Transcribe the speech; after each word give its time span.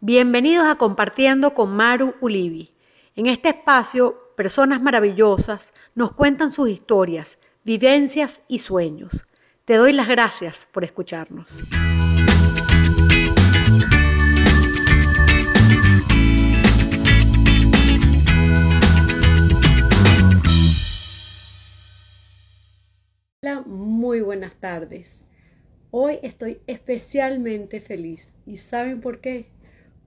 Bienvenidos 0.00 0.68
a 0.68 0.76
Compartiendo 0.76 1.54
con 1.54 1.74
Maru 1.74 2.14
Ulivi. 2.20 2.72
En 3.16 3.26
este 3.26 3.48
espacio, 3.48 4.32
personas 4.36 4.80
maravillosas 4.80 5.72
nos 5.96 6.12
cuentan 6.12 6.52
sus 6.52 6.68
historias, 6.68 7.40
vivencias 7.64 8.44
y 8.46 8.60
sueños. 8.60 9.26
Te 9.64 9.74
doy 9.74 9.92
las 9.92 10.06
gracias 10.06 10.68
por 10.70 10.84
escucharnos. 10.84 11.60
Hola, 23.42 23.62
muy 23.66 24.20
buenas 24.20 24.54
tardes. 24.60 25.24
Hoy 25.90 26.20
estoy 26.22 26.60
especialmente 26.68 27.80
feliz. 27.80 28.32
¿Y 28.46 28.58
saben 28.58 29.00
por 29.00 29.20
qué? 29.20 29.57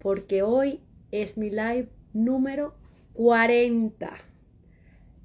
Porque 0.02 0.42
hoy 0.42 0.82
es 1.12 1.38
mi 1.38 1.50
live 1.50 1.88
número 2.12 2.76
40. 3.14 4.12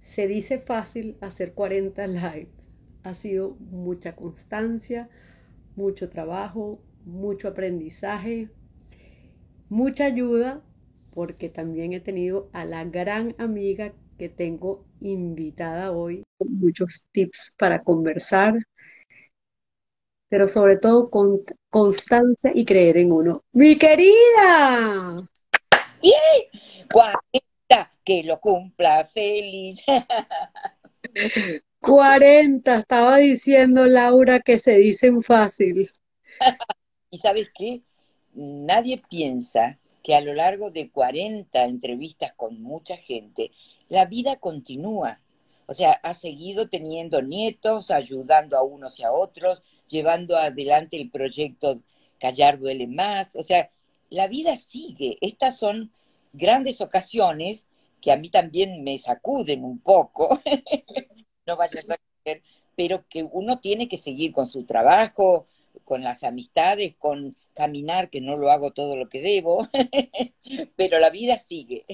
Se 0.02 0.28
dice 0.28 0.58
fácil 0.58 1.16
hacer 1.20 1.54
40 1.54 2.06
lives. 2.06 2.70
Ha 3.02 3.14
sido 3.14 3.56
mucha 3.58 4.14
constancia, 4.14 5.08
mucho 5.76 6.10
trabajo, 6.10 6.82
mucho 7.04 7.48
aprendizaje, 7.48 8.50
mucha 9.68 10.04
ayuda, 10.04 10.62
porque 11.14 11.48
también 11.48 11.92
he 11.94 12.00
tenido 12.00 12.50
a 12.52 12.64
la 12.66 12.84
gran 12.84 13.34
amiga 13.38 13.94
que 14.18 14.28
tengo 14.28 14.84
invitada 15.00 15.92
hoy, 15.92 16.22
muchos 16.38 17.06
tips 17.12 17.54
para 17.58 17.82
conversar, 17.82 18.58
pero 20.28 20.48
sobre 20.48 20.76
todo 20.76 21.10
con 21.10 21.42
constancia 21.76 22.52
y 22.54 22.64
creer 22.64 22.96
en 22.96 23.12
uno. 23.12 23.44
¡Mi 23.52 23.76
querida! 23.76 25.14
¡Y! 26.00 26.14
¡Cuarenta! 26.90 27.92
Que 28.02 28.22
lo 28.22 28.40
cumpla 28.40 29.04
feliz. 29.12 29.78
40, 31.80 32.78
estaba 32.78 33.18
diciendo 33.18 33.86
Laura 33.86 34.40
que 34.40 34.58
se 34.58 34.78
dicen 34.78 35.20
fácil. 35.20 35.90
¿Y 37.10 37.18
sabes 37.18 37.48
qué? 37.54 37.82
Nadie 38.32 39.02
piensa 39.10 39.78
que 40.02 40.14
a 40.14 40.22
lo 40.22 40.32
largo 40.32 40.70
de 40.70 40.90
40 40.90 41.62
entrevistas 41.62 42.32
con 42.36 42.62
mucha 42.62 42.96
gente, 42.96 43.50
la 43.90 44.06
vida 44.06 44.36
continúa. 44.36 45.20
O 45.66 45.74
sea, 45.74 45.92
ha 45.92 46.14
seguido 46.14 46.68
teniendo 46.68 47.22
nietos, 47.22 47.90
ayudando 47.90 48.56
a 48.56 48.62
unos 48.62 48.98
y 48.98 49.04
a 49.04 49.12
otros, 49.12 49.62
llevando 49.88 50.36
adelante 50.36 50.96
el 51.00 51.10
proyecto 51.10 51.80
Callar 52.18 52.58
duele 52.58 52.86
más. 52.86 53.36
O 53.36 53.42
sea, 53.42 53.70
la 54.08 54.26
vida 54.26 54.56
sigue. 54.56 55.18
Estas 55.20 55.58
son 55.58 55.92
grandes 56.32 56.80
ocasiones 56.80 57.66
que 58.00 58.12
a 58.12 58.16
mí 58.16 58.30
también 58.30 58.84
me 58.84 58.98
sacuden 58.98 59.64
un 59.64 59.78
poco, 59.78 60.40
no 61.46 61.56
vayas 61.56 61.88
a 61.90 61.96
creer, 62.22 62.42
pero 62.76 63.04
que 63.08 63.24
uno 63.24 63.58
tiene 63.60 63.88
que 63.88 63.98
seguir 63.98 64.32
con 64.32 64.48
su 64.48 64.64
trabajo, 64.64 65.46
con 65.84 66.02
las 66.04 66.22
amistades, 66.22 66.94
con 66.98 67.36
caminar, 67.54 68.10
que 68.10 68.20
no 68.20 68.36
lo 68.36 68.50
hago 68.50 68.72
todo 68.72 68.96
lo 68.96 69.08
que 69.08 69.22
debo, 69.22 69.68
pero 70.76 70.98
la 70.98 71.10
vida 71.10 71.38
sigue. 71.38 71.84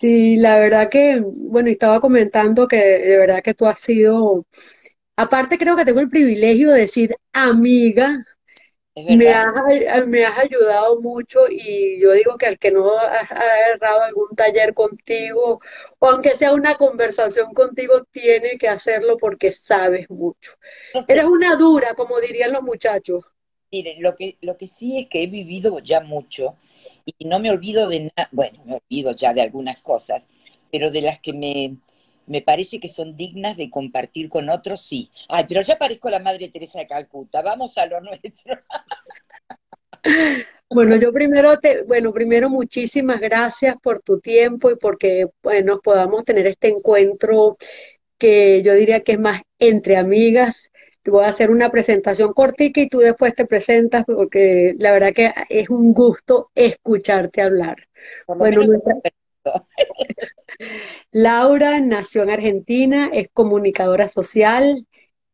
Sí, 0.00 0.36
la 0.36 0.58
verdad 0.58 0.88
que, 0.90 1.20
bueno, 1.24 1.70
estaba 1.70 2.00
comentando 2.00 2.68
que 2.68 2.76
de 2.76 3.18
verdad 3.18 3.42
que 3.42 3.54
tú 3.54 3.66
has 3.66 3.80
sido 3.80 4.46
Aparte 5.18 5.58
creo 5.58 5.76
que 5.76 5.84
tengo 5.84 5.98
el 5.98 6.10
privilegio 6.10 6.70
de 6.70 6.82
decir 6.82 7.16
amiga, 7.32 8.24
me 8.94 9.30
has, 9.30 10.06
me 10.06 10.24
has 10.24 10.38
ayudado 10.38 11.00
mucho 11.00 11.40
y 11.50 12.00
yo 12.00 12.12
digo 12.12 12.38
que 12.38 12.46
al 12.46 12.58
que 12.58 12.70
no 12.70 12.96
ha 12.96 13.18
agarrado 13.18 14.02
algún 14.02 14.28
taller 14.36 14.74
contigo 14.74 15.60
o 15.98 16.06
aunque 16.06 16.36
sea 16.36 16.54
una 16.54 16.76
conversación 16.76 17.52
contigo, 17.52 18.04
tiene 18.12 18.58
que 18.58 18.68
hacerlo 18.68 19.16
porque 19.18 19.50
sabes 19.50 20.08
mucho. 20.08 20.52
Eres 21.08 21.24
una 21.24 21.56
dura, 21.56 21.94
como 21.94 22.20
dirían 22.20 22.52
los 22.52 22.62
muchachos. 22.62 23.24
Miren, 23.72 24.00
lo 24.00 24.14
que, 24.14 24.38
lo 24.40 24.56
que 24.56 24.68
sí 24.68 25.00
es 25.00 25.08
que 25.08 25.24
he 25.24 25.26
vivido 25.26 25.80
ya 25.80 26.00
mucho 26.00 26.54
y 27.18 27.24
no 27.24 27.38
me 27.38 27.50
olvido 27.50 27.88
de 27.88 28.10
nada, 28.16 28.28
bueno, 28.32 28.58
me 28.64 28.74
olvido 28.76 29.12
ya 29.12 29.32
de 29.34 29.42
algunas 29.42 29.80
cosas, 29.82 30.26
pero 30.70 30.90
de 30.90 31.02
las 31.02 31.20
que 31.20 31.32
me, 31.32 31.76
me 32.26 32.42
parece 32.42 32.80
que 32.80 32.88
son 32.88 33.16
dignas 33.16 33.56
de 33.56 33.70
compartir 33.70 34.28
con 34.28 34.48
otros, 34.50 34.82
sí. 34.82 35.10
Ay, 35.28 35.44
pero 35.48 35.62
ya 35.62 35.78
parezco 35.78 36.10
la 36.10 36.18
Madre 36.18 36.48
Teresa 36.48 36.78
de 36.78 36.86
Calcuta, 36.86 37.42
vamos 37.42 37.76
a 37.78 37.86
lo 37.86 38.00
nuestro. 38.02 38.58
Bueno, 40.70 40.96
yo 40.96 41.12
primero 41.12 41.58
te, 41.58 41.82
bueno, 41.82 42.12
primero 42.12 42.50
muchísimas 42.50 43.20
gracias 43.20 43.76
por 43.82 44.00
tu 44.00 44.20
tiempo 44.20 44.70
y 44.70 44.76
porque 44.76 45.26
bueno, 45.42 45.80
podamos 45.82 46.24
tener 46.24 46.46
este 46.46 46.68
encuentro 46.68 47.56
que 48.18 48.62
yo 48.62 48.74
diría 48.74 49.00
que 49.00 49.12
es 49.12 49.20
más 49.20 49.40
entre 49.58 49.96
amigas. 49.96 50.70
Voy 51.10 51.24
a 51.24 51.28
hacer 51.28 51.50
una 51.50 51.70
presentación 51.70 52.32
cortica 52.32 52.80
y 52.80 52.88
tú 52.88 52.98
después 52.98 53.34
te 53.34 53.46
presentas 53.46 54.04
porque 54.04 54.74
la 54.78 54.92
verdad 54.92 55.12
que 55.12 55.32
es 55.48 55.70
un 55.70 55.92
gusto 55.92 56.50
escucharte 56.54 57.42
hablar. 57.42 57.76
Bueno, 58.26 58.62
Laura 61.12 61.80
nació 61.80 62.22
en 62.22 62.30
Argentina, 62.30 63.10
es 63.12 63.28
comunicadora 63.32 64.08
social, 64.08 64.86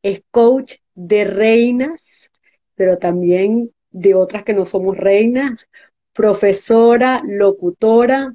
es 0.02 0.22
coach 0.30 0.76
de 0.94 1.24
reinas, 1.24 2.30
pero 2.74 2.98
también 2.98 3.72
de 3.90 4.14
otras 4.14 4.44
que 4.44 4.54
no 4.54 4.66
somos 4.66 4.96
reinas, 4.96 5.68
profesora, 6.12 7.22
locutora, 7.24 8.34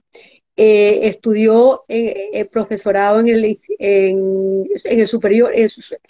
eh, 0.61 1.07
estudió 1.07 1.83
eh, 1.87 2.45
profesorado 2.51 3.21
en 3.21 3.29
el, 3.29 3.57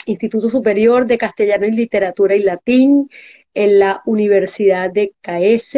Instituto 0.08 0.50
Superior 0.50 1.06
de 1.06 1.20
Castellano 1.20 1.68
y 1.68 1.72
Literatura 1.72 2.36
y 2.36 2.42
Latín 2.42 3.08
en 3.54 3.78
la 3.78 4.02
Universidad 4.08 4.92
de 4.92 5.14
CAES, 5.22 5.78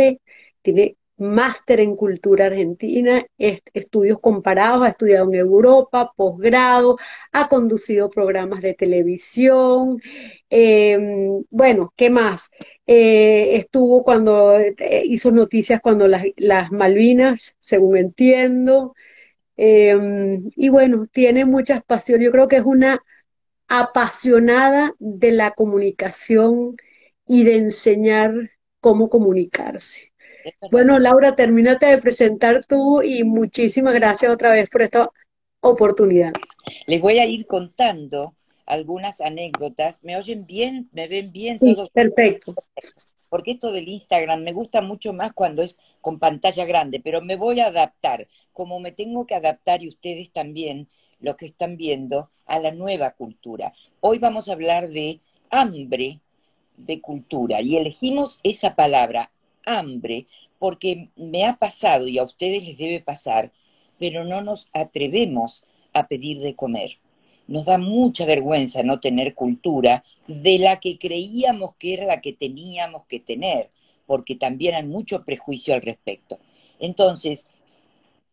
tiene 0.62 0.96
máster 1.18 1.82
en 1.82 1.98
cultura 1.98 2.46
argentina, 2.46 3.26
estudios 3.38 4.20
comparados, 4.22 4.84
ha 4.84 4.90
estudiado 4.90 5.28
en 5.28 5.36
Europa, 5.36 6.14
posgrado, 6.16 6.98
ha 7.34 7.50
conducido 7.50 8.10
programas 8.10 8.62
de 8.62 8.74
televisión. 8.74 10.02
Em, 10.50 11.44
bueno, 11.50 11.94
¿qué 11.98 12.10
más? 12.10 12.50
Eh, 12.94 13.56
estuvo 13.56 14.04
cuando 14.04 14.60
eh, 14.60 14.76
hizo 15.06 15.32
noticias 15.32 15.80
cuando 15.80 16.10
las, 16.10 16.26
las 16.36 16.74
Malvinas, 16.74 17.56
según 17.58 17.96
entiendo. 17.96 18.96
Em, 19.56 20.44
y 20.58 20.68
bueno, 20.68 21.08
tiene 21.10 21.46
muchas 21.46 21.82
pasiones. 21.86 22.26
Yo 22.26 22.32
creo 22.34 22.50
que 22.50 22.58
es 22.58 22.66
una 22.66 23.02
apasionada 23.70 24.94
de 25.00 25.32
la 25.32 25.52
comunicación 25.52 26.76
y 27.26 27.46
de 27.46 27.56
enseñar 27.56 28.34
cómo 28.82 29.08
comunicarse. 29.08 30.12
Bueno, 30.70 31.00
Laura, 31.00 31.34
termínate 31.34 31.86
de 31.86 31.98
presentar 31.98 32.66
tú 32.66 33.02
y 33.02 33.24
muchísimas 33.24 33.94
gracias 33.94 34.34
otra 34.34 34.52
vez 34.52 34.70
por 34.70 34.82
esta 34.82 35.10
oportunidad. 35.62 36.34
Les 36.88 37.00
voy 37.00 37.20
a 37.20 37.26
ir 37.26 37.46
contando 37.46 38.36
algunas 38.66 39.22
anécdotas. 39.22 40.04
¿Me 40.04 40.18
oyen 40.18 40.46
bien? 40.46 40.90
¿Me 40.92 41.08
ven 41.08 41.32
bien? 41.32 41.60
Sí, 41.60 41.76
perfecto. 41.94 42.54
Porque 43.30 43.52
esto 43.52 43.72
del 43.72 43.88
Instagram 43.88 44.44
me 44.44 44.52
gusta 44.52 44.82
mucho 44.82 45.14
más 45.14 45.34
cuando 45.34 45.64
es 45.64 45.78
con 46.02 46.20
pantalla 46.20 46.66
grande, 46.66 47.00
pero 47.00 47.22
me 47.22 47.38
voy 47.38 47.60
a 47.62 47.68
adaptar, 47.68 48.28
como 48.52 48.80
me 48.80 48.92
tengo 48.92 49.26
que 49.26 49.36
adaptar 49.36 49.82
y 49.84 49.88
ustedes 49.88 50.32
también, 50.32 50.90
los 51.20 51.38
que 51.38 51.46
están 51.46 51.78
viendo, 51.78 52.30
a 52.46 52.60
la 52.60 52.72
nueva 52.72 53.12
cultura. 53.12 53.74
Hoy 54.02 54.20
vamos 54.20 54.50
a 54.50 54.54
hablar 54.54 54.90
de 54.90 55.22
hambre 55.50 56.20
de 56.78 57.00
cultura 57.00 57.62
y 57.62 57.78
elegimos 57.78 58.40
esa 58.44 58.76
palabra, 58.76 59.32
hambre, 59.66 60.26
porque 60.60 61.10
me 61.16 61.46
ha 61.46 61.56
pasado 61.58 62.08
y 62.08 62.18
a 62.18 62.24
ustedes 62.24 62.64
les 62.64 62.78
debe 62.78 63.00
pasar, 63.00 63.52
pero 64.00 64.24
no 64.26 64.42
nos 64.42 64.68
atrevemos 64.74 65.66
a 65.94 66.08
pedir 66.08 66.40
de 66.40 66.56
comer. 66.56 66.98
Nos 67.52 67.66
da 67.66 67.78
mucha 67.78 68.26
vergüenza 68.26 68.84
no 68.84 69.00
tener 69.00 69.36
cultura 69.36 70.04
de 70.28 70.58
la 70.60 70.80
que 70.80 70.98
creíamos 70.98 71.76
que 71.76 71.94
era 71.94 72.06
la 72.06 72.22
que 72.22 72.34
teníamos 72.34 73.06
que 73.08 73.20
tener, 73.20 73.70
porque 74.06 74.36
también 74.36 74.76
hay 74.76 74.84
mucho 74.84 75.24
prejuicio 75.24 75.74
al 75.74 75.82
respecto. 75.82 76.38
Entonces, 76.80 77.46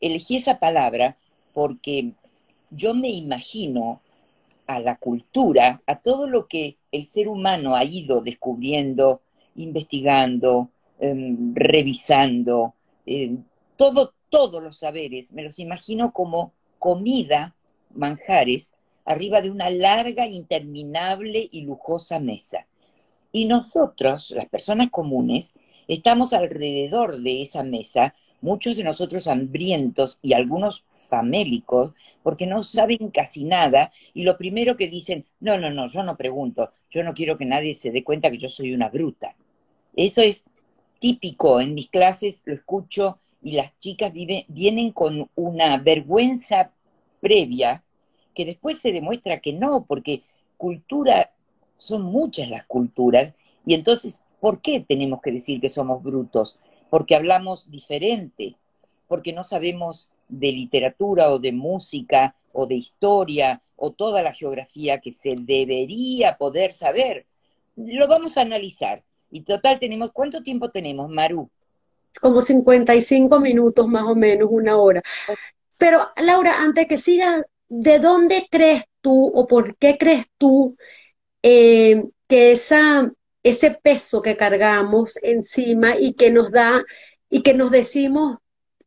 elegí 0.01 0.37
esa 0.37 0.59
palabra 0.59 1.17
porque 1.53 2.13
yo 2.71 2.95
me 2.95 3.11
imagino 3.11 4.01
a 4.67 4.81
la 4.81 4.97
cultura, 4.97 5.83
a 5.87 5.97
todo 5.97 6.27
lo 6.27 6.47
que 6.47 6.77
el 6.93 7.07
ser 7.07 7.29
humano 7.29 7.75
ha 7.75 7.85
ido 7.85 8.21
descubriendo, 8.23 9.23
investigando, 9.57 10.71
Em, 11.01 11.55
revisando, 11.55 12.75
em, 13.07 13.45
todo, 13.77 14.13
todos 14.31 14.61
los 14.61 14.79
saberes, 14.79 15.33
me 15.33 15.45
los 15.45 15.61
imagino 15.61 16.13
como 16.13 16.53
comida, 16.81 17.55
manjares, 17.95 18.75
arriba 19.09 19.41
de 19.41 19.51
una 19.51 19.71
larga, 19.71 20.27
interminable 20.27 21.49
y 21.51 21.63
lujosa 21.63 22.21
mesa. 22.21 22.67
Y 23.33 23.47
nosotros, 23.47 24.31
las 24.33 24.49
personas 24.49 24.91
comunes, 24.91 25.53
estamos 25.89 26.35
alrededor 26.35 27.21
de 27.21 27.43
esa 27.43 27.63
mesa, 27.63 28.15
muchos 28.43 28.77
de 28.77 28.85
nosotros 28.85 29.27
hambrientos 29.27 30.19
y 30.21 30.35
algunos 30.35 30.85
famélicos, 31.09 31.93
porque 32.23 32.47
no 32.47 32.63
saben 32.63 33.09
casi 33.09 33.45
nada 33.45 33.93
y 34.13 34.25
lo 34.25 34.37
primero 34.37 34.77
que 34.77 34.89
dicen, 34.89 35.25
no, 35.41 35.57
no, 35.57 35.71
no, 35.71 35.89
yo 35.89 36.03
no 36.03 36.17
pregunto, 36.17 36.71
yo 36.91 37.03
no 37.03 37.15
quiero 37.15 37.39
que 37.39 37.47
nadie 37.47 37.75
se 37.75 37.91
dé 37.91 38.05
cuenta 38.05 38.31
que 38.31 38.39
yo 38.39 38.51
soy 38.51 38.75
una 38.75 38.91
bruta. 38.91 39.35
Eso 39.97 40.21
es 40.21 40.45
típico, 41.01 41.63
en 41.63 41.73
mis 41.75 41.89
clases 41.89 42.43
lo 42.45 42.53
escucho 42.53 43.19
y 43.43 43.53
las 43.53 43.77
chicas 43.79 44.13
vienen 44.13 44.93
con 44.93 45.31
una 45.35 45.79
vergüenza 45.79 46.73
previa 47.21 47.83
que 48.39 48.45
después 48.45 48.79
se 48.79 48.93
demuestra 48.93 49.41
que 49.41 49.53
no, 49.53 49.85
porque 49.85 50.23
cultura, 50.57 51.33
son 51.77 52.03
muchas 52.03 52.49
las 52.49 52.65
culturas, 52.67 53.35
y 53.67 53.75
entonces, 53.75 54.23
¿por 54.39 54.61
qué 54.61 54.79
tenemos 54.79 55.21
que 55.21 55.33
decir 55.33 55.61
que 55.61 55.71
somos 55.71 56.05
brutos? 56.05 56.57
Porque 56.89 57.17
hablamos 57.17 57.69
diferente, 57.69 58.55
porque 59.09 59.33
no 59.33 59.43
sabemos 59.43 60.09
de 60.29 60.53
literatura 60.53 61.33
o 61.33 61.41
de 61.41 61.51
música 61.51 62.37
o 62.53 62.69
de 62.69 62.77
historia 62.77 63.61
o 63.75 63.91
toda 63.91 64.23
la 64.23 64.33
geografía 64.33 65.01
que 65.01 65.11
se 65.11 65.35
debería 65.37 66.37
poder 66.37 66.73
saber. 66.73 67.27
Lo 67.75 68.07
vamos 68.07 68.39
a 68.39 68.43
analizar. 68.43 69.03
Y 69.33 69.41
total 69.41 69.81
tenemos, 69.81 70.13
¿cuánto 70.13 70.45
tiempo 70.45 70.71
tenemos, 70.71 71.11
Maru? 71.11 71.51
Como 72.21 72.41
55 72.41 73.41
minutos 73.41 73.89
más 73.89 74.05
o 74.05 74.15
menos, 74.15 74.49
una 74.49 74.77
hora. 74.77 75.03
Pero 75.77 76.07
Laura, 76.17 76.61
antes 76.61 76.87
que 76.87 76.99
sigas, 76.99 77.45
¿de 77.69 77.99
dónde 77.99 78.47
crees 78.51 78.85
tú 79.01 79.29
o 79.35 79.47
por 79.47 79.77
qué 79.77 79.99
crees 79.99 80.27
tú 80.39 80.77
eh, 81.43 82.05
que 82.29 82.53
esa, 82.53 83.13
ese 83.43 83.71
peso 83.71 84.23
que 84.23 84.37
cargamos 84.37 85.19
encima 85.23 85.97
y 85.99 86.15
que 86.15 86.31
nos 86.31 86.51
da 86.51 86.85
y 87.31 87.43
que 87.43 87.55
nos 87.55 87.71
decimos 87.71 88.39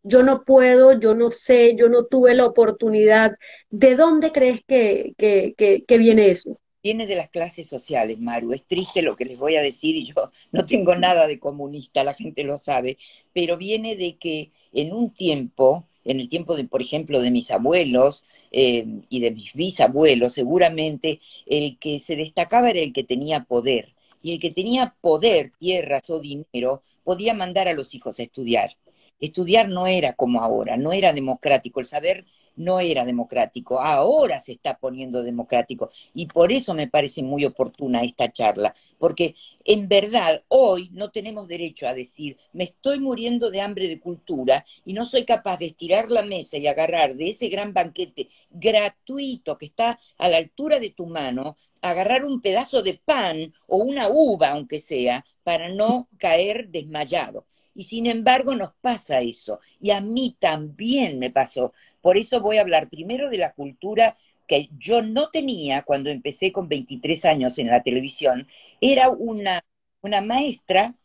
yo 0.04 0.24
no 0.24 0.44
puedo, 0.44 1.00
yo 1.00 1.14
no 1.14 1.32
sé, 1.32 1.76
yo 1.78 1.88
no 1.88 2.06
tuve 2.06 2.34
la 2.34 2.46
oportunidad. 2.46 3.34
¿De 3.70 3.96
dónde 3.96 4.32
crees 4.32 4.62
que, 4.66 5.14
que, 5.18 5.98
viene 5.98 6.30
eso? 6.30 6.54
Viene 6.84 7.06
de 7.06 7.16
las 7.16 7.30
clases 7.30 7.68
sociales, 7.68 8.20
Maru. 8.20 8.54
Es 8.54 8.66
triste 8.66 9.02
lo 9.02 9.16
que 9.16 9.26
les 9.26 9.38
voy 9.38 9.56
a 9.56 9.62
decir 9.62 9.96
y 9.96 10.06
yo 10.06 10.32
no 10.52 10.66
tengo 10.66 10.96
nada 10.96 11.28
de 11.28 11.40
comunista, 11.40 12.04
la 12.04 12.16
gente 12.16 12.44
lo 12.44 12.58
sabe, 12.58 12.98
pero 13.34 13.58
viene 13.58 13.96
de 13.96 14.18
que 14.18 14.52
en 14.74 14.94
un 14.94 15.14
tiempo, 15.14 15.88
en 16.04 16.20
el 16.20 16.30
tiempo 16.30 16.56
de, 16.56 16.64
por 16.64 16.82
ejemplo, 16.82 17.22
de 17.22 17.32
mis 17.32 17.52
abuelos 17.52 18.26
eh, 18.52 18.86
y 19.10 19.20
de 19.22 19.32
mis 19.32 19.54
bisabuelos, 19.54 20.34
seguramente 20.34 21.22
el 21.46 21.78
que 21.80 22.00
se 22.00 22.16
destacaba 22.16 22.70
era 22.70 22.82
el 22.82 22.94
que 22.94 23.04
tenía 23.04 23.46
poder. 23.46 23.94
Y 24.22 24.34
el 24.34 24.40
que 24.40 24.52
tenía 24.52 24.96
poder, 25.02 25.52
tierras 25.60 26.10
o 26.10 26.20
dinero, 26.20 26.84
podía 27.04 27.34
mandar 27.34 27.68
a 27.68 27.74
los 27.74 27.96
hijos 27.96 28.20
a 28.20 28.24
estudiar. 28.24 28.76
Estudiar 29.20 29.70
no 29.70 29.88
era 29.88 30.14
como 30.14 30.42
ahora, 30.42 30.78
no 30.78 30.94
era 30.94 31.14
democrático, 31.14 31.80
el 31.80 31.86
saber 31.86 32.26
no 32.56 32.80
era 32.80 33.06
democrático, 33.06 33.80
ahora 33.80 34.40
se 34.40 34.54
está 34.54 34.78
poniendo 34.78 35.24
democrático 35.24 35.90
y 36.14 36.26
por 36.28 36.52
eso 36.52 36.74
me 36.74 36.88
parece 36.88 37.24
muy 37.24 37.46
oportuna 37.46 38.04
esta 38.04 38.32
charla, 38.32 38.76
porque 38.98 39.36
en 39.64 39.88
verdad 39.88 40.44
hoy 40.48 40.90
no 40.94 41.12
tenemos 41.12 41.48
derecho 41.48 41.88
a 41.88 41.94
decir 41.94 42.38
me 42.54 42.64
estoy 42.64 43.00
muriendo 43.00 43.52
de 43.52 43.62
hambre 43.62 43.88
de 43.88 44.00
cultura 44.00 44.66
y 44.86 44.94
no 44.94 45.06
soy 45.06 45.26
capaz 45.26 45.58
de 45.58 45.68
estirar 45.68 46.10
la 46.10 46.24
mesa 46.24 46.58
y 46.58 46.68
agarrar 46.68 47.16
de 47.16 47.30
ese 47.30 47.50
gran 47.50 47.74
banquete 47.74 48.30
gratuito 48.50 49.58
que 49.58 49.66
está 49.68 50.00
a 50.18 50.30
la 50.30 50.38
altura 50.38 50.80
de 50.80 50.92
tu 50.92 51.06
mano, 51.06 51.58
agarrar 51.82 52.26
un 52.26 52.42
pedazo 52.42 52.82
de 52.82 52.96
pan 53.04 53.54
o 53.68 53.78
una 53.78 54.10
uva, 54.10 54.50
aunque 54.50 54.80
sea, 54.80 55.26
para 55.44 55.70
no 55.70 56.08
caer 56.18 56.70
desmayado. 56.70 57.46
Y 57.74 57.86
sin 57.86 58.06
embargo 58.06 58.56
nos 58.56 58.74
pasa 58.82 59.22
eso. 59.22 59.60
Y 59.80 59.92
a 59.92 60.02
mí 60.02 60.36
también 60.40 61.20
me 61.20 61.32
pasó. 61.32 61.74
Por 62.02 62.18
eso 62.18 62.42
voy 62.42 62.58
a 62.58 62.62
hablar 62.62 62.90
primero 62.90 63.30
de 63.30 63.38
la 63.38 63.54
cultura 63.54 64.18
que 64.48 64.70
yo 64.78 65.02
no 65.02 65.30
tenía 65.30 65.84
cuando 65.84 66.10
empecé 66.10 66.52
con 66.52 66.68
23 66.68 67.26
años 67.26 67.58
en 67.58 67.68
la 67.68 67.84
televisión. 67.84 68.48
Era 68.82 69.10
una, 69.10 69.64
una 70.02 70.22
maestra 70.22 70.96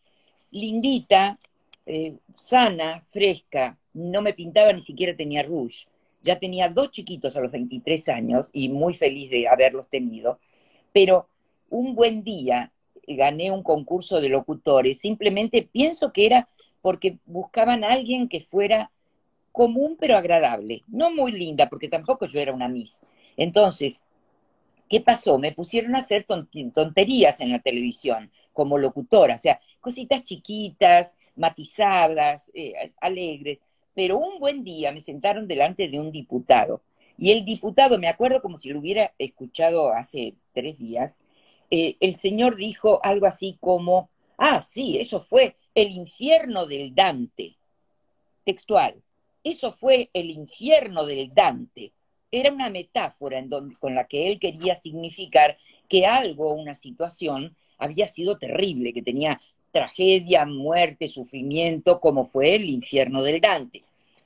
lindita, 0.51 1.39
eh, 1.87 2.17
sana, 2.37 3.03
fresca, 3.07 3.79
no 3.95 4.23
me 4.23 4.35
pintaba 4.35 4.73
ni 4.73 4.81
siquiera 4.83 5.17
tenía 5.17 5.43
rouge. 5.43 5.87
Ya 6.23 6.39
tenía 6.39 6.69
dos 6.69 6.91
chiquitos 6.91 7.37
a 7.37 7.41
los 7.41 7.53
23 7.53 8.09
años 8.09 8.47
y 8.53 8.69
muy 8.69 8.95
feliz 8.95 9.31
de 9.31 9.49
haberlos 9.49 9.89
tenido. 9.89 10.41
Pero 10.93 11.29
un 11.71 11.95
buen 11.95 12.25
día 12.25 12.73
gané 13.07 13.51
un 13.51 13.63
concurso 13.63 14.21
de 14.21 14.29
locutores, 14.29 14.99
simplemente 14.99 15.63
pienso 15.63 16.13
que 16.13 16.27
era 16.27 16.49
porque 16.83 17.19
buscaban 17.27 17.85
a 17.85 17.93
alguien 17.93 18.29
que 18.29 18.41
fuera 18.41 18.91
común 19.57 19.97
pero 19.99 20.19
agradable, 20.19 20.83
no 20.87 21.11
muy 21.11 21.33
linda, 21.33 21.71
porque 21.71 21.89
tampoco 21.89 22.27
yo 22.27 22.39
era 22.39 22.53
una 22.53 22.69
Miss. 22.69 23.01
Entonces, 23.39 23.99
¿qué 24.91 25.01
pasó? 25.01 25.39
Me 25.39 25.53
pusieron 25.53 25.95
a 25.97 26.01
hacer 26.01 26.27
tonterías 26.75 27.41
en 27.41 27.53
la 27.53 27.61
televisión 27.61 28.31
como 28.53 28.77
locutora, 28.77 29.37
o 29.37 29.39
sea, 29.39 29.59
cositas 29.81 30.25
chiquitas, 30.25 31.17
matizadas, 31.37 32.51
eh, 32.53 32.93
alegres, 33.01 33.59
pero 33.95 34.19
un 34.19 34.39
buen 34.41 34.63
día 34.63 34.93
me 34.93 35.01
sentaron 35.01 35.49
delante 35.49 35.89
de 35.89 35.99
un 35.99 36.13
diputado. 36.13 36.83
Y 37.17 37.31
el 37.31 37.47
diputado, 37.47 37.99
me 37.99 38.09
acuerdo 38.09 38.43
como 38.43 38.59
si 38.59 38.69
lo 38.69 38.79
hubiera 38.81 39.15
escuchado 39.19 39.91
hace 39.91 40.35
tres 40.53 40.79
días, 40.79 41.19
eh, 41.71 41.97
el 42.01 42.17
señor 42.17 42.57
dijo 42.57 43.01
algo 43.03 43.25
así 43.25 43.57
como, 43.59 44.11
ah, 44.37 44.61
sí, 44.61 44.99
eso 44.99 45.23
fue 45.23 45.57
el 45.75 45.93
infierno 45.93 46.67
del 46.67 46.95
Dante. 46.95 47.57
Textual. 48.45 49.03
Eso 49.47 49.71
fue 49.71 50.11
el 50.13 50.31
infierno 50.31 51.07
del 51.07 51.33
Dante. 51.33 51.93
Era 52.33 52.53
una 52.53 52.69
metáfora 52.69 53.41
con 53.79 53.95
la 53.95 54.09
que 54.09 54.27
él 54.27 54.41
quería 54.41 54.75
significar 54.75 55.57
que 55.89 56.05
algo, 56.05 56.53
una 56.53 56.75
situación, 56.75 57.55
había 57.79 58.09
sido 58.09 58.39
terrible, 58.39 58.93
que 58.93 59.03
tenía 59.03 59.41
tragedia, 59.71 60.47
muerte, 60.47 61.07
sufrimiento, 61.07 62.01
como 62.01 62.25
fue 62.25 62.57
el 62.57 62.65
infierno 62.65 63.23
del 63.23 63.41
Dante. 63.41 63.85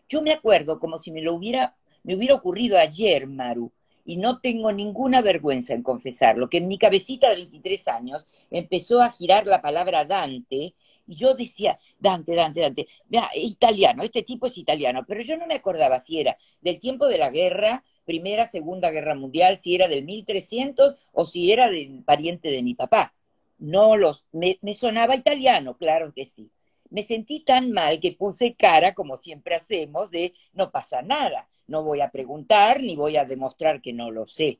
Yo 0.08 0.22
me 0.22 0.32
acuerdo 0.32 0.81
como 0.81 0.99
si 0.99 1.11
me 1.11 1.20
lo 1.20 1.34
hubiera, 1.34 1.76
me 2.02 2.16
hubiera 2.16 2.34
ocurrido 2.34 2.78
ayer, 2.78 3.26
Maru, 3.26 3.73
y 4.06 4.16
no 4.16 4.40
tengo 4.40 4.73
ninguna 4.73 5.20
vergüenza 5.20 5.75
en 5.75 5.82
confesarlo, 5.82 6.49
que 6.49 6.56
en 6.56 6.69
mi 6.69 6.78
cabecita 6.78 7.28
de 7.28 7.37
23 7.37 7.88
años 7.88 8.25
empezó 8.50 9.02
a 9.02 9.12
girar 9.12 9.46
la 9.46 9.61
palabra 9.61 10.06
Dante 10.06 10.73
yo 11.16 11.34
decía, 11.34 11.78
Dante, 11.98 12.34
Dante, 12.34 12.60
Dante, 12.60 12.88
mira, 13.08 13.30
italiano, 13.34 14.02
este 14.02 14.22
tipo 14.22 14.46
es 14.46 14.56
italiano, 14.58 15.04
pero 15.06 15.23
yo 15.23 15.37
no 15.37 15.46
me 15.46 15.54
acordaba 15.54 16.00
si 16.00 16.20
era 16.20 16.37
del 16.61 16.78
tiempo 16.80 17.06
de 17.08 17.18
la 17.18 17.30
guerra, 17.30 17.85
Primera, 18.04 18.46
Segunda 18.46 18.90
Guerra 18.90 19.14
Mundial, 19.14 19.58
si 19.58 19.75
era 19.75 19.88
del 19.88 20.04
1300 20.04 20.96
o 21.12 21.26
si 21.26 21.52
era 21.52 21.68
del 21.70 22.02
pariente 22.04 22.50
de 22.50 22.62
mi 22.62 22.75
papá. 22.75 23.14
No 23.58 23.96
los, 23.96 24.26
me, 24.32 24.58
me 24.62 24.75
sonaba 24.75 25.14
italiano, 25.16 25.76
claro 25.76 26.12
que 26.14 26.25
sí. 26.25 26.50
Me 26.90 27.02
sentí 27.02 27.40
tan 27.40 27.73
mal 27.73 28.00
que 28.00 28.12
puse 28.12 28.54
cara, 28.54 28.94
como 28.94 29.16
siempre 29.16 29.54
hacemos, 29.54 30.11
de 30.11 30.35
no 30.54 30.70
pasa 30.70 31.02
nada, 31.02 31.49
no 31.68 31.85
voy 31.85 32.00
a 32.00 32.11
preguntar 32.11 32.82
ni 32.82 32.96
voy 32.96 33.16
a 33.16 33.25
demostrar 33.25 33.80
que 33.80 33.92
no 33.92 34.11
lo 34.11 34.26
sé. 34.26 34.58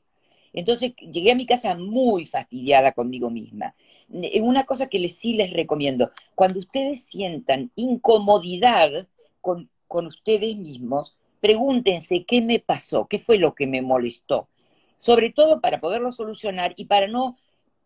Entonces 0.53 0.93
llegué 0.97 1.31
a 1.31 1.35
mi 1.35 1.45
casa 1.45 1.75
muy 1.75 2.25
fastidiada 2.25 2.91
conmigo 2.93 3.29
misma 3.29 3.73
una 4.41 4.65
cosa 4.65 4.87
que 4.87 4.99
les, 4.99 5.17
sí 5.17 5.33
les 5.33 5.51
recomiendo, 5.53 6.11
cuando 6.35 6.59
ustedes 6.59 7.03
sientan 7.03 7.71
incomodidad 7.75 9.07
con, 9.39 9.69
con 9.87 10.07
ustedes 10.07 10.55
mismos, 10.57 11.17
pregúntense 11.39 12.25
qué 12.25 12.41
me 12.41 12.59
pasó, 12.59 13.07
qué 13.07 13.19
fue 13.19 13.37
lo 13.37 13.55
que 13.55 13.67
me 13.67 13.81
molestó, 13.81 14.47
sobre 14.99 15.31
todo 15.31 15.61
para 15.61 15.79
poderlo 15.79 16.11
solucionar 16.11 16.73
y 16.75 16.85
para 16.85 17.07
no 17.07 17.37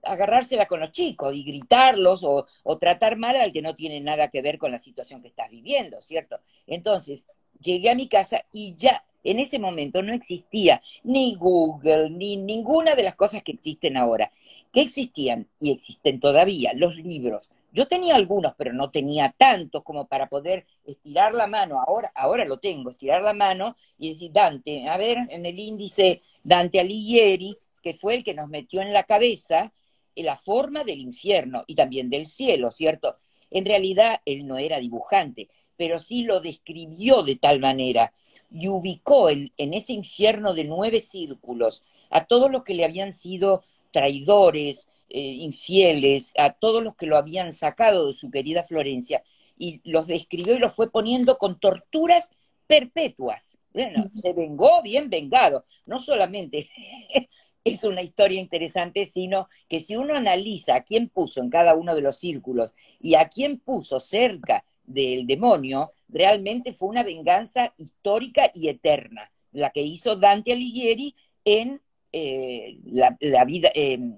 agarrársela 0.04 0.68
con 0.68 0.80
los 0.82 0.92
chicos 0.92 1.34
y 1.34 1.44
gritarlos 1.44 2.24
o, 2.24 2.46
o, 2.64 2.78
tratar 2.78 3.18
mal 3.18 3.36
al 3.38 3.52
que 3.52 3.62
no 3.62 3.76
tiene 3.76 4.00
nada 4.02 4.28
que 4.28 4.42
ver 4.42 4.60
con 4.60 4.72
la 4.72 4.78
situación 4.78 5.22
que 5.22 5.30
estás 5.30 5.50
viviendo, 5.50 6.00
¿cierto? 6.02 6.40
Entonces, 6.68 7.26
llegué 7.60 7.90
a 7.90 7.96
mi 7.96 8.08
casa 8.08 8.46
y 8.52 8.76
ya 8.76 9.04
en 9.24 9.40
ese 9.40 9.60
momento 9.60 10.04
no 10.04 10.14
existía 10.14 10.82
ni 11.04 11.36
Google, 11.36 12.12
ni 12.12 12.38
ninguna 12.38 12.96
de 12.96 13.04
las 13.04 13.16
cosas 13.16 13.44
que 13.44 13.54
existen 13.54 13.98
ahora. 13.98 14.32
¿Qué 14.76 14.82
existían? 14.82 15.48
Y 15.62 15.72
existen 15.72 16.20
todavía 16.20 16.74
los 16.74 16.98
libros. 16.98 17.50
Yo 17.72 17.88
tenía 17.88 18.16
algunos, 18.16 18.56
pero 18.58 18.74
no 18.74 18.92
tenía 18.92 19.34
tantos 19.38 19.84
como 19.84 20.06
para 20.06 20.28
poder 20.28 20.66
estirar 20.86 21.34
la 21.34 21.48
mano. 21.48 21.80
Ahora, 21.80 22.12
ahora 22.14 22.44
lo 22.44 22.58
tengo, 22.58 22.90
estirar 22.90 23.22
la 23.22 23.32
mano 23.32 23.78
y 23.98 24.10
decir, 24.10 24.34
Dante, 24.34 24.90
a 24.90 24.98
ver, 24.98 25.20
en 25.30 25.46
el 25.46 25.58
índice 25.58 26.24
Dante 26.44 26.82
Alighieri, 26.82 27.58
que 27.82 27.94
fue 27.94 28.16
el 28.16 28.26
que 28.26 28.34
nos 28.34 28.50
metió 28.50 28.82
en 28.82 28.92
la 28.92 29.04
cabeza 29.04 29.72
la 30.14 30.36
forma 30.36 30.84
del 30.84 31.00
infierno 31.00 31.64
y 31.68 31.76
también 31.76 32.10
del 32.10 32.28
cielo, 32.28 32.70
¿cierto? 32.70 33.16
En 33.52 33.64
realidad 33.64 34.20
él 34.26 34.46
no 34.46 34.58
era 34.58 34.82
dibujante, 34.82 35.48
pero 35.78 36.02
sí 36.02 36.24
lo 36.24 36.42
describió 36.42 37.24
de 37.24 37.38
tal 37.38 37.62
manera 37.62 38.12
y 38.52 38.68
ubicó 38.68 39.30
en, 39.30 39.54
en 39.56 39.74
ese 39.74 39.94
infierno 39.94 40.54
de 40.54 40.66
nueve 40.66 41.00
círculos 41.00 41.86
a 42.10 42.26
todos 42.26 42.52
los 42.52 42.66
que 42.66 42.74
le 42.74 42.84
habían 42.84 43.14
sido 43.14 43.64
traidores, 43.96 44.90
eh, 45.08 45.22
infieles, 45.22 46.34
a 46.38 46.52
todos 46.52 46.84
los 46.84 46.98
que 46.98 47.06
lo 47.06 47.16
habían 47.16 47.54
sacado 47.54 48.08
de 48.08 48.14
su 48.14 48.30
querida 48.30 48.66
Florencia, 48.66 49.24
y 49.58 49.80
los 49.90 50.06
describió 50.06 50.54
y 50.54 50.60
los 50.60 50.74
fue 50.76 50.92
poniendo 50.92 51.38
con 51.38 51.62
torturas 51.62 52.30
perpetuas. 52.68 53.58
Bueno, 53.74 54.12
se 54.22 54.34
vengó 54.34 54.82
bien 54.84 55.10
vengado. 55.10 55.64
No 55.86 56.00
solamente 56.00 56.70
es 57.64 57.86
una 57.86 58.02
historia 58.02 58.42
interesante, 58.42 59.06
sino 59.06 59.48
que 59.70 59.80
si 59.80 59.96
uno 59.96 60.14
analiza 60.14 60.76
a 60.76 60.84
quién 60.84 61.08
puso 61.08 61.40
en 61.40 61.50
cada 61.50 61.74
uno 61.74 61.96
de 61.96 62.02
los 62.02 62.18
círculos 62.18 62.74
y 63.00 63.16
a 63.16 63.30
quién 63.30 63.60
puso 63.60 64.02
cerca 64.02 64.66
del 64.84 65.26
demonio, 65.26 65.94
realmente 66.10 66.74
fue 66.74 66.90
una 66.90 67.04
venganza 67.04 67.74
histórica 67.78 68.52
y 68.54 68.68
eterna, 68.68 69.32
la 69.54 69.70
que 69.70 69.84
hizo 69.84 70.18
Dante 70.18 70.52
Alighieri 70.52 71.16
en 71.46 71.80
eh, 72.18 72.78
la, 72.86 73.44
vida, 73.44 73.70
em, 73.74 74.16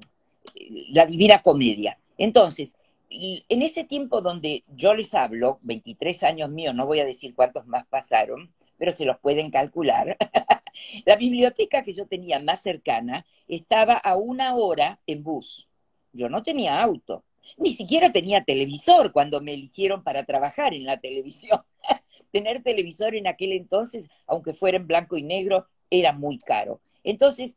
la 0.89 1.07
Divina 1.07 1.41
Comedia. 1.41 1.97
Entonces, 2.19 2.75
en 3.09 3.61
ese 3.63 3.85
tiempo 3.85 4.21
donde 4.21 4.63
yo 4.75 4.93
les 4.93 5.15
hablo, 5.15 5.57
23 5.63 6.21
años 6.21 6.51
míos, 6.51 6.75
no 6.75 6.85
voy 6.85 6.99
a 6.99 7.05
decir 7.05 7.33
cuántos 7.33 7.65
más 7.65 7.87
pasaron, 7.87 8.51
pero 8.77 8.91
se 8.91 9.03
los 9.03 9.17
pueden 9.17 9.49
calcular, 9.49 10.15
la 11.05 11.15
biblioteca 11.15 11.81
que 11.81 11.95
yo 11.95 12.05
tenía 12.05 12.39
más 12.39 12.61
cercana 12.61 13.25
estaba 13.47 13.95
a 13.95 14.15
una 14.15 14.53
hora 14.53 14.99
en 15.07 15.23
bus. 15.23 15.67
Yo 16.13 16.29
no 16.29 16.43
tenía 16.43 16.79
auto, 16.79 17.23
ni 17.57 17.73
siquiera 17.73 18.11
tenía 18.11 18.43
televisor 18.43 19.11
cuando 19.11 19.41
me 19.41 19.55
eligieron 19.55 20.03
para 20.03 20.23
trabajar 20.23 20.75
en 20.75 20.85
la 20.85 20.99
televisión. 20.99 21.61
Tener 22.31 22.61
televisor 22.61 23.15
en 23.15 23.25
aquel 23.25 23.53
entonces, 23.53 24.07
aunque 24.27 24.53
fuera 24.53 24.77
en 24.77 24.85
blanco 24.85 25.17
y 25.17 25.23
negro, 25.23 25.65
era 25.89 26.11
muy 26.11 26.37
caro. 26.37 26.79
Entonces, 27.03 27.55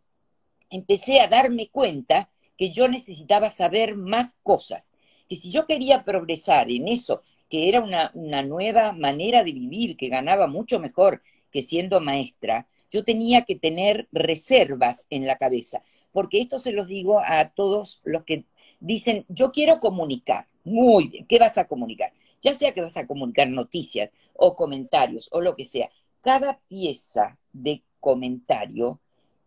empecé 0.70 1.20
a 1.20 1.28
darme 1.28 1.68
cuenta 1.68 2.30
que 2.56 2.70
yo 2.70 2.88
necesitaba 2.88 3.50
saber 3.50 3.96
más 3.96 4.36
cosas, 4.42 4.92
que 5.28 5.36
si 5.36 5.50
yo 5.50 5.66
quería 5.66 6.04
progresar 6.04 6.70
en 6.70 6.88
eso, 6.88 7.22
que 7.48 7.68
era 7.68 7.80
una, 7.80 8.42
nueva 8.42 8.92
manera 8.92 9.42
de 9.44 9.52
vivir, 9.52 9.96
que 9.96 10.08
ganaba 10.08 10.46
mucho 10.46 10.78
mejor 10.78 11.22
que 11.50 11.62
siendo 11.62 12.00
maestra, 12.00 12.68
yo 12.90 13.04
tenía 13.04 13.44
que 13.44 13.56
tener 13.56 14.08
reservas 14.12 15.06
en 15.10 15.26
la 15.26 15.36
cabeza, 15.36 15.82
porque 16.12 16.40
esto 16.40 16.58
se 16.58 16.72
los 16.72 16.86
digo 16.86 17.20
a 17.24 17.50
todos 17.50 18.00
los 18.04 18.24
que 18.24 18.44
dicen, 18.78 19.24
yo 19.28 19.52
quiero 19.52 19.80
comunicar. 19.80 20.46
Muy 20.64 21.08
bien, 21.08 21.26
¿qué 21.26 21.38
vas 21.38 21.58
a 21.58 21.66
comunicar? 21.66 22.12
Ya 22.42 22.54
sea 22.54 22.72
que 22.72 22.80
vas 22.80 22.96
a 22.96 23.06
comunicar 23.06 23.48
noticias 23.48 24.10
o 24.34 24.54
comentarios 24.54 25.28
o 25.32 25.40
lo 25.40 25.56
que 25.56 25.64
sea. 25.64 25.90
Cada 26.20 26.58
pieza 26.68 27.38
de 27.52 27.82
comentario 28.00 29.00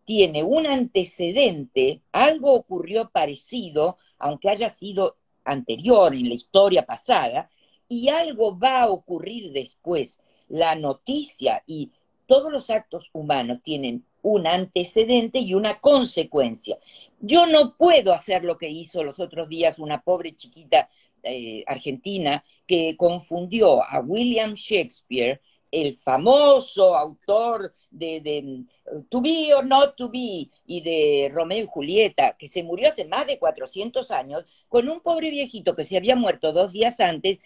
tiene 0.04 0.42
un 0.42 0.66
antecedente, 0.66 2.02
algo 2.12 2.54
ocurrió 2.54 3.10
parecido, 3.10 3.98
aunque 4.18 4.50
haya 4.50 4.68
sido 4.68 5.16
anterior 5.44 6.14
en 6.14 6.28
la 6.28 6.34
historia 6.34 6.86
pasada, 6.86 7.50
y 7.88 8.08
algo 8.08 8.58
va 8.58 8.82
a 8.82 8.88
ocurrir 8.88 9.52
después. 9.52 10.20
La 10.48 10.74
noticia 10.74 11.62
y 11.66 11.90
todos 12.26 12.50
los 12.52 12.70
actos 12.70 13.10
humanos 13.12 13.60
tienen 13.62 14.04
un 14.22 14.46
antecedente 14.46 15.38
y 15.38 15.54
una 15.54 15.80
consecuencia. 15.80 16.78
Yo 17.20 17.46
no 17.46 17.76
puedo 17.76 18.14
hacer 18.14 18.44
lo 18.44 18.56
que 18.56 18.70
hizo 18.70 19.04
los 19.04 19.20
otros 19.20 19.48
días 19.48 19.78
una 19.78 20.00
pobre 20.00 20.34
chiquita 20.34 20.88
eh, 21.22 21.64
argentina 21.66 22.44
que 22.66 22.96
confundió 22.96 23.82
a 23.82 24.00
William 24.00 24.54
Shakespeare 24.54 25.40
el 25.74 25.96
famoso 25.96 26.94
autor 26.94 27.72
de, 27.90 28.20
de, 28.20 28.64
To 29.08 29.20
Be 29.20 29.52
or 29.54 29.66
Not 29.66 29.96
To 29.96 30.08
Be 30.08 30.48
y 30.66 30.80
de 30.82 31.30
Romeo 31.32 31.64
y 31.64 31.66
Julieta, 31.66 32.36
que 32.38 32.48
se 32.48 32.62
murió 32.62 32.88
hace 32.88 33.04
más 33.04 33.26
de 33.26 33.38
400 33.38 34.10
años, 34.12 34.44
con 34.68 34.88
un 34.88 35.00
pobre 35.00 35.30
viejito 35.30 35.74
que 35.74 35.84
se 35.84 35.96
había 35.96 36.14
muerto 36.14 36.52
dos 36.52 36.72
días 36.72 37.00
antes, 37.00 37.38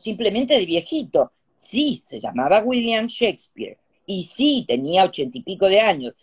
simplemente 0.00 0.54
de 0.54 0.66
viejito. 0.66 1.32
Sí, 1.56 2.00
se 2.04 2.20
llamaba 2.20 2.62
William 2.62 3.08
Shakespeare 3.08 3.78
y 4.06 4.24
sí, 4.24 4.64
tenía 4.68 5.04
ochenta 5.04 5.38
y 5.38 5.42
pico 5.42 5.66
de 5.66 5.80
años. 5.80 6.14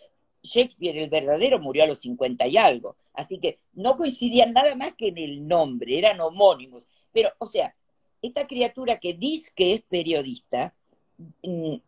Shakespeare, 0.42 0.96
el 0.96 1.10
verdadero, 1.10 1.58
murió 1.58 1.84
a 1.84 1.86
los 1.86 2.00
cincuenta 2.00 2.46
y 2.46 2.56
algo. 2.56 2.96
Así 3.12 3.38
que 3.38 3.58
no 3.74 3.96
coincidían 3.96 4.54
nada 4.54 4.74
más 4.74 4.94
que 4.94 5.08
en 5.08 5.18
el 5.18 5.46
nombre, 5.46 5.98
eran 5.98 6.20
homónimos. 6.20 6.84
Pero, 7.12 7.30
o 7.38 7.46
sea, 7.46 7.74
esta 8.22 8.46
criatura 8.46 8.98
que 8.98 9.12
dice 9.12 9.50
que 9.54 9.74
es 9.74 9.82
periodista, 9.82 10.72
Mm, 10.72 10.81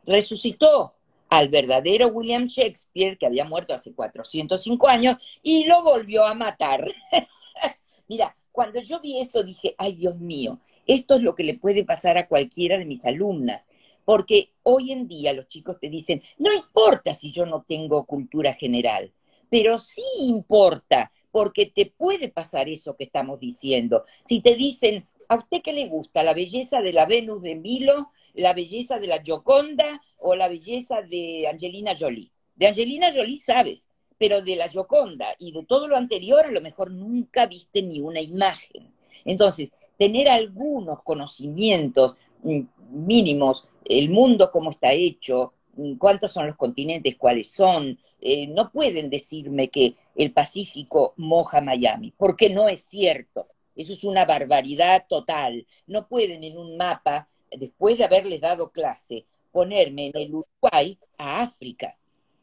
resucitó 0.07 0.95
al 1.29 1.49
verdadero 1.49 2.09
William 2.09 2.47
Shakespeare, 2.47 3.19
que 3.19 3.26
había 3.26 3.45
muerto 3.45 3.75
hace 3.75 3.93
405 3.93 4.88
años, 4.88 5.17
y 5.43 5.64
lo 5.64 5.83
volvió 5.83 6.25
a 6.25 6.35
matar. 6.35 6.87
Mira, 8.09 8.37
cuando 8.53 8.81
yo 8.81 9.00
vi 9.00 9.21
eso 9.21 9.43
dije, 9.43 9.75
ay 9.79 9.97
Dios 9.97 10.17
mío, 10.19 10.61
esto 10.87 11.17
es 11.17 11.23
lo 11.23 11.35
que 11.35 11.45
le 11.45 11.59
puede 11.59 11.85
pasar 11.85 12.19
a 12.19 12.29
cualquiera 12.29 12.79
de 12.79 12.85
mis 12.85 13.05
alumnas, 13.05 13.69
porque 14.05 14.50
hoy 14.62 14.93
en 14.93 15.09
día 15.09 15.33
los 15.33 15.49
chicos 15.49 15.81
te 15.81 15.88
dicen, 15.88 16.23
no 16.38 16.53
importa 16.53 17.14
si 17.14 17.33
yo 17.33 17.47
no 17.47 17.64
tengo 17.67 18.05
cultura 18.05 18.53
general, 18.55 19.12
pero 19.50 19.79
sí 19.79 20.03
importa, 20.21 21.11
porque 21.31 21.67
te 21.67 21.87
puede 21.87 22.29
pasar 22.29 22.69
eso 22.69 22.97
que 22.97 23.05
estamos 23.05 23.41
diciendo. 23.41 24.05
Si 24.29 24.41
te 24.41 24.55
dicen, 24.55 25.09
¿a 25.29 25.37
usted 25.37 25.62
qué 25.62 25.73
le 25.73 25.88
gusta? 25.88 26.23
¿La 26.23 26.35
belleza 26.35 26.81
de 26.81 26.93
la 26.93 27.07
Venus 27.07 27.43
de 27.43 27.57
Milo? 27.57 28.11
La 28.35 28.53
belleza 28.53 28.99
de 28.99 29.07
la 29.07 29.23
Gioconda 29.23 30.00
o 30.19 30.35
la 30.35 30.49
belleza 30.49 31.03
de 31.03 31.49
Angelina 31.49 31.95
Jolie. 31.99 32.31
De 32.55 32.67
Angelina 32.67 33.12
Jolie 33.12 33.38
sabes, 33.38 33.88
pero 34.19 34.43
de 34.43 34.57
la 34.57 34.69
Gioconda 34.69 35.35
y 35.38 35.53
de 35.53 35.64
todo 35.64 35.88
lo 35.88 35.97
anterior 35.97 36.45
a 36.45 36.50
lo 36.50 36.61
mejor 36.61 36.91
nunca 36.91 37.47
viste 37.47 37.83
ni 37.83 38.00
una 38.00 38.21
imagen. 38.21 38.93
Entonces, 39.25 39.71
tener 39.99 40.29
algunos 40.29 41.03
conocimientos 41.03 42.17
mm, 42.43 42.61
mínimos, 42.91 43.69
el 43.85 44.11
mundo 44.11 44.50
cómo 44.50 44.71
está 44.71 44.93
hecho, 44.93 45.55
mm, 45.76 45.95
cuántos 45.95 46.33
son 46.33 46.47
los 46.47 46.57
continentes, 46.57 47.17
cuáles 47.17 47.50
son, 47.50 47.99
eh, 48.21 48.47
no 48.47 48.71
pueden 48.71 49.11
decirme 49.11 49.69
que 49.69 49.95
el 50.17 50.33
Pacífico 50.33 51.14
moja 51.17 51.61
Miami, 51.61 52.12
porque 52.17 52.49
no 52.49 52.69
es 52.69 52.83
cierto. 52.85 53.49
Eso 53.76 53.93
es 53.93 54.05
una 54.05 54.25
barbaridad 54.25 55.07
total. 55.09 55.67
No 55.87 56.07
pueden 56.07 56.45
en 56.45 56.57
un 56.57 56.76
mapa 56.76 57.29
después 57.58 57.99
de 57.99 58.04
haberles 58.04 58.40
dado 58.40 58.70
clase, 58.70 59.26
ponerme 59.52 60.06
en 60.06 60.16
el 60.16 60.34
Uruguay 60.34 60.99
a 61.18 61.42
África. 61.42 61.96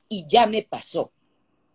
Y 0.09 0.25
ya 0.27 0.45
me 0.45 0.63
pasó. 0.63 1.11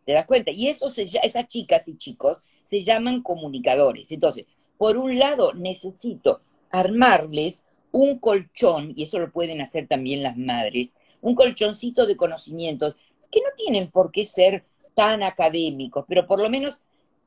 ¿Te 0.05 0.13
das 0.13 0.27
cuenta? 0.27 0.51
Y 0.51 0.69
eso 0.69 0.89
se, 0.91 1.03
esas 1.03 1.49
chicas 1.49 1.89
y 1.89 1.97
chicos 1.97 2.39
se 2.65 2.85
llaman 2.85 3.23
comunicadores. 3.23 4.11
Entonces, 4.13 4.47
por 4.79 4.97
un 4.97 5.19
lado, 5.19 5.53
necesito 5.55 6.41
armarles 6.71 7.65
un 7.93 8.19
colchón, 8.19 8.93
y 8.95 9.05
eso 9.05 9.19
lo 9.19 9.31
pueden 9.31 9.61
hacer 9.61 9.89
también 9.89 10.23
las 10.23 10.37
madres, 10.37 10.95
un 11.23 11.35
colchoncito 11.35 12.07
de 12.07 12.17
conocimientos 12.17 12.97
que 13.31 13.41
no 13.41 13.49
tienen 13.57 13.91
por 13.91 14.11
qué 14.13 14.25
ser 14.27 14.65
tan 14.95 15.23
académicos, 15.23 16.05
pero 16.09 16.27
por 16.27 16.41
lo 16.41 16.51
menos 16.51 16.81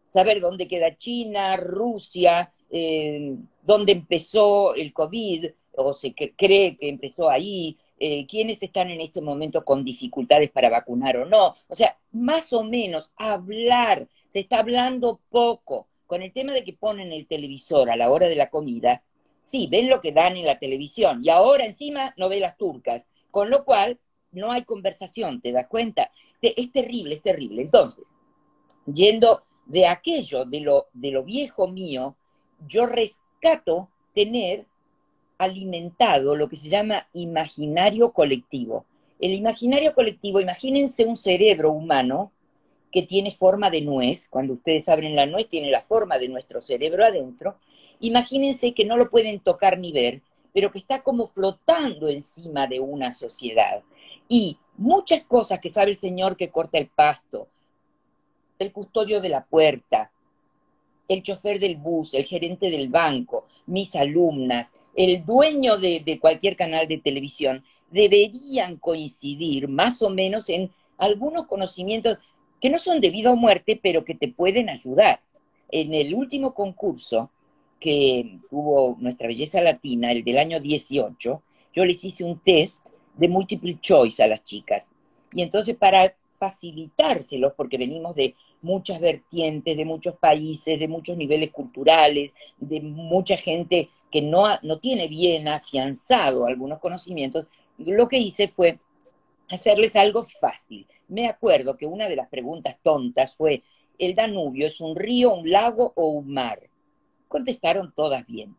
saber 0.04 0.42
dónde 0.42 0.68
queda 0.68 0.98
China, 0.98 1.58
Rusia, 1.58 2.52
eh, 2.70 3.36
dónde 3.64 3.92
empezó 3.92 4.76
el 4.76 4.94
COVID, 4.94 5.48
o 5.86 5.94
se 5.94 6.14
cree 6.14 6.78
que 6.78 6.90
empezó 6.90 7.30
ahí, 7.30 7.78
eh, 8.00 8.26
quiénes 8.28 8.62
están 8.64 8.90
en 8.90 9.02
este 9.02 9.22
momento 9.22 9.66
con 9.66 9.84
dificultades 9.84 10.52
para 10.52 10.70
vacunar 10.70 11.18
o 11.18 11.26
no. 11.26 11.56
O 11.68 11.76
sea, 11.76 11.98
más 12.12 12.54
o 12.54 12.64
menos 12.64 13.10
hablar, 13.18 14.08
se 14.30 14.40
está 14.40 14.60
hablando 14.60 15.20
poco. 15.30 15.88
Con 16.08 16.22
el 16.22 16.32
tema 16.32 16.54
de 16.54 16.64
que 16.64 16.74
ponen 16.74 17.12
el 17.12 17.28
televisor 17.28 17.90
a 17.90 17.96
la 17.96 18.10
hora 18.10 18.28
de 18.28 18.36
la 18.36 18.50
comida, 18.50 19.04
sí, 19.42 19.68
ven 19.68 19.90
lo 19.90 20.02
que 20.02 20.12
dan 20.12 20.38
en 20.38 20.46
la 20.46 20.60
televisión 20.60 21.22
y 21.24 21.30
ahora 21.30 21.66
encima 21.66 22.14
novelas 22.18 22.58
turcas, 22.58 23.06
con 23.32 23.50
lo 23.50 23.64
cual 23.64 24.00
no 24.32 24.52
hay 24.52 24.64
conversación, 24.64 25.42
¿te 25.42 25.52
das 25.52 25.68
cuenta? 25.68 26.12
Es 26.42 26.72
terrible, 26.72 27.16
es 27.16 27.22
terrible. 27.22 27.62
Entonces, 27.62 28.06
yendo 28.86 29.44
de 29.66 29.88
aquello, 29.88 30.46
de 30.46 30.62
lo, 30.62 30.88
de 30.94 31.12
lo 31.12 31.24
viejo 31.24 31.68
mío, 31.68 32.16
yo 32.68 32.86
rescato 32.86 33.90
tener 34.14 34.66
alimentado 35.40 36.36
lo 36.36 36.50
que 36.50 36.58
se 36.58 36.70
llama 36.70 37.08
imaginario 37.14 38.12
colectivo. 38.12 38.86
El 39.20 39.34
imaginario 39.34 39.96
colectivo, 39.96 40.40
imagínense 40.40 41.06
un 41.06 41.18
cerebro 41.18 41.72
humano 41.72 42.32
que 42.92 43.04
tiene 43.04 43.32
forma 43.32 43.70
de 43.70 43.82
nuez, 43.82 44.28
cuando 44.30 44.54
ustedes 44.54 44.88
abren 44.90 45.16
la 45.16 45.26
nuez 45.26 45.48
tiene 45.48 45.72
la 45.72 45.82
forma 45.82 46.18
de 46.18 46.28
nuestro 46.28 46.62
cerebro 46.62 47.06
adentro, 47.06 47.56
imagínense 48.00 48.74
que 48.74 48.86
no 48.86 48.98
lo 48.98 49.10
pueden 49.10 49.40
tocar 49.40 49.80
ni 49.80 49.92
ver, 49.92 50.22
pero 50.54 50.72
que 50.72 50.80
está 50.80 51.02
como 51.04 51.28
flotando 51.28 52.10
encima 52.10 52.68
de 52.68 52.80
una 52.80 53.14
sociedad. 53.14 53.82
Y 54.28 54.58
muchas 54.78 55.24
cosas 55.24 55.60
que 55.60 55.70
sabe 55.70 55.92
el 55.92 55.98
señor 55.98 56.36
que 56.36 56.50
corta 56.50 56.78
el 56.78 56.88
pasto, 56.88 57.48
el 58.58 58.72
custodio 58.74 59.22
de 59.22 59.30
la 59.30 59.46
puerta, 59.46 60.12
el 61.08 61.24
chofer 61.24 61.60
del 61.60 61.78
bus, 61.78 62.14
el 62.14 62.26
gerente 62.26 62.70
del 62.70 62.90
banco, 62.90 63.48
mis 63.68 63.96
alumnas, 63.96 64.72
el 65.00 65.26
dueño 65.26 65.78
de, 65.78 66.20
cualquier 66.20 66.58
canal 66.58 66.86
de 66.86 66.98
televisión, 66.98 67.64
deberían 67.90 68.76
coincidir 68.76 69.70
más 69.70 70.02
o 70.02 70.10
menos 70.10 70.50
en 70.50 70.72
algunos 70.98 71.48
conocimientos 71.48 72.18
que 72.60 72.70
no 72.70 72.80
son 72.80 73.00
de 73.00 73.10
vida 73.10 73.32
o 73.32 73.38
muerte, 73.38 73.80
pero 73.82 74.04
que 74.04 74.14
te 74.14 74.28
pueden 74.28 74.70
ayudar. 74.70 75.22
en 75.72 75.94
el 75.94 76.14
último 76.16 76.54
concurso 76.54 77.30
que 77.80 78.40
tuvo 78.50 78.98
Nuestra 79.00 79.28
Belleza 79.28 79.62
Latina, 79.62 80.12
el 80.12 80.24
del 80.24 80.38
año 80.38 80.60
18, 80.60 81.44
yo 81.74 81.86
les 81.86 82.04
hice 82.04 82.26
un 82.26 82.40
test 82.40 82.86
de 83.16 83.28
multiple 83.30 83.78
choice 83.80 84.22
a 84.22 84.28
las 84.28 84.44
chicas. 84.44 84.92
Y 85.32 85.44
entonces 85.44 85.78
para 85.78 86.14
facilitárselos, 86.40 87.54
porque 87.54 87.78
venimos 87.78 88.16
de 88.16 88.36
muchas 88.62 89.00
vertientes, 89.00 89.78
de 89.78 89.86
muchos 89.86 90.16
países, 90.18 90.78
de 90.78 90.88
muchos 90.90 91.16
niveles 91.16 91.52
culturales, 91.52 92.32
de 92.58 92.82
mucha 92.82 93.38
gente 93.38 93.90
que 94.12 94.22
no, 94.22 94.48
no 94.62 94.80
tiene 94.80 95.08
bien 95.08 95.48
afianzado 95.48 96.46
algunos 96.46 96.80
conocimientos, 96.80 97.48
lo 97.78 98.08
que 98.08 98.18
hice 98.18 98.48
fue 98.48 98.80
hacerles 99.50 99.96
algo 99.96 100.24
fácil. 100.24 100.88
Me 101.08 101.28
acuerdo 101.28 101.78
que 101.78 101.86
una 101.86 102.08
de 102.08 102.16
las 102.16 102.30
preguntas 102.30 102.78
tontas 102.84 103.36
fue, 103.36 103.64
¿el 103.98 104.16
Danubio 104.16 104.68
es 104.68 104.80
un 104.80 104.96
río, 104.96 105.34
un 105.34 105.50
lago 105.50 105.94
o 105.96 106.10
un 106.10 106.34
mar? 106.34 106.60
Contestaron 107.28 107.94
todas 107.96 108.26
bien. 108.28 108.56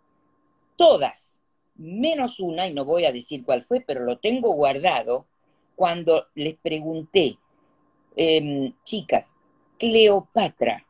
Todas, 0.77 1.41
menos 1.77 2.41
una, 2.41 2.69
y 2.69 2.75
no 2.75 2.85
voy 2.85 3.05
a 3.05 3.13
decir 3.13 3.45
cuál 3.45 3.65
fue, 3.65 3.81
pero 3.81 4.05
lo 4.05 4.19
tengo 4.19 4.53
guardado, 4.55 5.27
cuando 5.77 6.27
les 6.35 6.57
pregunté, 6.59 7.39
em, 8.17 8.73
chicas, 8.85 9.35
Cleopatra, 9.79 10.85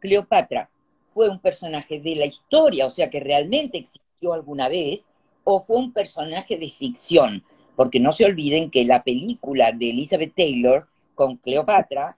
Cleopatra 0.00 0.68
fue 1.12 1.30
un 1.30 1.38
personaje 1.38 2.00
de 2.00 2.16
la 2.16 2.26
historia, 2.26 2.86
o 2.86 2.90
sea 2.90 3.08
que 3.08 3.20
realmente 3.20 3.78
existió 3.78 4.03
alguna 4.32 4.68
vez, 4.68 5.08
o 5.44 5.60
fue 5.60 5.76
un 5.76 5.92
personaje 5.92 6.56
de 6.56 6.70
ficción, 6.70 7.44
porque 7.76 8.00
no 8.00 8.12
se 8.12 8.24
olviden 8.24 8.70
que 8.70 8.84
la 8.84 9.02
película 9.02 9.72
de 9.72 9.90
Elizabeth 9.90 10.34
Taylor 10.34 10.88
con 11.14 11.36
Cleopatra, 11.36 12.16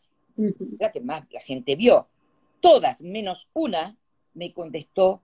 la 0.78 0.92
que 0.92 1.00
más 1.00 1.25
la 1.30 1.40
gente 1.40 1.76
vio, 1.76 2.08
todas 2.60 3.00
menos 3.00 3.48
una 3.52 3.96
me 4.34 4.52
contestó 4.52 5.22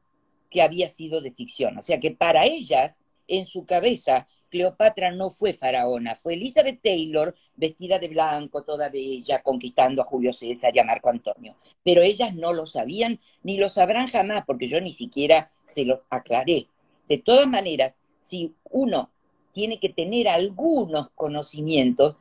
que 0.51 0.63
había 0.63 0.89
sido 0.89 1.21
de 1.21 1.33
ficción. 1.33 1.79
O 1.79 1.83
sea 1.83 2.01
que 2.01 2.11
para 2.11 2.45
ellas, 2.47 3.01
en 3.29 3.47
su 3.47 3.65
cabeza, 3.65 4.27
Cleopatra 4.51 5.11
no 5.11 5.31
fue 5.31 5.55
faraona, 5.55 6.17
fue 6.17 6.35
Elizabeth 6.35 6.83
Taylor 6.83 7.35
vestida 7.57 7.99
de 7.99 8.09
blanco, 8.09 8.63
toda 8.65 8.91
bella, 8.91 9.43
conquistando 9.43 10.03
a 10.03 10.05
Julio 10.05 10.33
César 10.33 10.77
y 10.77 10.79
a 10.79 10.85
Marco 10.85 11.09
Antonio. 11.09 11.57
Pero 11.83 12.03
ellas 12.03 12.35
no 12.35 12.53
lo 12.53 12.67
sabían 12.67 13.19
ni 13.43 13.57
lo 13.57 13.71
sabrán 13.71 14.09
jamás, 14.09 14.45
porque 14.47 14.69
yo 14.69 14.81
ni 14.81 14.93
siquiera 14.93 15.51
se 15.69 15.85
los 15.85 16.01
aclaré. 16.11 16.67
De 17.09 17.19
todas 17.19 17.47
maneras, 17.47 17.95
si 18.23 18.55
uno 18.71 19.11
tiene 19.53 19.79
que 19.79 19.91
tener 19.91 20.29
algunos 20.29 21.11
conocimientos 21.15 22.17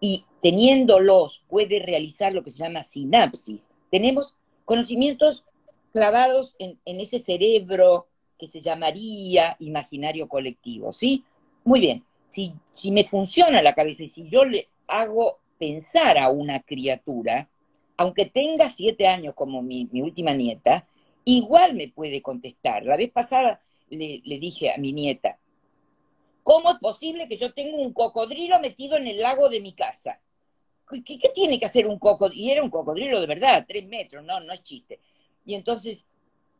y 0.00 0.24
teniéndolos 0.42 1.42
puede 1.48 1.80
realizar 1.80 2.32
lo 2.32 2.44
que 2.44 2.50
se 2.50 2.58
llama 2.58 2.82
sinapsis. 2.82 3.68
Tenemos 3.90 4.34
conocimientos 4.64 5.44
clavados 5.92 6.54
en, 6.58 6.78
ese 6.84 7.18
cerebro 7.18 8.06
que 8.38 8.46
se 8.46 8.60
llamaría 8.60 9.56
imaginario 9.60 10.28
colectivo, 10.28 10.92
¿sí? 10.92 11.24
Muy 11.64 11.80
bien, 11.80 12.04
si, 12.26 12.52
si 12.74 12.90
me 12.90 13.04
funciona 13.04 13.62
la 13.62 13.74
cabeza 13.74 14.02
y 14.02 14.08
si 14.08 14.28
yo 14.28 14.44
le 14.44 14.68
hago 14.86 15.38
pensar 15.58 16.18
a 16.18 16.28
una 16.28 16.60
criatura, 16.60 17.48
aunque 17.96 18.26
tenga 18.26 18.70
siete 18.70 19.06
años 19.06 19.34
como 19.34 19.62
mi, 19.62 19.88
última 19.94 20.34
nieta, 20.34 20.86
igual 21.24 21.74
me 21.74 21.88
puede 21.88 22.22
contestar. 22.22 22.84
La 22.84 22.96
vez 22.96 23.10
pasada 23.10 23.60
le, 23.90 24.38
dije 24.38 24.72
a 24.72 24.78
mi 24.78 24.92
nieta, 24.92 25.38
¿cómo 26.42 26.70
es 26.72 26.78
posible 26.78 27.28
que 27.28 27.36
yo 27.36 27.52
tenga 27.52 27.76
un 27.76 27.92
cocodrilo 27.92 28.60
metido 28.60 28.96
en 28.96 29.06
el 29.06 29.20
lago 29.20 29.48
de 29.48 29.60
mi 29.60 29.72
casa? 29.72 30.20
¿Qué, 30.88 31.18
qué 31.18 31.28
tiene 31.34 31.58
que 31.58 31.66
hacer 31.66 31.86
un 31.86 31.98
cocodrilo? 31.98 32.42
Y 32.42 32.50
era 32.50 32.62
un 32.62 32.70
cocodrilo 32.70 33.20
de 33.20 33.26
verdad, 33.26 33.64
tres 33.66 33.86
metros, 33.86 34.24
no, 34.24 34.40
no 34.40 34.52
es 34.52 34.62
chiste. 34.62 35.00
Y 35.44 35.54
entonces 35.54 36.04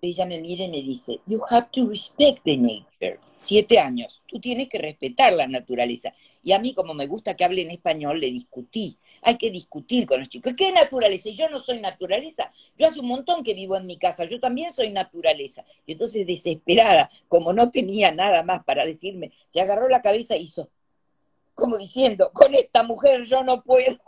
ella 0.02 0.26
me 0.26 0.40
mira 0.40 0.64
y 0.64 0.68
me 0.68 0.82
dice, 0.82 1.20
you 1.26 1.40
have 1.50 1.68
to 1.72 1.88
respect 1.88 2.42
the 2.44 2.56
nature. 2.56 3.18
Siete 3.38 3.78
años, 3.78 4.22
tú 4.26 4.40
tienes 4.40 4.68
que 4.68 4.78
respetar 4.78 5.32
la 5.32 5.46
naturaleza. 5.46 6.12
Y 6.42 6.52
a 6.52 6.58
mí, 6.58 6.74
como 6.74 6.94
me 6.94 7.06
gusta 7.06 7.36
que 7.36 7.44
hable 7.44 7.62
en 7.62 7.70
español, 7.70 8.20
le 8.20 8.30
discutí. 8.30 8.96
Hay 9.26 9.38
que 9.38 9.50
discutir 9.50 10.06
con 10.06 10.20
los 10.20 10.28
chicos. 10.28 10.54
¿Qué 10.56 10.70
naturaleza? 10.70 11.30
Yo 11.30 11.48
no 11.48 11.58
soy 11.58 11.80
naturaleza. 11.80 12.52
Yo 12.78 12.86
hace 12.86 13.00
un 13.00 13.08
montón 13.08 13.42
que 13.42 13.54
vivo 13.54 13.76
en 13.76 13.84
mi 13.84 13.98
casa. 13.98 14.24
Yo 14.24 14.38
también 14.38 14.72
soy 14.72 14.92
naturaleza. 14.92 15.64
Y 15.84 15.92
entonces, 15.92 16.24
desesperada, 16.24 17.10
como 17.26 17.52
no 17.52 17.72
tenía 17.72 18.12
nada 18.12 18.44
más 18.44 18.62
para 18.62 18.86
decirme, 18.86 19.32
se 19.48 19.60
agarró 19.60 19.88
la 19.88 20.00
cabeza 20.00 20.36
y 20.36 20.44
hizo, 20.44 20.70
como 21.54 21.76
diciendo, 21.76 22.30
con 22.32 22.54
esta 22.54 22.84
mujer 22.84 23.24
yo 23.24 23.42
no 23.42 23.64
puedo. 23.64 23.98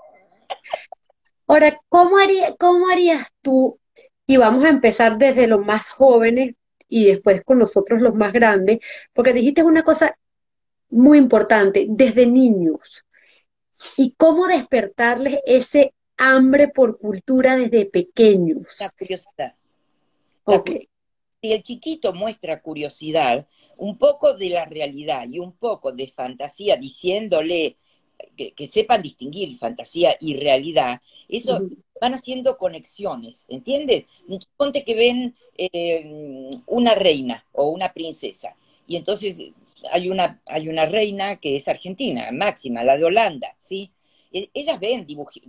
Ahora, 1.48 1.81
¿cómo, 1.88 2.18
haría, 2.18 2.54
cómo 2.54 2.88
harías 2.88 3.26
tú 3.42 3.81
y 4.24 4.37
vamos 4.37 4.64
a 4.64 4.68
empezar 4.68 5.18
desde 5.18 5.48
los 5.48 5.66
más 5.66 5.90
jóvenes 5.90 6.54
y 6.88 7.07
después 7.07 7.42
con 7.42 7.59
nosotros 7.59 8.00
los 8.00 8.14
más 8.14 8.33
grandes, 8.33 8.78
porque 9.12 9.33
dijiste 9.33 9.64
una 9.64 9.83
cosa 9.83 10.16
muy 10.90 11.18
importante, 11.18 11.87
desde 11.88 12.24
niños. 12.24 13.04
Y 13.97 14.12
cómo 14.17 14.47
despertarles 14.47 15.38
ese 15.47 15.95
hambre 16.17 16.69
por 16.69 16.99
cultura 16.99 17.57
desde 17.57 17.87
pequeños. 17.87 18.67
La 18.81 18.91
curiosidad. 18.91 19.55
ok. 20.45 20.71
Si 21.41 21.53
el 21.53 21.62
chiquito 21.62 22.12
muestra 22.12 22.61
curiosidad, 22.61 23.47
un 23.77 23.97
poco 23.97 24.35
de 24.35 24.51
la 24.51 24.64
realidad 24.64 25.29
y 25.29 25.38
un 25.38 25.53
poco 25.53 25.93
de 25.93 26.09
fantasía, 26.09 26.77
diciéndole 26.77 27.77
que, 28.37 28.69
sepan 28.73 29.03
distinguir 29.03 29.57
fantasía 29.57 30.17
y 30.21 30.35
realidad, 30.35 31.01
eso 31.29 31.69
van 32.01 32.14
haciendo 32.14 32.59
conexiones, 32.59 33.45
¿entiendes? 33.49 34.07
Ponte 34.57 34.85
que 34.85 34.95
ven 34.97 35.37
eh, 35.57 36.51
una 36.67 36.95
reina 36.95 37.45
o 37.53 37.71
una 37.71 37.93
princesa, 37.93 38.57
y 38.88 38.97
entonces 38.97 39.38
hay 39.91 40.09
una, 40.09 40.41
hay 40.47 40.69
una 40.69 40.87
reina 40.87 41.37
que 41.37 41.57
es 41.57 41.69
argentina, 41.69 42.31
Máxima, 42.33 42.85
la 42.85 42.97
de 42.97 43.05
Holanda, 43.05 43.57
¿sí? 43.62 43.91
E, 44.33 44.51
ellas 44.53 44.79
ven, 44.79 45.07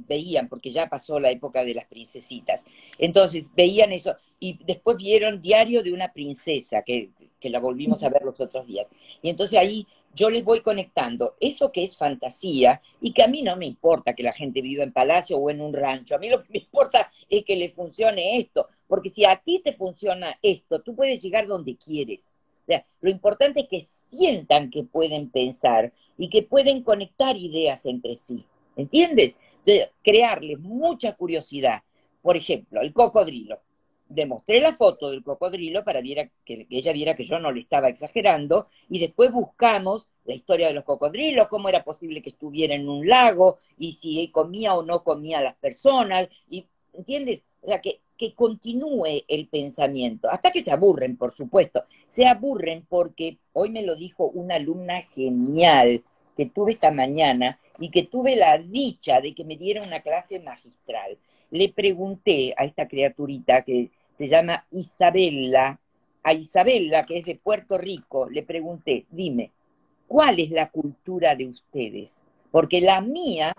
veían, 0.07 0.47
porque 0.47 0.71
ya 0.71 0.87
pasó 0.87 1.19
la 1.19 1.31
época 1.31 1.63
de 1.63 1.73
las 1.73 1.85
princesitas, 1.85 2.63
entonces 2.97 3.49
veían 3.55 3.91
eso, 3.91 4.15
y 4.39 4.57
después 4.65 4.97
vieron 4.97 5.41
Diario 5.41 5.83
de 5.83 5.91
una 5.91 6.13
princesa, 6.13 6.83
que, 6.83 7.09
que 7.39 7.49
la 7.49 7.59
volvimos 7.59 8.03
a 8.03 8.09
ver 8.09 8.23
los 8.23 8.39
otros 8.39 8.67
días, 8.67 8.87
y 9.21 9.29
entonces 9.29 9.59
ahí 9.59 9.85
yo 10.15 10.29
les 10.29 10.43
voy 10.43 10.61
conectando 10.61 11.35
eso 11.39 11.71
que 11.71 11.83
es 11.83 11.95
fantasía 11.95 12.81
y 12.99 13.13
que 13.13 13.21
a 13.21 13.27
mí 13.27 13.43
no 13.43 13.55
me 13.55 13.67
importa 13.67 14.15
que 14.15 14.23
la 14.23 14.33
gente 14.33 14.61
viva 14.61 14.83
en 14.83 14.91
palacio 14.91 15.37
o 15.37 15.49
en 15.49 15.61
un 15.61 15.73
rancho, 15.73 16.15
a 16.15 16.17
mí 16.17 16.29
lo 16.29 16.43
que 16.43 16.53
me 16.53 16.59
importa 16.59 17.11
es 17.29 17.45
que 17.45 17.55
le 17.55 17.69
funcione 17.69 18.37
esto, 18.37 18.67
porque 18.87 19.09
si 19.09 19.25
a 19.25 19.37
ti 19.37 19.61
te 19.63 19.73
funciona 19.73 20.37
esto, 20.41 20.81
tú 20.81 20.95
puedes 20.95 21.21
llegar 21.21 21.47
donde 21.47 21.75
quieres. 21.77 22.31
Sea, 22.69 22.85
lo 23.01 23.09
importante 23.09 23.61
es 23.61 23.67
que 23.67 23.87
sientan 24.09 24.69
que 24.69 24.83
pueden 24.83 25.31
pensar 25.31 25.91
y 26.17 26.29
que 26.29 26.43
pueden 26.43 26.83
conectar 26.83 27.35
ideas 27.35 27.83
entre 27.87 28.15
sí, 28.15 28.45
¿entiendes? 28.75 29.35
De 29.65 29.89
crearles 30.03 30.59
mucha 30.59 31.13
curiosidad. 31.13 31.81
Por 32.21 32.37
ejemplo, 32.37 32.81
el 32.81 32.93
cocodrilo 32.93 33.59
demostré 34.07 34.59
la 34.59 34.73
foto 34.75 35.09
del 35.11 35.23
cocodrilo 35.23 35.83
para 35.83 36.01
que, 36.01 36.31
que, 36.43 36.67
ella 36.69 36.91
viera 36.91 37.15
que 37.15 37.23
yo 37.23 37.39
no 37.39 37.51
le 37.51 37.61
estaba 37.61 37.89
exagerando 37.89 38.67
y 38.89 38.99
después 38.99 39.31
buscamos 39.31 40.07
la 40.25 40.33
historia 40.33 40.67
de 40.67 40.73
los 40.73 40.83
cocodrilos, 40.83 41.47
cómo 41.47 41.69
era 41.69 41.83
posible 41.83 42.21
que 42.21 42.29
estuviera 42.29 42.75
en 42.75 42.89
un 42.89 43.07
lago 43.07 43.57
y 43.77 43.93
si 43.93 44.27
comía 44.29 44.75
o 44.75 44.83
no 44.83 45.03
comía 45.03 45.39
a 45.39 45.43
las 45.43 45.55
personas, 45.55 46.27
y, 46.49 46.65
¿entiendes? 46.93 47.43
O 47.61 47.67
sea, 47.67 47.81
que, 47.81 47.99
que 48.19 48.33
continúe 48.33 49.23
el 49.29 49.47
pensamiento, 49.47 50.29
hasta 50.29 50.51
que 50.51 50.61
se 50.61 50.71
aburren, 50.71 51.15
por 51.15 51.33
supuesto. 51.33 51.85
Se 52.05 52.25
aburren 52.27 52.85
porque 52.87 53.37
hoy 53.53 53.69
me 53.69 53.81
lo 53.81 53.95
dijo 53.95 54.25
una 54.25 54.55
alumna 54.55 55.01
genial 55.15 56.03
que 56.35 56.45
tuve 56.45 56.73
esta 56.73 56.91
mañana 56.91 57.57
y 57.79 57.89
que 57.89 58.03
tuve 58.03 58.35
la 58.35 58.57
dicha 58.57 59.21
de 59.21 59.33
que 59.33 59.45
me 59.45 59.55
diera 59.55 59.81
una 59.81 60.01
clase 60.01 60.41
magistral. 60.41 61.17
Le 61.49 61.69
pregunté 61.69 62.53
a 62.57 62.65
esta 62.65 62.89
criaturita 62.89 63.61
que 63.61 63.89
se 64.11 64.27
llama 64.27 64.65
Isabella, 64.71 65.79
a 66.21 66.33
Isabella, 66.33 67.03
que 67.03 67.19
es 67.19 67.25
de 67.25 67.35
Puerto 67.35 67.77
Rico, 67.77 68.29
le 68.29 68.43
pregunté, 68.43 69.05
dime, 69.09 69.51
¿cuál 70.09 70.41
es 70.41 70.51
la 70.51 70.69
cultura 70.69 71.37
de 71.37 71.47
ustedes? 71.47 72.21
Porque 72.51 72.81
la 72.81 72.99
mía, 72.99 73.55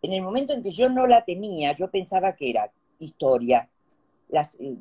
en 0.00 0.12
el 0.12 0.22
momento 0.22 0.52
en 0.52 0.62
que 0.62 0.70
yo 0.70 0.88
no 0.88 1.08
la 1.08 1.24
tenía, 1.24 1.74
yo 1.74 1.90
pensaba 1.90 2.36
que 2.36 2.50
era 2.50 2.70
historia, 3.00 3.68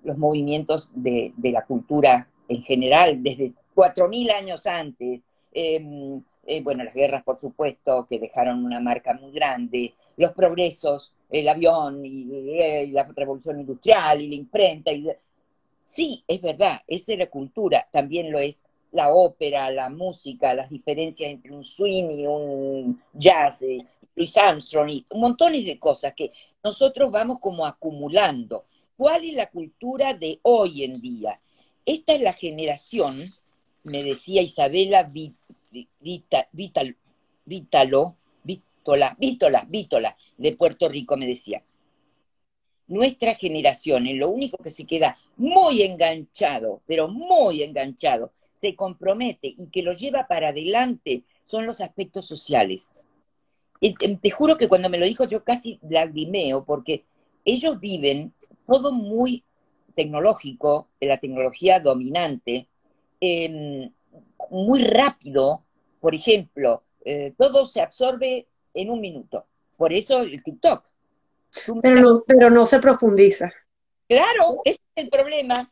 los 0.03 0.17
movimientos 0.17 0.91
de, 0.93 1.33
la 1.41 1.65
cultura 1.65 2.27
en 2.47 2.63
general, 2.63 3.21
desde 3.21 3.53
cuatro 3.73 4.07
mil 4.07 4.29
años 4.31 4.65
antes, 4.65 5.21
em, 5.53 6.21
eh, 6.45 6.61
bueno, 6.61 6.83
las 6.83 6.93
guerras, 6.93 7.23
por 7.23 7.39
supuesto, 7.39 8.07
que 8.09 8.19
dejaron 8.19 8.65
una 8.65 8.79
marca 8.79 9.13
muy 9.13 9.31
grande, 9.31 9.93
los 10.17 10.33
progresos, 10.33 11.13
el 11.29 11.47
avión 11.47 12.05
y, 12.05 12.25
la 12.91 13.03
revolución 13.15 13.59
industrial 13.59 14.21
y 14.21 14.29
la 14.29 14.35
imprenta. 14.35 14.91
Y, 14.91 15.07
sí, 15.79 16.23
es 16.27 16.41
verdad, 16.41 16.81
esa 16.87 17.13
es 17.13 17.19
la 17.19 17.27
cultura, 17.27 17.87
también 17.91 18.31
lo 18.31 18.39
es 18.39 18.63
la 18.91 19.13
ópera, 19.13 19.69
la 19.69 19.89
música, 19.89 20.53
las 20.53 20.69
diferencias 20.69 21.29
entre 21.29 21.51
un 21.51 21.63
swing 21.63 22.19
y 22.19 22.25
un 22.25 23.01
jazz, 23.13 23.63
Louis 24.15 24.35
Armstrong 24.37 24.89
y 24.89 25.05
montón 25.13 25.53
de 25.53 25.79
cosas 25.79 26.13
que 26.13 26.31
nosotros 26.63 27.11
vamos 27.11 27.39
como 27.39 27.65
acumulando. 27.65 28.65
¿Cuál 28.99 29.23
es 29.23 29.33
la 29.33 29.49
cultura 29.49 30.13
de 30.13 30.39
hoy 30.41 30.83
en 30.83 30.99
día? 30.99 31.39
Esta 31.85 32.13
es 32.15 32.19
la 32.19 32.33
generación, 32.33 33.23
me 33.85 34.03
decía 34.03 34.41
Isabela 34.41 35.07
Vitalo, 36.01 36.47
Vítola, 37.45 39.15
Vítola, 39.17 39.65
Vítola, 39.69 40.17
de 40.35 40.51
Puerto 40.51 40.89
Rico, 40.89 41.15
me 41.15 41.27
decía. 41.27 41.63
Nuestra 42.87 43.35
generación, 43.35 44.05
en 44.05 44.19
lo 44.19 44.27
único 44.27 44.61
que 44.61 44.69
se 44.69 44.83
queda 44.83 45.17
muy 45.37 45.81
enganchado, 45.81 46.81
pero 46.85 47.07
muy 47.07 47.63
enganchado, 47.63 48.33
se 48.53 48.75
compromete 48.75 49.55
y 49.57 49.67
que 49.67 49.81
lo 49.81 49.93
lleva 49.93 50.27
para 50.27 50.49
adelante 50.49 51.23
son 51.45 51.65
los 51.65 51.79
aspectos 51.79 52.25
sociales. 52.27 52.89
Te 54.21 54.29
juro 54.29 54.57
que 54.57 54.67
cuando 54.67 54.89
me 54.89 54.97
lo 54.97 55.05
dijo 55.05 55.23
yo 55.23 55.45
casi 55.45 55.79
lagrimeo, 55.89 56.65
porque 56.65 57.05
ellos 57.45 57.79
viven 57.79 58.33
todo 58.69 58.91
muy 58.91 59.43
tecnológico, 59.95 60.87
la 61.01 61.17
tecnología 61.17 61.79
dominante, 61.79 62.67
em, 63.19 63.91
muy 64.49 64.83
rápido, 64.83 65.63
por 65.99 66.15
ejemplo, 66.15 66.83
eh, 67.03 67.33
todo 67.37 67.65
se 67.65 67.81
absorbe 67.81 68.47
en 68.73 68.89
un 68.89 69.01
minuto. 69.01 69.45
Por 69.77 69.93
eso 69.93 70.21
el 70.21 70.43
TikTok. 70.43 70.85
Pero 71.81 72.01
no, 72.01 72.23
pero 72.25 72.49
no 72.49 72.65
se 72.65 72.79
profundiza. 72.79 73.51
Claro, 74.07 74.61
ese 74.63 74.79
es 74.95 75.03
el 75.03 75.09
problema. 75.09 75.67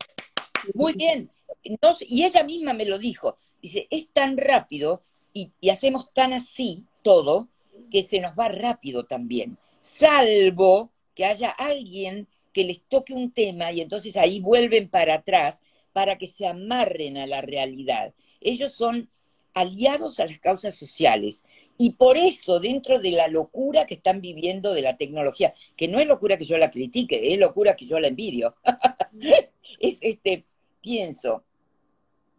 Muy 0.74 0.94
bien. 0.94 1.30
y 1.64 2.24
ella 2.24 2.44
misma 2.44 2.74
me 2.74 2.86
lo 2.86 2.98
dijo. 2.98 3.38
Dice, 3.62 3.88
es 3.90 4.10
tan 4.10 4.38
rápido 4.38 5.04
y, 5.34 5.52
y 5.60 5.70
hacemos 5.70 6.14
tan 6.14 6.34
así 6.34 6.86
todo 7.02 7.48
que 7.92 8.04
se 8.04 8.20
nos 8.20 8.34
va 8.38 8.50
rápido 8.50 9.06
también. 9.06 9.58
Salvo 9.82 10.92
que 11.16 11.26
haya 11.26 11.50
alguien 11.50 12.28
que 12.58 12.64
les 12.64 12.82
toque 12.82 13.14
un 13.14 13.32
tema 13.32 13.72
y 13.72 13.82
entonces 13.82 14.18
ahí 14.18 14.40
vuelven 14.40 14.90
para 14.90 15.14
atrás 15.14 15.62
para 15.94 16.18
que 16.18 16.26
se 16.26 16.48
amarren 16.48 17.16
a 17.20 17.28
la 17.28 17.42
realidad. 17.42 18.16
Ellos 18.42 18.72
son 18.72 19.12
aliados 19.54 20.20
a 20.20 20.26
las 20.26 20.40
causas 20.40 20.74
sociales 20.74 21.44
y 21.78 21.92
por 21.92 22.18
eso 22.18 22.60
dentro 22.60 22.98
de 22.98 23.12
la 23.12 23.28
locura 23.28 23.86
que 23.86 23.94
están 23.94 24.22
viviendo 24.22 24.74
de 24.74 24.82
la 24.82 24.98
tecnología, 24.98 25.54
que 25.76 25.88
no 25.88 26.00
es 26.00 26.08
locura 26.08 26.40
que 26.40 26.46
yo 26.46 26.58
la 26.58 26.72
critique, 26.72 27.32
es 27.32 27.38
locura 27.38 27.76
que 27.76 27.86
yo 27.86 28.00
la 28.00 28.08
envidio, 28.08 28.56
es 29.80 30.00
este, 30.02 30.44
pienso 30.82 31.44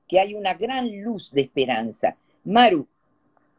que 0.08 0.18
hay 0.18 0.34
una 0.34 0.54
gran 0.54 1.00
luz 1.00 1.30
de 1.30 1.42
esperanza. 1.42 2.16
Maru, 2.42 2.88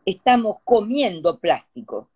estamos 0.06 0.58
comiendo 0.66 1.40
plástico. 1.40 2.10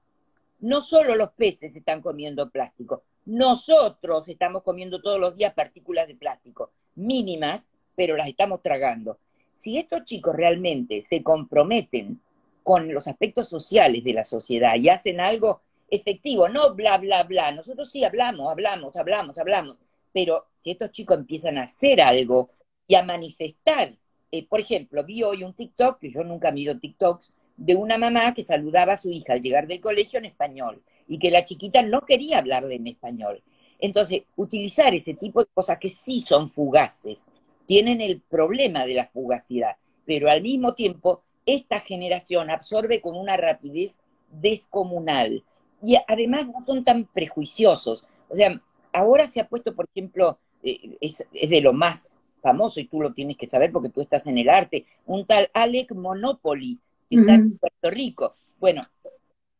No 0.63 0.81
solo 0.81 1.15
los 1.15 1.31
peces 1.31 1.75
están 1.75 2.01
comiendo 2.01 2.49
plástico, 2.49 3.03
nosotros 3.25 4.29
estamos 4.29 4.63
comiendo 4.63 5.01
todos 5.01 5.19
los 5.19 5.35
días 5.35 5.53
partículas 5.53 6.07
de 6.07 6.15
plástico, 6.15 6.71
mínimas, 6.95 7.67
pero 7.97 8.15
las 8.15 8.29
estamos 8.29 8.61
tragando. 8.61 9.17
Si 9.51 9.77
estos 9.77 10.05
chicos 10.05 10.33
realmente 10.33 11.01
se 11.01 11.21
comprometen 11.21 12.21
con 12.63 12.93
los 12.93 13.09
aspectos 13.09 13.49
sociales 13.49 14.05
de 14.05 14.13
la 14.13 14.23
sociedad 14.23 14.75
y 14.77 14.87
hacen 14.87 15.19
algo 15.19 15.59
efectivo, 15.89 16.47
no 16.47 16.73
bla, 16.73 16.97
bla, 16.97 17.23
bla, 17.23 17.51
nosotros 17.51 17.91
sí 17.91 18.05
hablamos, 18.05 18.49
hablamos, 18.49 18.95
hablamos, 18.95 19.37
hablamos, 19.37 19.75
pero 20.13 20.45
si 20.61 20.71
estos 20.71 20.91
chicos 20.91 21.17
empiezan 21.17 21.57
a 21.57 21.63
hacer 21.63 21.99
algo 21.99 22.51
y 22.87 22.95
a 22.95 23.03
manifestar, 23.03 23.97
eh, 24.31 24.47
por 24.47 24.61
ejemplo, 24.61 25.03
vi 25.03 25.23
hoy 25.23 25.43
un 25.43 25.55
TikTok, 25.55 25.99
que 25.99 26.09
yo 26.09 26.23
nunca 26.23 26.51
visto 26.51 26.79
TikToks, 26.79 27.33
de 27.57 27.75
una 27.75 27.97
mamá 27.97 28.33
que 28.33 28.43
saludaba 28.43 28.93
a 28.93 28.97
su 28.97 29.09
hija 29.09 29.33
al 29.33 29.41
llegar 29.41 29.67
del 29.67 29.81
colegio 29.81 30.19
en 30.19 30.25
español 30.25 30.81
y 31.07 31.19
que 31.19 31.31
la 31.31 31.45
chiquita 31.45 31.81
no 31.81 32.01
quería 32.01 32.39
hablarle 32.39 32.75
en 32.75 32.87
español. 32.87 33.41
Entonces, 33.79 34.23
utilizar 34.35 34.93
ese 34.93 35.13
tipo 35.13 35.41
de 35.41 35.49
cosas 35.53 35.77
que 35.77 35.89
sí 35.89 36.21
son 36.21 36.49
fugaces, 36.51 37.25
tienen 37.65 38.01
el 38.01 38.21
problema 38.21 38.85
de 38.85 38.93
la 38.93 39.05
fugacidad, 39.05 39.75
pero 40.05 40.29
al 40.29 40.41
mismo 40.41 40.73
tiempo 40.73 41.23
esta 41.45 41.79
generación 41.81 42.49
absorbe 42.49 43.01
con 43.01 43.15
una 43.15 43.37
rapidez 43.37 43.99
descomunal 44.31 45.43
y 45.81 45.97
además 46.07 46.47
no 46.47 46.63
son 46.63 46.83
tan 46.83 47.05
prejuiciosos. 47.05 48.05
O 48.29 48.35
sea, 48.35 48.61
ahora 48.93 49.27
se 49.27 49.41
ha 49.41 49.47
puesto, 49.47 49.75
por 49.75 49.87
ejemplo, 49.93 50.39
eh, 50.63 50.97
es, 51.01 51.25
de 51.33 51.61
lo 51.61 51.73
más 51.73 52.15
famoso 52.41 52.79
y 52.79 52.87
tú 52.87 53.01
lo 53.01 53.13
tienes 53.13 53.37
que 53.37 53.47
saber 53.47 53.71
porque 53.71 53.89
tú 53.89 54.01
estás 54.01 54.25
en 54.27 54.37
el 54.37 54.49
arte, 54.49 54.85
un 55.05 55.25
tal 55.25 55.49
Alec 55.53 55.93
Monopoly, 55.93 56.79
está 57.19 57.35
en 57.35 57.57
Puerto 57.57 57.89
Rico. 57.89 58.35
Bueno, 58.59 58.81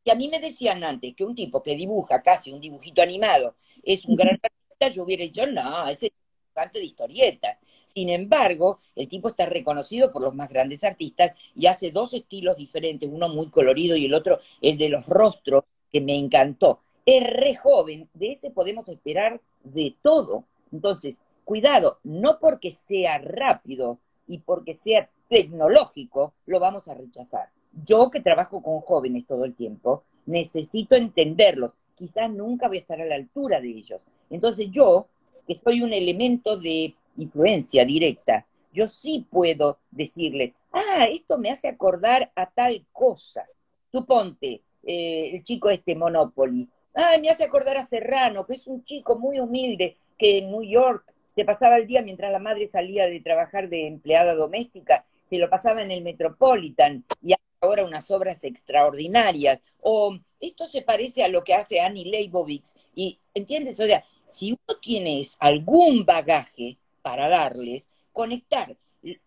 y 0.03 0.09
a 0.09 0.15
mí 0.15 0.27
me 0.27 0.39
decían 0.39 0.83
antes 0.83 1.15
que 1.15 1.23
un 1.23 1.35
tipo 1.35 1.63
que 1.63 1.75
dibuja 1.75 2.21
casi 2.21 2.51
un 2.51 2.59
dibujito 2.59 3.01
animado 3.01 3.55
es 3.83 4.05
un 4.05 4.15
gran 4.15 4.39
artista, 4.41 4.89
yo 4.89 5.03
hubiera 5.03 5.23
dicho, 5.23 5.45
no, 5.45 5.87
ese 5.87 6.07
es 6.07 6.11
un 6.11 6.53
canto 6.53 6.79
de 6.79 6.85
historieta. 6.85 7.57
Sin 7.85 8.09
embargo, 8.09 8.79
el 8.95 9.07
tipo 9.07 9.29
está 9.29 9.45
reconocido 9.45 10.11
por 10.11 10.21
los 10.21 10.33
más 10.33 10.49
grandes 10.49 10.83
artistas 10.83 11.37
y 11.55 11.67
hace 11.67 11.91
dos 11.91 12.13
estilos 12.13 12.57
diferentes, 12.57 13.09
uno 13.11 13.29
muy 13.29 13.49
colorido 13.49 13.95
y 13.95 14.05
el 14.05 14.13
otro 14.13 14.39
el 14.61 14.77
de 14.77 14.89
los 14.89 15.05
rostros, 15.05 15.63
que 15.91 16.01
me 16.01 16.15
encantó. 16.17 16.79
Es 17.05 17.23
re 17.23 17.55
joven, 17.55 18.09
de 18.13 18.31
ese 18.31 18.49
podemos 18.49 18.89
esperar 18.89 19.39
de 19.63 19.95
todo. 20.01 20.45
Entonces, 20.71 21.17
cuidado, 21.45 21.99
no 22.03 22.39
porque 22.39 22.71
sea 22.71 23.19
rápido 23.19 23.99
y 24.27 24.39
porque 24.39 24.73
sea 24.73 25.09
tecnológico, 25.33 26.33
lo 26.45 26.59
vamos 26.59 26.87
a 26.87 26.93
rechazar 26.93 27.49
yo 27.85 28.11
que 28.11 28.21
trabajo 28.21 28.61
con 28.61 28.81
jóvenes 28.81 29.25
todo 29.25 29.45
el 29.45 29.55
tiempo, 29.55 30.03
necesito 30.25 30.95
entenderlos. 30.95 31.71
Quizás 31.95 32.29
nunca 32.29 32.67
voy 32.67 32.77
a 32.77 32.81
estar 32.81 33.01
a 33.01 33.05
la 33.05 33.15
altura 33.15 33.59
de 33.61 33.69
ellos. 33.69 34.03
Entonces 34.29 34.67
yo, 34.71 35.07
que 35.47 35.55
soy 35.57 35.81
un 35.81 35.93
elemento 35.93 36.57
de 36.57 36.93
influencia 37.17 37.85
directa, 37.85 38.45
yo 38.73 38.87
sí 38.87 39.25
puedo 39.29 39.77
decirle, 39.91 40.53
ah, 40.71 41.05
esto 41.05 41.37
me 41.37 41.51
hace 41.51 41.67
acordar 41.67 42.31
a 42.35 42.49
tal 42.49 42.85
cosa. 42.91 43.45
Suponte, 43.91 44.61
eh, 44.83 45.31
el 45.33 45.43
chico 45.43 45.69
este 45.69 45.95
Monopoly, 45.95 46.67
ah, 46.95 47.17
me 47.21 47.29
hace 47.29 47.43
acordar 47.43 47.77
a 47.77 47.85
Serrano, 47.85 48.45
que 48.45 48.55
es 48.55 48.67
un 48.67 48.83
chico 48.83 49.17
muy 49.17 49.39
humilde 49.39 49.97
que 50.17 50.39
en 50.39 50.51
New 50.51 50.63
York 50.63 51.05
se 51.31 51.45
pasaba 51.45 51.77
el 51.77 51.87
día 51.87 52.01
mientras 52.01 52.31
la 52.31 52.39
madre 52.39 52.67
salía 52.67 53.07
de 53.07 53.19
trabajar 53.19 53.69
de 53.69 53.87
empleada 53.87 54.35
doméstica, 54.35 55.05
se 55.33 55.39
lo 55.39 55.49
pasaba 55.49 55.81
en 55.81 55.89
el 55.89 56.03
Metropolitan 56.03 57.03
y 57.23 57.33
ahora 57.59 57.85
unas 57.85 58.11
obras 58.11 58.43
extraordinarias, 58.43 59.59
o 59.81 60.15
esto 60.39 60.67
se 60.67 60.83
parece 60.83 61.23
a 61.23 61.27
lo 61.27 61.43
que 61.43 61.55
hace 61.55 61.79
Annie 61.79 62.05
Leibovitz, 62.05 62.75
y 62.93 63.17
entiendes, 63.33 63.79
o 63.79 63.85
sea, 63.87 64.03
si 64.27 64.51
uno 64.51 64.79
tiene 64.79 65.25
algún 65.39 66.05
bagaje 66.05 66.77
para 67.01 67.29
darles, 67.29 67.87
conectar 68.11 68.77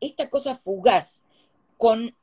esta 0.00 0.30
cosa 0.30 0.54
fugaz 0.54 1.24
con, 1.76 2.14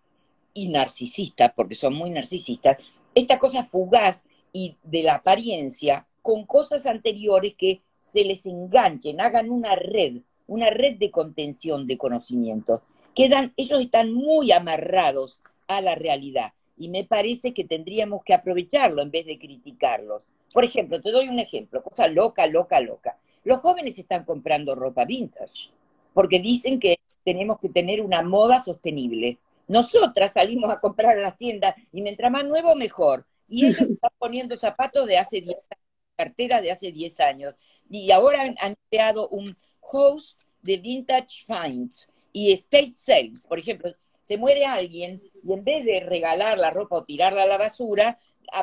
y 0.53 0.69
narcisista, 0.69 1.53
porque 1.53 1.75
son 1.75 1.93
muy 1.93 2.09
narcisistas, 2.09 2.77
esta 3.13 3.37
cosa 3.37 3.65
fugaz 3.65 4.23
y 4.53 4.77
de 4.83 5.03
la 5.03 5.15
apariencia 5.15 6.07
con 6.21 6.45
cosas 6.45 6.85
anteriores 6.85 7.55
que 7.57 7.81
se 7.99 8.23
les 8.23 8.45
enganchen, 8.45 9.19
hagan 9.19 9.49
una 9.49 9.75
red, 9.75 10.21
una 10.47 10.69
red 10.69 10.95
de 10.99 11.11
contención 11.11 11.85
de 11.85 11.97
conocimientos. 11.97 12.81
Quedan, 13.15 13.53
ellos 13.57 13.79
están 13.81 14.11
muy 14.11 14.51
amarrados 14.51 15.39
a 15.67 15.81
la 15.81 15.95
realidad. 15.95 16.53
Y 16.77 16.89
me 16.89 17.03
parece 17.03 17.53
que 17.53 17.63
tendríamos 17.63 18.23
que 18.23 18.33
aprovecharlo 18.33 19.01
en 19.01 19.11
vez 19.11 19.25
de 19.25 19.37
criticarlos. 19.37 20.27
Por 20.53 20.63
ejemplo, 20.63 21.01
te 21.01 21.11
doy 21.11 21.27
un 21.29 21.39
ejemplo, 21.39 21.83
cosa 21.83 22.07
loca, 22.07 22.47
loca, 22.47 22.79
loca. 22.79 23.17
Los 23.43 23.59
jóvenes 23.59 23.99
están 23.99 24.25
comprando 24.25 24.73
ropa 24.73 25.05
vintage 25.05 25.69
porque 26.13 26.39
dicen 26.39 26.79
que 26.79 26.99
tenemos 27.23 27.59
que 27.59 27.69
tener 27.69 28.01
una 28.01 28.21
moda 28.23 28.63
sostenible. 28.63 29.37
Nosotras 29.67 30.33
salimos 30.33 30.69
a 30.71 30.79
comprar 30.79 31.17
a 31.17 31.21
las 31.21 31.37
tiendas 31.37 31.75
y 31.91 32.01
mientras 32.01 32.31
más 32.31 32.45
nuevo, 32.45 32.75
mejor. 32.75 33.25
Y 33.47 33.65
ellos 33.65 33.81
están 33.89 34.11
poniendo 34.17 34.57
zapatos 34.57 35.07
de 35.07 35.17
hace 35.17 35.41
10 35.41 35.55
años, 35.55 35.83
carteras 36.15 36.61
de 36.61 36.71
hace 36.71 36.91
10 36.91 37.19
años. 37.19 37.55
Y 37.89 38.11
ahora 38.11 38.41
han, 38.41 38.55
han 38.59 38.75
creado 38.89 39.27
un 39.29 39.55
host 39.79 40.39
de 40.61 40.77
vintage 40.77 41.45
finds 41.45 42.07
y 42.33 42.51
estate 42.51 42.91
sales. 42.93 43.41
Por 43.47 43.59
ejemplo, 43.59 43.93
se 44.25 44.37
muere 44.37 44.65
alguien 44.65 45.21
y 45.43 45.53
en 45.53 45.63
vez 45.63 45.85
de 45.85 45.99
regalar 46.01 46.57
la 46.57 46.71
ropa 46.71 46.97
o 46.97 47.03
tirarla 47.05 47.43
a 47.43 47.47
la 47.47 47.57
basura, 47.57 48.17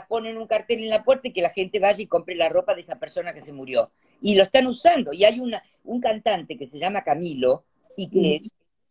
ponen 0.09 0.37
un 0.37 0.47
cartel 0.47 0.83
en 0.83 0.91
la 0.91 1.03
puerta 1.03 1.29
y 1.29 1.33
que 1.33 1.43
la 1.43 1.51
gente 1.51 1.79
vaya 1.79 2.03
y 2.03 2.07
compre 2.07 2.35
la 2.35 2.49
ropa 2.49 2.75
de 2.75 2.83
esa 2.83 2.99
persona 2.99 3.33
que 3.33 3.41
se 3.41 3.53
murió. 3.53 3.91
Y 4.21 4.35
lo 4.35 4.45
están 4.45 4.67
usando. 4.67 5.13
Y 5.13 5.25
hay 5.25 5.41
una, 5.41 5.63
un 5.85 6.01
cantante 6.01 6.57
que 6.57 6.67
se 6.67 6.79
llama 6.79 7.03
Camilo 7.03 7.65
y 7.97 8.09
que 8.09 8.43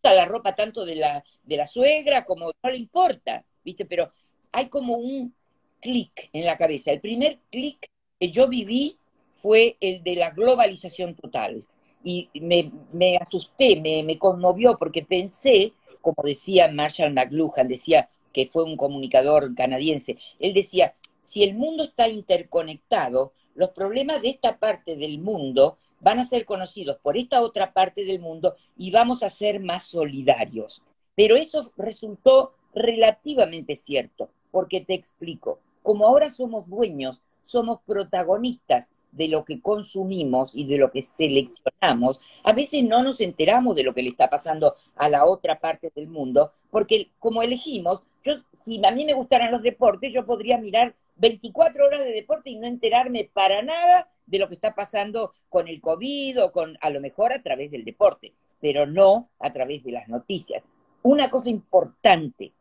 usa 0.02 0.13
la 0.13 0.26
ropa 0.26 0.56
tanto 0.56 0.86
de 0.86 0.96
la, 0.96 1.24
de 1.44 1.58
la 1.58 1.68
suegra 1.68 2.26
como 2.26 2.52
no 2.63 2.70
le 2.70 2.78
importa, 2.78 3.44
¿viste? 3.63 3.86
Pero 3.86 4.12
hay 4.52 4.68
como 4.68 4.98
un 4.98 5.34
clic 5.80 6.30
en 6.34 6.46
la 6.46 6.58
cabeza. 6.58 6.92
El 6.92 7.02
primer 7.02 7.38
clic 7.50 7.86
que 8.20 8.32
yo 8.32 8.48
viví 8.48 8.98
fue 9.42 9.78
el 9.80 10.04
de 10.04 10.15
la 10.15 10.32
globalización 10.32 11.15
total. 11.15 11.63
Y 12.04 12.30
me, 12.34 13.18
asusté, 13.18 13.80
me, 13.80 14.04
me 14.04 14.18
conmovió 14.18 14.78
porque 14.78 15.04
pensé 15.04 15.74
como 16.02 16.24
decía 16.24 16.72
Marshall 16.72 17.14
McLuhan, 17.14 17.68
decía 17.68 18.10
que 18.34 18.48
fue 18.48 18.64
un 18.64 18.78
comunicador 18.78 19.54
canadiense, 19.56 20.18
él 20.40 20.54
decía, 20.54 20.96
si 21.24 21.44
el 21.44 21.56
mundo 21.56 21.84
está 21.84 22.08
interconectado, 22.08 23.34
los 23.56 23.72
problemas 23.72 24.22
de 24.22 24.30
esta 24.30 24.58
parte 24.58 24.96
del 24.96 25.20
mundo 25.20 25.78
van 26.00 26.20
a 26.20 26.26
ser 26.26 26.46
conocidos 26.46 26.98
por 27.02 27.18
esta 27.18 27.42
otra 27.42 27.74
parte 27.74 28.06
del 28.06 28.20
mundo 28.20 28.56
y 28.78 28.92
vamos 28.92 29.22
a 29.22 29.30
ser 29.30 29.60
más 29.60 29.84
solidarios. 29.84 30.82
Pero 31.16 31.36
eso 31.36 31.72
resultó 31.76 32.54
relativamente 32.74 33.76
cierto, 33.76 34.30
porque 34.52 34.82
te 34.82 34.94
explico, 34.94 35.60
como 35.84 36.08
ahora 36.08 36.30
somos 36.30 36.68
dueños, 36.70 37.22
somos 37.44 37.82
protagonistas 37.86 38.92
de 39.12 39.28
lo 39.28 39.45
que 39.45 39.62
consumimos 39.62 40.52
y 40.54 40.65
de 40.65 40.78
lo 40.78 40.91
que 40.91 41.02
seleccionamos, 41.02 42.19
a 42.43 42.54
veces 42.54 42.84
no 42.84 43.04
nos 43.04 43.22
enteramos 43.22 43.76
de 43.76 43.84
lo 43.84 43.93
que 43.93 44.04
le 44.04 44.10
está 44.10 44.30
pasando 44.30 44.76
a 44.95 45.10
la 45.10 45.26
otra 45.26 45.60
parte 45.60 45.91
del 45.95 46.08
mundo, 46.08 46.52
porque 46.72 47.10
como 47.19 47.41
elegimos, 47.41 48.02
yo, 48.24 48.34
si 48.63 48.84
a 48.86 48.91
mí 48.91 49.06
me 49.06 49.13
gustaran 49.13 49.52
los 49.52 49.63
deportes, 49.63 50.13
yo 50.13 50.26
podría 50.26 50.58
mirar 50.58 50.95
24 51.17 51.86
horas 51.86 52.00
de 52.00 52.12
deporte 52.12 52.50
y 52.50 52.58
no 52.58 52.67
enterarme 52.67 53.30
para 53.32 53.62
nada 53.62 54.08
de 54.26 54.39
lo 54.39 54.48
que 54.48 54.56
está 54.56 54.76
pasando 54.76 55.34
con 55.50 55.67
el 55.67 55.82
COVID 55.82 56.43
o 56.43 56.52
con, 56.52 56.78
a 56.82 56.89
lo 56.89 57.02
mejor 57.02 57.34
a 57.34 57.41
través 57.41 57.72
del 57.72 57.84
deporte, 57.84 58.34
pero 58.62 58.86
no 58.86 59.30
a 59.39 59.52
través 59.52 59.84
de 59.84 59.91
las 59.91 60.08
noticias. 60.08 60.63
Una 61.02 61.30
cosa 61.30 61.50
importante, 61.50 62.52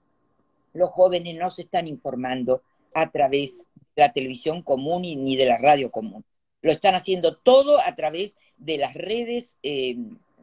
los 0.73 0.91
jóvenes 0.91 1.37
no 1.37 1.51
se 1.51 1.63
están 1.63 1.87
informando 1.87 2.63
a 2.95 3.11
través 3.11 3.65
de 3.97 4.03
la 4.03 4.13
televisión 4.13 4.63
común 4.63 5.05
y 5.05 5.17
ni 5.17 5.37
de 5.37 5.47
la 5.47 5.59
radio 5.59 5.91
común. 5.91 6.25
Lo 6.63 6.73
están 6.73 6.95
haciendo 6.95 7.37
todo 7.37 7.81
a 7.81 7.95
través 7.95 8.37
de 8.57 8.79
las 8.79 8.95
redes 8.95 9.57
eh, 9.63 9.97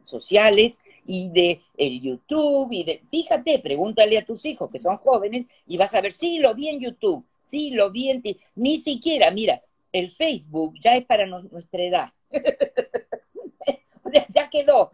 sociales 0.04 0.78
y 1.06 1.28
de 1.28 1.60
el 1.76 2.00
YouTube 2.00 2.72
y 2.72 2.84
de, 2.84 3.02
fíjate, 3.10 3.58
pregúntale 3.58 4.18
a 4.18 4.24
tus 4.24 4.44
hijos 4.44 4.70
que 4.70 4.80
son 4.80 4.96
jóvenes 4.96 5.46
y 5.66 5.76
vas 5.76 5.94
a 5.94 6.00
ver, 6.00 6.12
sí, 6.12 6.38
lo 6.38 6.54
vi 6.54 6.68
en 6.68 6.80
YouTube, 6.80 7.24
sí, 7.42 7.70
lo 7.70 7.90
vi 7.90 8.10
en 8.10 8.22
ti, 8.22 8.40
ni 8.54 8.78
siquiera, 8.78 9.30
mira, 9.30 9.62
el 9.92 10.10
Facebook 10.10 10.74
ya 10.80 10.96
es 10.96 11.04
para 11.06 11.26
nuestra 11.26 11.82
edad. 11.82 12.12
o 14.02 14.10
sea, 14.10 14.26
ya 14.28 14.50
quedó, 14.50 14.92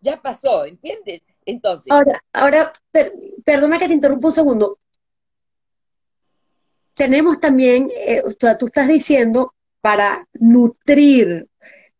ya, 0.00 0.20
pasó, 0.20 0.64
¿entiendes? 0.64 1.22
Entonces. 1.44 1.92
Ahora, 1.92 2.22
ahora, 2.32 2.72
perdona 3.44 3.78
que 3.78 3.88
te 3.88 3.94
interrumpa 3.94 4.28
un 4.28 4.34
segundo. 4.34 4.78
Tenemos 6.94 7.38
también, 7.40 7.90
eh, 7.94 8.22
tú 8.58 8.66
estás 8.66 8.88
diciendo, 8.88 9.52
para 9.86 10.26
nutrir 10.40 11.46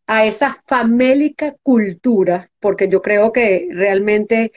a 0.09 0.27
esa 0.27 0.53
famélica 0.67 1.55
cultura, 1.63 2.51
porque 2.59 2.89
yo 2.89 3.01
creo 3.01 3.31
que 3.31 3.69
realmente 3.71 4.51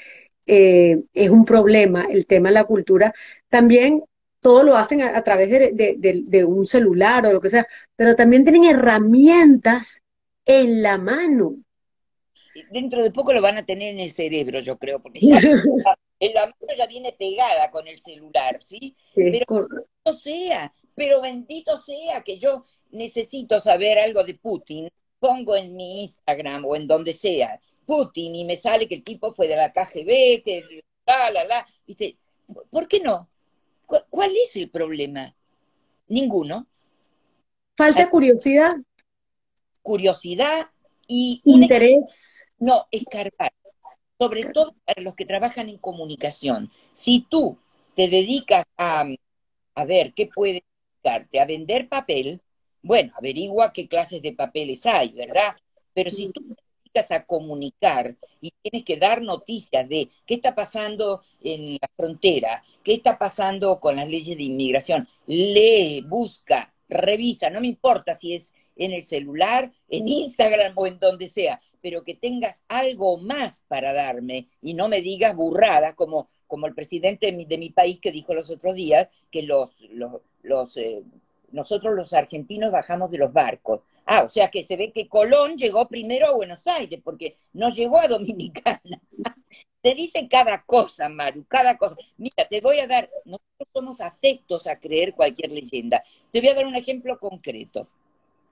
eh, 0.47 1.03
es 1.13 1.29
un 1.29 1.45
problema 1.45 2.07
el 2.09 2.25
tema 2.25 2.49
de 2.49 2.55
la 2.55 2.63
cultura, 2.63 3.13
también 3.47 4.03
todo 4.39 4.63
lo 4.63 4.75
hacen 4.75 5.03
a, 5.03 5.23
través 5.23 5.47
de, 5.51 6.43
un 6.43 6.65
celular 6.65 7.27
o 7.27 7.33
lo 7.33 7.39
que 7.39 7.51
sea, 7.51 7.67
pero 7.95 8.15
también 8.15 8.43
tienen 8.45 8.63
herramientas 8.63 10.01
en 10.43 10.81
la 10.81 10.97
mano. 10.97 11.57
Dentro 12.71 13.03
de 13.03 13.11
poco 13.11 13.31
lo 13.31 13.43
van 13.43 13.59
a 13.59 13.63
tener 13.63 13.93
en 13.93 13.99
el 13.99 14.13
cerebro, 14.13 14.59
yo 14.59 14.79
creo, 14.79 15.03
porque 15.03 15.19
ya, 15.19 15.37
en 16.19 16.33
la 16.33 16.47
mano 16.47 16.73
ya 16.75 16.87
viene 16.87 17.13
pegada 17.13 17.69
con 17.69 17.87
el 17.87 17.99
celular, 17.99 18.59
¿sí? 18.65 18.95
pero 19.13 19.69
bendito 19.69 20.13
sea, 20.13 20.73
pero 20.99 21.21
bendito 21.21 21.77
sea 21.77 22.21
que 22.25 22.37
yo 22.37 22.65
necesito 22.91 23.61
saber 23.61 23.97
algo 23.99 24.21
de 24.21 24.33
Putin, 24.33 24.89
pongo 25.17 25.55
en 25.55 25.73
mi 25.73 26.01
Instagram 26.01 26.65
o 26.65 26.75
en 26.75 26.87
donde 26.87 27.13
sea, 27.13 27.57
Putin, 27.85 28.35
y 28.35 28.43
me 28.43 28.57
sale 28.57 28.85
que 28.85 28.95
el 28.95 29.03
tipo 29.05 29.31
fue 29.31 29.47
de 29.47 29.55
la 29.55 29.71
KGB, 29.71 30.43
que 30.43 30.83
la, 31.05 31.31
la, 31.31 31.45
la, 31.45 31.67
¿viste? 31.87 32.17
¿Por 32.69 32.89
qué 32.89 32.99
no? 32.99 33.29
¿Cuál 33.85 34.33
es 34.35 34.57
el 34.57 34.69
problema? 34.69 35.33
Ninguno. 36.09 36.67
Falta 37.77 38.03
ah. 38.03 38.09
curiosidad. 38.09 38.73
Curiosidad 39.81 40.69
y 41.07 41.41
interés. 41.45 42.41
no, 42.57 42.87
escarbar. 42.91 43.53
Sobre 44.17 44.43
todo 44.51 44.75
para 44.83 45.01
los 45.01 45.15
que 45.15 45.25
trabajan 45.25 45.69
en 45.69 45.77
comunicación. 45.77 46.69
Si 46.91 47.25
tú 47.29 47.57
te 47.95 48.09
dedicas 48.09 48.65
a, 48.75 49.05
a 49.75 49.85
ver 49.85 50.13
qué 50.13 50.27
puedes 50.27 50.63
dedicarte, 51.03 51.39
a 51.39 51.45
vender 51.45 51.89
papel, 51.89 52.41
bueno, 52.81 53.13
averigua 53.17 53.73
qué 53.73 53.87
clases 53.87 54.21
de 54.21 54.33
papeles 54.33 54.85
hay, 54.85 55.09
¿verdad? 55.09 55.55
Pero 55.93 56.11
si 56.11 56.29
tú 56.29 56.41
a 57.09 57.25
comunicar 57.25 58.15
y 58.41 58.51
tienes 58.61 58.85
que 58.85 58.97
dar 58.97 59.21
noticias 59.21 59.87
de 59.87 60.09
qué 60.25 60.35
está 60.35 60.53
pasando 60.53 61.21
en 61.41 61.73
la 61.73 61.89
frontera, 61.95 62.63
qué 62.83 62.93
está 62.93 63.17
pasando 63.17 63.79
con 63.79 63.95
las 63.95 64.07
leyes 64.07 64.37
de 64.37 64.43
inmigración, 64.43 65.07
lee, 65.25 66.01
busca, 66.01 66.73
revisa, 66.89 67.49
no 67.49 67.61
me 67.61 67.67
importa 67.67 68.15
si 68.15 68.33
es 68.33 68.53
en 68.75 68.91
el 68.91 69.05
celular, 69.05 69.71
en 69.87 70.07
Instagram 70.07 70.73
o 70.75 70.87
en 70.87 70.99
donde 70.99 71.27
sea, 71.27 71.61
pero 71.81 72.03
que 72.03 72.15
tengas 72.15 72.61
algo 72.67 73.17
más 73.17 73.61
para 73.67 73.93
darme 73.93 74.47
y 74.61 74.73
no 74.73 74.89
me 74.89 75.01
digas 75.01 75.35
burradas 75.35 75.95
como, 75.95 76.29
como 76.47 76.65
el 76.65 76.75
presidente 76.75 77.27
de 77.27 77.31
mi, 77.33 77.45
de 77.45 77.57
mi 77.57 77.69
país 77.69 77.99
que 78.01 78.11
dijo 78.11 78.33
los 78.33 78.49
otros 78.49 78.75
días 78.75 79.07
que 79.31 79.43
los, 79.43 79.79
los, 79.91 80.21
los 80.43 80.75
eh, 80.77 81.03
nosotros 81.51 81.95
los 81.95 82.13
argentinos 82.13 82.71
bajamos 82.71 83.11
de 83.11 83.17
los 83.17 83.33
barcos. 83.33 83.81
Ah, 84.05 84.23
o 84.23 84.29
sea 84.29 84.49
que 84.49 84.63
se 84.63 84.75
ve 84.75 84.91
que 84.91 85.07
Colón 85.07 85.57
llegó 85.57 85.87
primero 85.87 86.27
a 86.27 86.35
Buenos 86.35 86.65
Aires, 86.67 86.99
porque 87.03 87.35
no 87.53 87.69
llegó 87.69 87.99
a 87.99 88.07
Dominicana. 88.07 88.81
te 89.81 89.95
dicen 89.95 90.27
cada 90.27 90.63
cosa, 90.63 91.09
Maru, 91.09 91.45
cada 91.47 91.77
cosa. 91.77 91.95
Mira, 92.17 92.47
te 92.49 92.61
voy 92.61 92.79
a 92.79 92.87
dar, 92.87 93.09
nosotros 93.25 93.67
somos 93.73 94.01
afectos 94.01 94.67
a 94.67 94.79
creer 94.79 95.13
cualquier 95.13 95.51
leyenda. 95.51 96.03
Te 96.31 96.41
voy 96.41 96.49
a 96.49 96.55
dar 96.55 96.65
un 96.65 96.75
ejemplo 96.75 97.19
concreto. 97.19 97.87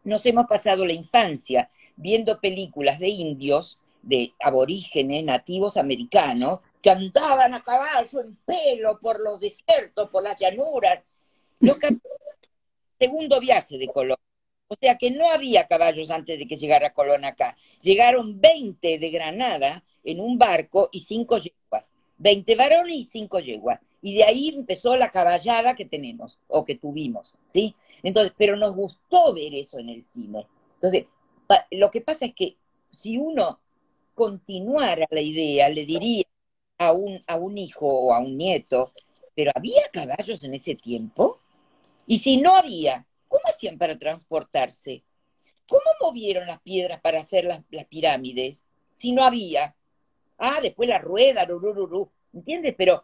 Nos 0.04 0.26
hemos 0.26 0.48
pasado 0.48 0.86
la 0.86 0.94
infancia 0.94 1.70
viendo 1.96 2.40
películas 2.40 3.00
de 3.00 3.10
indios, 3.10 3.78
de 4.04 4.34
aborígenes, 4.40 5.26
nativos 5.26 5.76
americanos, 5.76 6.60
que 6.82 6.92
andaban 6.92 7.54
a 7.54 7.64
caballo 7.64 8.22
en 8.22 8.38
pelo 8.46 9.00
por 9.00 9.20
los 9.20 9.42
desiertos, 9.42 10.10
por 10.10 10.24
las 10.24 10.40
llanuras. 10.40 11.00
Que 11.60 11.98
segundo 13.00 13.40
viaje 13.40 13.78
de 13.78 13.88
Colón. 13.88 14.18
O 14.68 14.76
sea 14.76 14.98
que 14.98 15.12
no 15.12 15.30
había 15.30 15.68
caballos 15.68 16.10
antes 16.10 16.38
de 16.38 16.48
que 16.48 16.58
llegara 16.58 16.94
Colón 16.94 17.26
acá. 17.26 17.56
Llegaron 17.82 18.40
20 18.40 19.00
de 19.00 19.10
Granada 19.10 19.84
en 20.04 20.20
un 20.20 20.38
barco 20.38 20.90
y 20.92 21.02
cinco 21.02 21.38
yeguas. 21.38 21.86
20 22.18 22.56
varones 22.56 22.96
y 22.96 23.04
cinco 23.04 23.40
yeguas. 23.40 23.80
Y 24.02 24.16
de 24.16 24.24
ahí 24.24 24.50
empezó 24.50 24.96
la 24.96 25.12
caballada 25.12 25.76
que 25.76 25.86
tenemos, 25.86 26.40
o 26.48 26.66
que 26.66 26.76
tuvimos, 26.76 27.36
¿sí? 27.52 27.76
Entonces, 28.04 28.34
pero 28.38 28.56
nos 28.56 28.76
gustó 28.76 29.34
ver 29.34 29.54
eso 29.56 29.80
en 29.80 29.90
el 29.90 30.06
cine. 30.06 30.46
Entonces, 30.76 31.06
lo 31.72 31.90
que 31.92 32.02
pasa 32.02 32.26
es 32.26 32.36
que 32.36 32.58
si 32.92 33.18
uno 33.18 33.60
continuara 34.14 35.06
la 35.10 35.22
idea, 35.22 35.70
le 35.70 35.86
diría 35.86 36.26
a 36.78 36.92
un, 36.92 37.24
a 37.28 37.38
un 37.38 37.58
hijo 37.58 37.88
o 37.88 38.14
a 38.14 38.20
un 38.20 38.38
nieto, 38.38 38.92
pero 39.36 39.52
¿había 39.56 39.90
caballos 39.92 40.44
en 40.44 40.54
ese 40.54 40.76
tiempo? 40.76 41.40
Y 42.08 42.20
si 42.20 42.38
no 42.38 42.56
había, 42.56 43.06
¿cómo 43.28 43.44
hacían 43.48 43.78
para 43.78 44.00
transportarse? 44.00 45.04
¿Cómo 45.68 45.84
movieron 46.02 46.48
las 46.48 46.62
piedras 46.62 47.02
para 47.02 47.20
hacer 47.20 47.44
las, 47.44 47.64
pirámides? 47.86 48.64
Si 48.96 49.12
no 49.12 49.26
había. 49.26 49.76
Ah, 50.38 50.60
después 50.62 50.88
la 50.88 51.00
rueda, 51.00 51.46
rurururu. 51.46 52.10
¿Entiendes? 52.34 52.74
Pero 52.78 53.04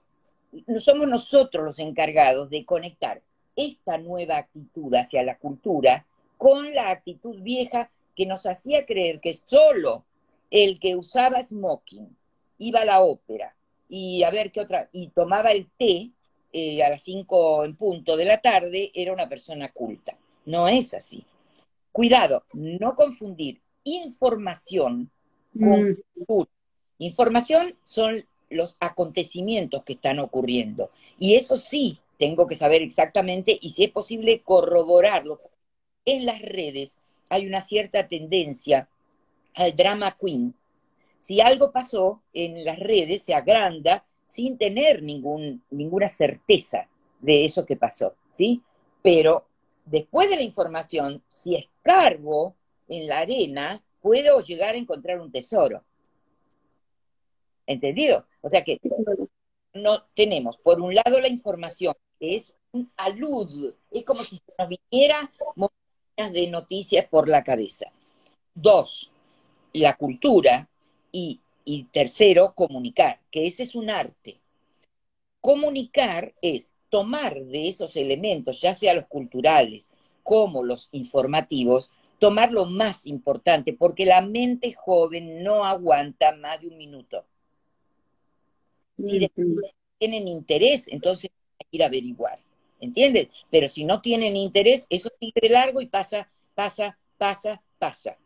somos 0.79 1.07
nosotros 1.07 1.65
los 1.65 1.79
encargados 1.79 2.49
de 2.49 2.65
conectar 2.65 3.21
esta 3.55 3.97
nueva 3.97 4.37
actitud 4.37 4.93
hacia 4.95 5.21
la 5.23 5.37
cultura 5.37 6.05
con 6.37 6.73
la 6.73 6.89
actitud 6.89 7.41
vieja 7.41 7.91
que 8.15 8.25
nos 8.25 8.45
hacía 8.45 8.85
creer 8.85 9.19
que 9.19 9.33
solo 9.33 10.05
el 10.49 10.79
que 10.79 10.95
usaba 10.95 11.43
smoking 11.43 12.15
iba 12.57 12.81
a 12.81 12.85
la 12.85 13.01
ópera 13.01 13.55
y 13.89 14.23
a 14.23 14.31
ver 14.31 14.51
qué 14.51 14.61
otra, 14.61 14.89
y 14.91 15.09
tomaba 15.09 15.51
el 15.51 15.69
té, 15.77 16.09
eh, 16.53 16.83
a 16.83 16.89
las 16.89 17.01
5 17.01 17.65
en 17.65 17.75
punto 17.75 18.15
de 18.15 18.25
la 18.25 18.39
tarde 18.39 18.91
era 18.93 19.11
una 19.11 19.27
persona 19.27 19.71
culta. 19.71 20.15
No 20.45 20.67
es 20.67 20.93
así. 20.93 21.25
Cuidado, 21.91 22.43
no 22.53 22.95
confundir 22.95 23.59
información 23.83 25.09
con 25.59 25.89
mm. 25.89 25.97
cultura. 26.13 26.51
Información 26.99 27.75
son 27.83 28.23
los 28.49 28.77
acontecimientos 28.79 29.83
que 29.83 29.93
están 29.93 30.19
ocurriendo. 30.19 30.91
Y 31.17 31.35
eso 31.35 31.57
sí, 31.57 31.99
tengo 32.19 32.47
que 32.47 32.55
saber 32.55 32.81
exactamente 32.81 33.57
y 33.59 33.71
si 33.71 33.85
es 33.85 33.91
posible 33.91 34.41
corroborarlo. 34.41 35.41
En 36.05 36.25
las 36.25 36.41
redes 36.41 36.99
hay 37.29 37.47
una 37.47 37.61
cierta 37.61 38.07
tendencia 38.07 38.87
al 39.55 39.75
drama 39.75 40.15
queen. 40.19 40.53
Si 41.17 41.41
algo 41.41 41.71
pasó 41.71 42.21
en 42.33 42.63
las 42.63 42.79
redes, 42.79 43.23
se 43.23 43.33
agranda 43.33 44.05
sin 44.33 44.57
tener 44.57 45.03
ninguna 45.03 46.09
certeza 46.09 46.87
de 47.19 47.45
eso 47.45 47.65
que 47.65 47.75
pasó, 47.75 48.15
¿sí? 48.35 48.61
Pero 49.03 49.45
después 49.85 50.29
de 50.29 50.37
la 50.37 50.41
información, 50.41 51.21
si 51.27 51.55
escarbo 51.55 52.55
en 52.87 53.07
la 53.07 53.19
arena, 53.19 53.83
puedo 54.01 54.41
llegar 54.41 54.73
a 54.73 54.77
encontrar 54.77 55.19
un 55.19 55.31
tesoro. 55.31 55.83
¿Entendido? 57.67 58.25
O 58.41 58.49
sea 58.49 58.63
que 58.63 58.79
no 59.73 60.03
tenemos, 60.15 60.57
por 60.57 60.81
un 60.81 60.95
lado, 60.95 61.19
la 61.21 61.27
información, 61.27 61.93
que 62.19 62.35
es 62.35 62.53
un 62.71 62.91
alud, 62.97 63.73
es 63.91 64.03
como 64.03 64.23
si 64.23 64.37
se 64.37 64.53
nos 64.57 64.67
viniera 64.67 65.31
montañas 65.55 66.33
de 66.33 66.47
noticias 66.47 67.07
por 67.07 67.29
la 67.29 67.43
cabeza. 67.43 67.85
Dos, 68.55 69.11
la 69.73 69.95
cultura. 69.95 70.67
Y, 71.11 71.39
y 71.65 71.85
tercero, 71.85 72.53
comunicar, 72.55 73.19
que 73.31 73.47
ese 73.47 73.63
es 73.63 73.75
un 73.75 73.89
arte. 73.89 74.39
Comunicar 75.41 76.33
es 76.41 76.71
tomar 76.89 77.43
de 77.45 77.67
esos 77.69 77.95
elementos, 77.95 78.61
ya 78.61 78.73
sea 78.73 78.93
los 78.93 79.07
culturales 79.07 79.89
como 80.23 80.63
los 80.63 80.89
informativos, 80.91 81.91
tomar 82.19 82.51
lo 82.51 82.65
más 82.65 83.05
importante, 83.05 83.73
porque 83.73 84.05
la 84.05 84.21
mente 84.21 84.73
joven 84.73 85.43
no 85.43 85.65
aguanta 85.65 86.33
más 86.35 86.61
de 86.61 86.67
un 86.69 86.77
minuto. 86.77 87.25
Si 88.97 89.29
tienen 89.97 90.27
interés, 90.27 90.87
entonces 90.87 91.31
hay 91.59 91.67
que 91.69 91.77
ir 91.77 91.83
a 91.83 91.87
averiguar, 91.87 92.39
¿entiendes? 92.79 93.29
Pero 93.49 93.67
si 93.67 93.83
no 93.85 94.01
tienen 94.01 94.35
interés, 94.35 94.85
eso 94.89 95.09
sigue 95.19 95.49
largo 95.49 95.81
y 95.81 95.87
pasa, 95.87 96.29
pasa, 96.55 96.97
pasa, 97.17 97.61
pasa. 97.79 98.17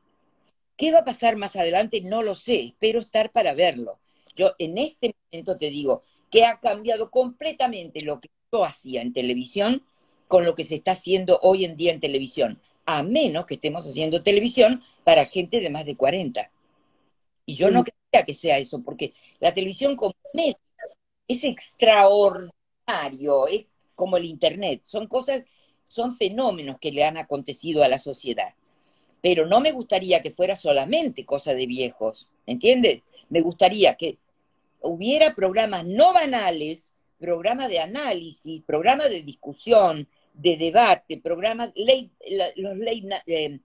¿Qué 0.78 0.92
va 0.92 1.00
a 1.00 1.06
pasar 1.06 1.36
más 1.36 1.56
adelante? 1.56 2.02
No 2.02 2.22
lo 2.22 2.36
sé, 2.36 2.66
espero 2.66 3.00
estar 3.00 3.32
para 3.32 3.54
verlo. 3.54 4.00
Yo 4.36 4.54
en 4.60 4.78
este 4.78 5.16
momento 5.32 5.58
te 5.58 5.72
digo 5.72 6.04
que 6.32 6.46
ha 6.46 6.60
cambiado 6.60 7.10
completamente 7.10 8.02
lo 8.02 8.22
que 8.22 8.30
yo 8.52 8.64
hacía 8.64 9.02
en 9.02 9.12
televisión 9.12 9.84
con 10.28 10.46
lo 10.46 10.56
que 10.56 10.66
se 10.66 10.76
está 10.76 10.92
haciendo 10.92 11.40
hoy 11.42 11.66
en 11.66 11.78
día 11.78 11.94
en 11.94 12.00
televisión, 12.00 12.62
a 12.86 13.02
menos 13.02 13.46
que 13.46 13.56
estemos 13.56 13.88
haciendo 13.88 14.24
televisión 14.24 14.84
para 15.04 15.26
gente 15.26 15.60
de 15.60 15.70
más 15.70 15.86
de 15.86 15.96
40. 15.96 16.52
Y 17.46 17.56
yo 17.56 17.72
no 17.72 17.84
quería 17.84 18.26
que 18.26 18.34
sea 18.34 18.60
eso, 18.60 18.84
porque 18.84 19.14
la 19.40 19.54
televisión 19.54 19.96
como 19.96 20.14
medio 20.34 20.58
es 21.28 21.44
extraordinario, 21.44 23.48
es 23.48 23.66
como 23.96 24.18
el 24.18 24.26
Internet, 24.26 24.82
son 24.86 25.08
cosas, 25.08 25.44
son 25.88 26.16
fenómenos 26.16 26.78
que 26.80 26.92
le 26.92 27.04
han 27.04 27.18
acontecido 27.18 27.84
a 27.84 27.88
la 27.88 27.98
sociedad. 27.98 28.54
Pero 29.22 29.46
no 29.46 29.60
me 29.60 29.72
gustaría 29.72 30.22
que 30.22 30.32
fuera 30.32 30.56
solamente 30.56 31.26
cosa 31.26 31.54
de 31.54 31.66
viejos, 31.66 32.28
¿entiendes? 32.46 33.02
Me 33.30 33.42
gustaría 33.42 33.96
que 33.96 34.18
hubiera 34.82 35.36
programas 35.36 35.86
no 35.86 36.14
banales, 36.14 36.92
programas 37.20 37.70
de 37.70 37.80
análisis, 37.80 38.62
programas 38.64 39.10
de 39.10 39.24
discusión, 39.24 40.08
de 40.34 40.56
debate, 40.58 41.18
programas, 41.18 41.72
late, 41.76 42.10
los 42.56 42.78
late, 42.78 43.24
eh, 43.26 43.60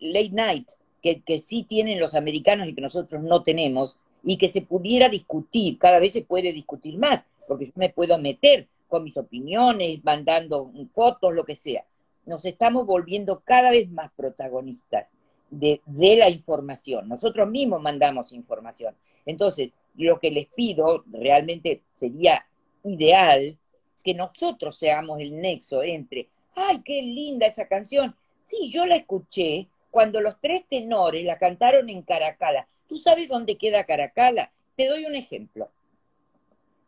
late 0.00 0.30
night, 0.30 0.68
que, 1.02 1.20
que 1.20 1.38
sí 1.38 1.64
tienen 1.64 2.00
los 2.00 2.14
americanos 2.14 2.66
y 2.68 2.74
que 2.74 2.80
nosotros 2.80 3.22
no 3.22 3.42
tenemos, 3.42 3.98
y 4.22 4.38
que 4.38 4.48
se 4.48 4.62
pudiera 4.62 5.08
discutir, 5.08 5.78
cada 5.78 5.98
vez 5.98 6.14
se 6.14 6.22
puede 6.22 6.52
discutir 6.52 6.96
más, 6.96 7.24
porque 7.46 7.66
yo 7.66 7.72
me 7.76 7.90
puedo 7.90 8.18
meter 8.18 8.66
con 8.88 9.04
mis 9.04 9.16
opiniones, 9.16 10.02
mandando 10.02 10.70
fotos, 10.94 11.34
lo 11.34 11.44
que 11.44 11.56
sea. 11.56 11.84
Nos 12.26 12.44
estamos 12.44 12.86
volviendo 12.86 13.40
cada 13.40 13.70
vez 13.70 13.90
más 13.90 14.10
protagonistas 14.12 15.10
de, 15.50 15.80
la 15.86 16.28
información. 16.28 17.08
Nosotros 17.08 17.48
mismos 17.48 17.80
mandamos 17.80 18.32
información. 18.32 18.94
Entonces, 19.26 19.70
lo 19.96 20.18
que 20.18 20.30
les 20.30 20.46
pido 20.48 21.04
realmente 21.06 21.82
sería 21.94 22.44
ideal 22.82 23.56
que 24.02 24.14
nosotros 24.14 24.76
seamos 24.76 25.20
el 25.20 25.40
nexo 25.40 25.82
entre, 25.82 26.28
ay, 26.54 26.82
qué 26.84 27.00
linda 27.02 27.46
esa 27.46 27.66
canción. 27.66 28.14
Sí, 28.40 28.70
yo 28.70 28.84
la 28.84 28.96
escuché 28.96 29.68
cuando 29.90 30.20
los 30.20 30.40
tres 30.40 30.66
tenores 30.68 31.24
la 31.24 31.38
cantaron 31.38 31.88
en 31.88 32.02
Caracala. 32.02 32.66
¿Tú 32.88 32.98
sabes 32.98 33.28
dónde 33.28 33.56
queda 33.56 33.84
Caracala? 33.84 34.50
Te 34.76 34.88
doy 34.88 35.04
un 35.04 35.14
ejemplo. 35.14 35.70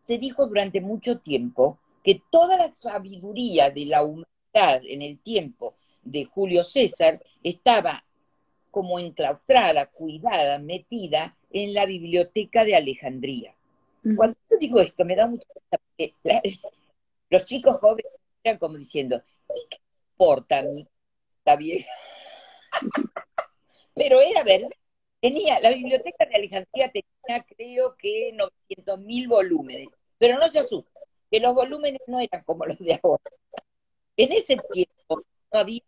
Se 0.02 0.18
dijo 0.18 0.46
durante 0.46 0.80
mucho 0.80 1.18
tiempo 1.18 1.78
que 2.04 2.20
toda 2.30 2.56
la 2.56 2.70
sabiduría 2.70 3.70
de 3.70 3.86
la 3.86 4.02
humanidad 4.02 4.35
en 4.56 5.02
el 5.02 5.18
tiempo 5.18 5.74
de 6.02 6.24
Julio 6.24 6.64
César 6.64 7.22
estaba 7.42 8.04
como 8.70 8.98
enclaustrada, 8.98 9.86
cuidada, 9.86 10.58
metida 10.58 11.36
en 11.50 11.74
la 11.74 11.84
biblioteca 11.84 12.64
de 12.64 12.74
Alejandría. 12.74 13.54
Cuando 14.16 14.36
yo 14.50 14.56
digo 14.58 14.80
esto, 14.80 15.04
me 15.04 15.16
da 15.16 15.26
mucha 15.26 15.46
porque 15.68 16.14
los 17.30 17.44
chicos 17.44 17.78
jóvenes 17.78 18.12
eran 18.42 18.58
como 18.58 18.78
diciendo, 18.78 19.20
¿y 19.54 19.68
qué 19.68 19.78
importa 20.12 20.58
a 20.58 20.62
mí 20.62 20.86
esta 21.38 21.56
vieja? 21.56 21.90
Pero 23.94 24.20
era 24.20 24.42
verdad. 24.42 24.70
Tenía, 25.20 25.60
la 25.60 25.70
biblioteca 25.70 26.24
de 26.26 26.34
Alejandría 26.34 26.90
tenía 26.90 27.44
creo 27.56 27.96
que 27.96 28.32
900 28.32 29.00
mil 29.00 29.28
volúmenes, 29.28 29.88
pero 30.18 30.38
no 30.38 30.46
se 30.48 30.60
asusten, 30.60 31.02
que 31.30 31.40
los 31.40 31.54
volúmenes 31.54 32.00
no 32.06 32.20
eran 32.20 32.44
como 32.44 32.66
los 32.66 32.78
de 32.78 33.00
ahora. 33.02 33.22
En 34.16 34.32
ese 34.32 34.56
tiempo 34.72 35.22
no 35.52 35.58
había 35.58 35.82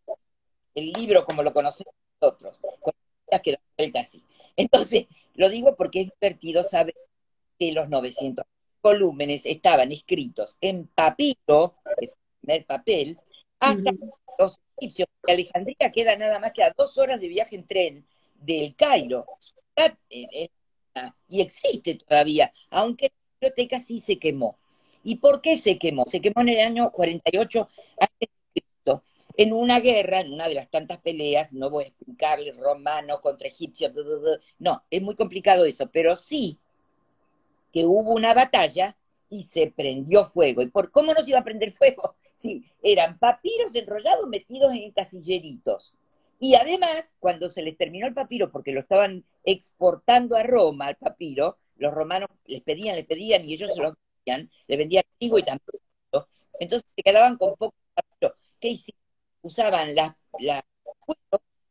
el 0.75 0.93
libro 0.93 1.25
como 1.25 1.43
lo 1.43 1.53
conocemos 1.53 1.95
nosotros, 2.21 2.61
con 2.81 2.93
que 3.43 3.53
da 3.53 3.61
vuelta 3.77 4.01
así. 4.01 4.23
Entonces, 4.57 5.07
lo 5.35 5.49
digo 5.49 5.77
porque 5.77 6.01
es 6.03 6.11
divertido 6.21 6.65
saber 6.65 6.95
que 7.59 7.73
los 7.73 7.89
900 7.89 8.45
volúmenes 8.83 9.43
estaban 9.45 9.93
escritos 9.93 10.57
en 10.61 10.87
papiro, 10.87 11.75
el 12.01 12.13
primer 12.41 12.65
papel, 12.65 13.19
hasta 13.61 13.91
los 14.39 14.61
egipcios, 14.77 15.09
que 15.25 15.33
Alejandría 15.33 15.93
queda 15.93 16.17
nada 16.17 16.39
más 16.39 16.53
que 16.53 16.63
a 16.63 16.73
dos 16.77 16.97
horas 16.97 17.21
de 17.21 17.29
viaje 17.29 17.57
en 17.57 17.67
tren 17.67 18.07
del 18.35 18.75
Cairo. 18.77 19.27
Y 21.29 21.41
existe 21.41 21.97
todavía, 21.97 22.53
aunque 22.71 23.07
la 23.07 23.49
biblioteca 23.49 23.81
sí 23.81 24.01
se 24.01 24.19
quemó. 24.19 24.59
¿Y 25.09 25.17
por 25.17 25.41
qué 25.41 25.57
se 25.57 25.79
quemó? 25.79 26.05
Se 26.05 26.21
quemó 26.21 26.43
en 26.43 26.51
el 26.51 26.61
año 26.61 26.91
48 26.93 27.67
a.C., 27.99 28.29
en 29.39 29.53
una 29.55 29.81
guerra, 29.81 30.21
en 30.21 30.35
una 30.35 30.49
de 30.49 30.55
las 30.55 30.69
tantas 30.69 31.01
peleas, 31.01 31.51
no 31.51 31.71
voy 31.71 31.85
a 31.85 31.87
explicarle 31.87 32.53
romano 32.53 33.23
contra 33.23 33.49
egipcio, 33.49 33.91
no, 34.59 34.83
es 34.91 35.01
muy 35.01 35.15
complicado 35.15 35.65
eso, 35.65 35.89
pero 35.91 36.15
sí 36.17 36.59
que 37.73 37.87
hubo 37.87 38.13
una 38.13 38.35
batalla 38.35 38.97
y 39.31 39.45
se 39.45 39.73
prendió 39.75 40.27
fuego. 40.27 40.61
¿Y 40.61 40.67
por 40.67 40.91
cómo 40.91 41.15
no 41.15 41.23
se 41.23 41.31
iba 41.31 41.39
a 41.39 41.45
prender 41.45 41.73
fuego? 41.73 42.17
Sí, 42.35 42.65
eran 42.83 43.19
papiros 43.19 43.75
enrollados 43.75 44.29
metidos 44.29 44.73
en 44.73 44.93
casilleritos. 44.93 45.95
Y 46.39 46.55
además, 46.55 47.05
cuando 47.19 47.51
se 47.51 47.63
les 47.63 47.77
terminó 47.77 48.07
el 48.07 48.15
papiro, 48.15 48.53
porque 48.53 48.71
lo 48.71 48.79
estaban 48.79 49.25
exportando 49.43 50.37
a 50.37 50.45
Roma, 50.45 50.87
al 50.87 50.97
papiro, 50.97 51.57
los 51.79 51.93
romanos 51.93 52.29
les 52.47 52.63
pedían, 52.63 52.95
les 52.95 53.07
pedían 53.07 53.45
y 53.45 53.55
ellos 53.55 53.73
se 53.75 53.83
lo 53.83 53.97
le 54.67 54.77
vendían 54.77 55.05
trigo 55.19 55.39
y 55.39 55.45
tampoco. 55.45 55.79
Entonces 56.61 56.89
se 56.95 57.03
quedaban 57.03 57.37
con 57.37 57.55
poco 57.57 57.75
papiro. 57.95 58.35
¿Qué 58.61 58.69
hicieron? 58.69 59.01
Usaban 59.43 59.95
la, 59.95 60.17
la 60.41 60.65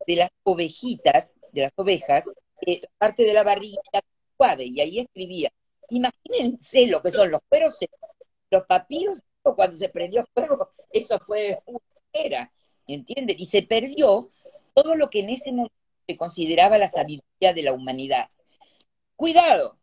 de 0.08 0.16
las 0.16 0.30
ovejitas, 0.44 1.36
de 1.52 1.64
las 1.64 1.74
ovejas, 1.76 2.24
eh, 2.66 2.82
parte 2.98 3.24
de 3.24 3.34
la 3.34 3.44
barriga 3.44 3.82
y 4.60 4.80
ahí 4.80 5.00
escribía. 5.00 5.52
Imagínense 5.90 6.88
lo 6.88 7.02
que 7.02 7.12
son 7.12 7.32
los 7.32 7.42
cueros, 7.50 7.76
los 8.52 8.66
papiros, 8.66 9.22
cuando 9.42 9.78
se 9.78 9.90
prendió 9.90 10.26
fuego, 10.34 10.72
eso 10.92 11.20
fue 11.20 11.60
era, 12.14 12.52
¿entienden? 12.88 13.40
Y 13.40 13.46
se 13.46 13.62
perdió 13.62 14.32
todo 14.74 14.96
lo 14.96 15.10
que 15.10 15.22
en 15.22 15.30
ese 15.30 15.52
momento 15.52 15.76
se 16.06 16.18
consideraba 16.18 16.78
la 16.78 16.90
sabiduría 16.90 17.54
de 17.54 17.64
la 17.64 17.74
humanidad. 17.74 18.28
Cuidado, 19.16 19.78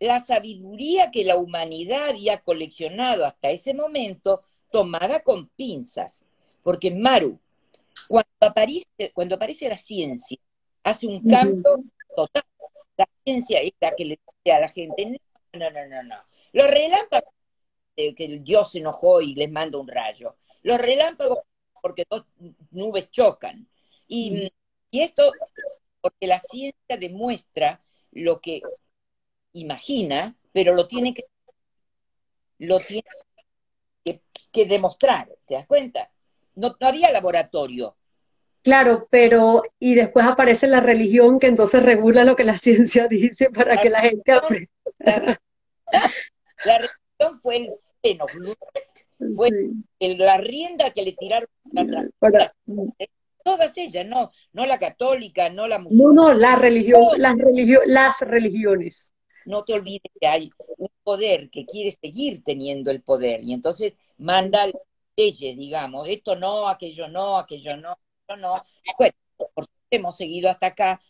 la 0.00 0.20
sabiduría 0.24 1.10
que 1.10 1.24
la 1.24 1.36
humanidad 1.36 2.10
había 2.10 2.40
coleccionado 2.40 3.24
hasta 3.24 3.50
ese 3.50 3.74
momento, 3.74 4.42
tomada 4.70 5.22
con 5.22 5.48
pinzas, 5.48 6.24
porque 6.62 6.90
Maru, 6.90 7.38
cuando 8.08 8.30
aparece, 8.40 9.12
cuando 9.12 9.36
aparece 9.36 9.68
la 9.68 9.76
ciencia, 9.76 10.38
hace 10.82 11.06
un 11.06 11.28
cambio 11.28 11.84
total. 12.14 12.44
La 12.96 13.08
ciencia 13.24 13.60
es 13.60 13.72
la 13.80 13.94
que 13.94 14.04
le 14.04 14.18
dice 14.26 14.56
a 14.56 14.60
la 14.60 14.68
gente, 14.68 15.04
no, 15.06 15.18
no, 15.58 15.70
no, 15.70 15.86
no, 15.86 16.02
no. 16.02 16.16
Los 16.52 16.68
relámpagos, 16.68 17.32
que 17.96 18.14
el 18.18 18.44
Dios 18.44 18.72
se 18.72 18.78
enojó 18.78 19.20
y 19.20 19.34
les 19.34 19.50
manda 19.50 19.78
un 19.78 19.88
rayo. 19.88 20.36
Los 20.62 20.78
relámpagos, 20.78 21.40
porque 21.82 22.04
dos 22.08 22.24
nubes 22.70 23.10
chocan. 23.10 23.68
Y, 24.06 24.52
esto, 24.92 25.32
porque 26.00 26.26
la 26.26 26.40
ciencia 26.40 26.96
demuestra 26.96 27.82
lo 28.12 28.40
que 28.40 28.62
imagina, 29.54 30.36
pero 30.52 30.74
lo 30.74 30.86
tiene 30.86 31.14
que, 31.14 31.24
lo 32.58 32.78
tiene 32.78 33.04
que, 34.52 34.66
demostrar, 34.66 35.28
¿te 35.46 35.54
das 35.54 35.66
cuenta? 35.66 36.10
No, 36.54 36.76
había 36.80 37.10
laboratorio. 37.10 37.96
Claro, 38.62 39.08
pero 39.10 39.62
y 39.78 39.94
después 39.94 40.24
aparece 40.24 40.66
la 40.66 40.80
religión 40.80 41.38
que 41.38 41.48
entonces 41.48 41.82
regula 41.82 42.24
lo 42.24 42.36
que 42.36 42.44
la 42.44 42.56
ciencia 42.58 43.08
dice 43.08 43.50
para 43.50 43.78
que 43.78 43.90
la 43.90 44.00
gente 44.00 44.32
aprenda. 44.32 44.70
La, 46.64 46.78
religión 46.78 47.40
fue 47.42 47.56
el 47.56 47.70
seno, 48.02 48.26
fue 49.36 49.50
la 49.98 50.36
rienda 50.38 50.92
que 50.92 51.02
le 51.02 51.12
tiraron 51.12 51.48
para, 52.18 52.54
todas 53.44 53.76
ellas, 53.76 54.06
no, 54.06 54.30
no 54.52 54.66
la 54.66 54.78
católica, 54.78 55.50
no 55.50 55.68
la 55.68 55.78
musulmana. 55.78 56.14
No, 56.14 56.32
no, 56.32 56.34
la 56.34 56.56
religión, 56.56 57.02
las, 57.18 57.36
religio 57.36 57.80
las 57.84 58.20
religiones. 58.20 59.13
No 59.46 59.64
te 59.64 59.74
olvides 59.74 60.10
que 60.20 60.26
hay 60.26 60.50
un 60.78 60.88
poder 61.02 61.50
que 61.50 61.66
quiere 61.66 61.92
seguir 61.92 62.42
teniendo 62.44 62.90
el 62.90 63.02
poder 63.02 63.42
y 63.42 63.52
entonces 63.52 63.94
manda 64.18 64.66
leyes, 65.16 65.56
digamos, 65.56 66.08
esto 66.08 66.36
no, 66.36 66.68
aquello 66.68 67.08
no, 67.08 67.38
aquello 67.38 67.76
no, 67.76 67.92
aquello 67.92 68.40
no. 68.40 68.64
Bueno, 68.98 69.14
por 69.54 69.68
hemos 69.90 70.16
seguido 70.16 70.50
hasta 70.50 70.66
acá. 70.66 71.00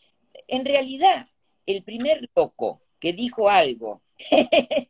En 0.49 0.64
realidad, 0.64 1.28
el 1.66 1.82
primer 1.82 2.28
loco 2.35 2.82
que 3.01 3.12
dijo 3.12 3.49
algo, 3.49 4.03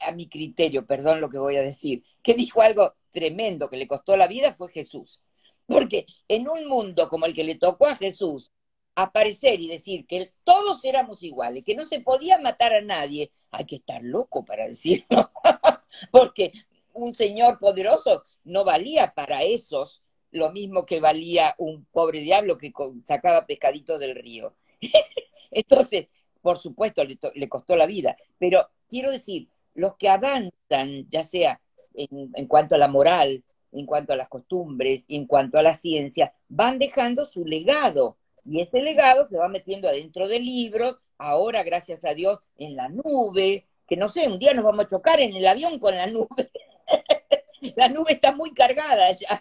a 0.00 0.12
mi 0.12 0.28
criterio, 0.28 0.86
perdón 0.86 1.20
lo 1.20 1.30
que 1.30 1.38
voy 1.38 1.56
a 1.56 1.62
decir, 1.62 2.04
que 2.22 2.34
dijo 2.34 2.62
algo 2.62 2.94
tremendo 3.12 3.68
que 3.68 3.76
le 3.76 3.88
costó 3.88 4.16
la 4.16 4.26
vida 4.26 4.54
fue 4.54 4.70
Jesús. 4.70 5.20
Porque 5.66 6.06
en 6.28 6.48
un 6.48 6.66
mundo 6.66 7.08
como 7.08 7.26
el 7.26 7.34
que 7.34 7.44
le 7.44 7.54
tocó 7.54 7.86
a 7.86 7.96
Jesús, 7.96 8.50
aparecer 8.94 9.60
y 9.60 9.68
decir 9.68 10.06
que 10.06 10.32
todos 10.44 10.84
éramos 10.84 11.22
iguales, 11.22 11.64
que 11.64 11.74
no 11.74 11.84
se 11.84 12.00
podía 12.00 12.38
matar 12.38 12.74
a 12.74 12.80
nadie, 12.80 13.30
hay 13.50 13.64
que 13.64 13.76
estar 13.76 14.02
loco 14.02 14.44
para 14.44 14.66
decirlo, 14.68 15.30
porque 16.10 16.52
un 16.92 17.14
señor 17.14 17.58
poderoso 17.58 18.24
no 18.44 18.64
valía 18.64 19.12
para 19.14 19.42
esos 19.42 20.02
lo 20.32 20.52
mismo 20.52 20.86
que 20.86 21.00
valía 21.00 21.54
un 21.58 21.86
pobre 21.86 22.20
diablo 22.20 22.58
que 22.58 22.72
sacaba 23.04 23.46
pescadito 23.46 23.98
del 23.98 24.14
río. 24.14 24.54
Entonces, 25.50 26.06
por 26.40 26.58
supuesto, 26.58 27.02
le, 27.04 27.18
le, 27.34 27.48
costó 27.48 27.76
la 27.76 27.86
vida, 27.86 28.16
pero 28.38 28.68
quiero 28.88 29.10
decir, 29.10 29.48
los 29.74 29.96
que 29.96 30.08
avanzan, 30.08 31.08
ya 31.08 31.24
sea 31.24 31.60
en, 31.94 32.30
en 32.34 32.46
cuanto 32.46 32.76
a 32.76 32.78
la 32.78 32.88
moral, 32.88 33.42
en 33.72 33.86
cuanto 33.86 34.12
a 34.12 34.16
las 34.16 34.28
costumbres 34.28 35.04
en 35.08 35.26
cuanto 35.26 35.58
a 35.58 35.62
la 35.62 35.74
ciencia, 35.74 36.32
van 36.48 36.78
dejando 36.78 37.24
su 37.24 37.44
legado 37.44 38.16
y 38.50 38.60
ese 38.60 38.82
legado 38.82 39.26
se 39.26 39.38
va 39.38 39.46
metiendo 39.46 39.88
adentro 39.88 40.26
del 40.26 40.44
libro, 40.44 40.98
ahora, 41.18 41.62
gracias 41.62 42.04
a 42.04 42.14
Dios, 42.14 42.40
en 42.58 42.74
la 42.74 42.88
nube, 42.88 43.68
que 43.86 43.96
no 43.96 44.08
sé, 44.08 44.26
un 44.26 44.40
día 44.40 44.54
nos 44.54 44.64
vamos 44.64 44.86
a 44.86 44.88
chocar 44.88 45.20
en 45.20 45.36
el 45.36 45.46
avión 45.46 45.78
con 45.78 45.94
la 45.94 46.08
nube. 46.08 46.50
la 47.76 47.88
nube 47.88 48.14
está 48.14 48.32
muy 48.32 48.52
cargada 48.52 49.12
ya. 49.12 49.40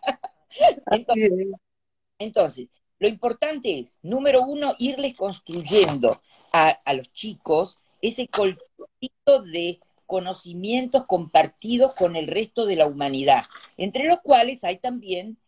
Entonces, 2.19 2.69
lo 2.99 3.07
importante 3.07 3.79
es, 3.79 3.97
número 4.03 4.43
uno, 4.43 4.75
irles 4.77 5.17
construyendo 5.17 6.21
a, 6.51 6.69
a 6.69 6.93
los 6.93 7.11
chicos 7.11 7.79
ese 8.03 8.27
colchito 8.27 9.41
de 9.41 9.79
conocimientos 10.05 11.07
compartidos 11.07 11.95
con 11.95 12.15
el 12.15 12.27
resto 12.27 12.67
de 12.67 12.75
la 12.75 12.85
humanidad, 12.85 13.45
entre 13.75 14.05
los 14.05 14.19
cuales 14.19 14.63
hay 14.63 14.77
también 14.77 15.39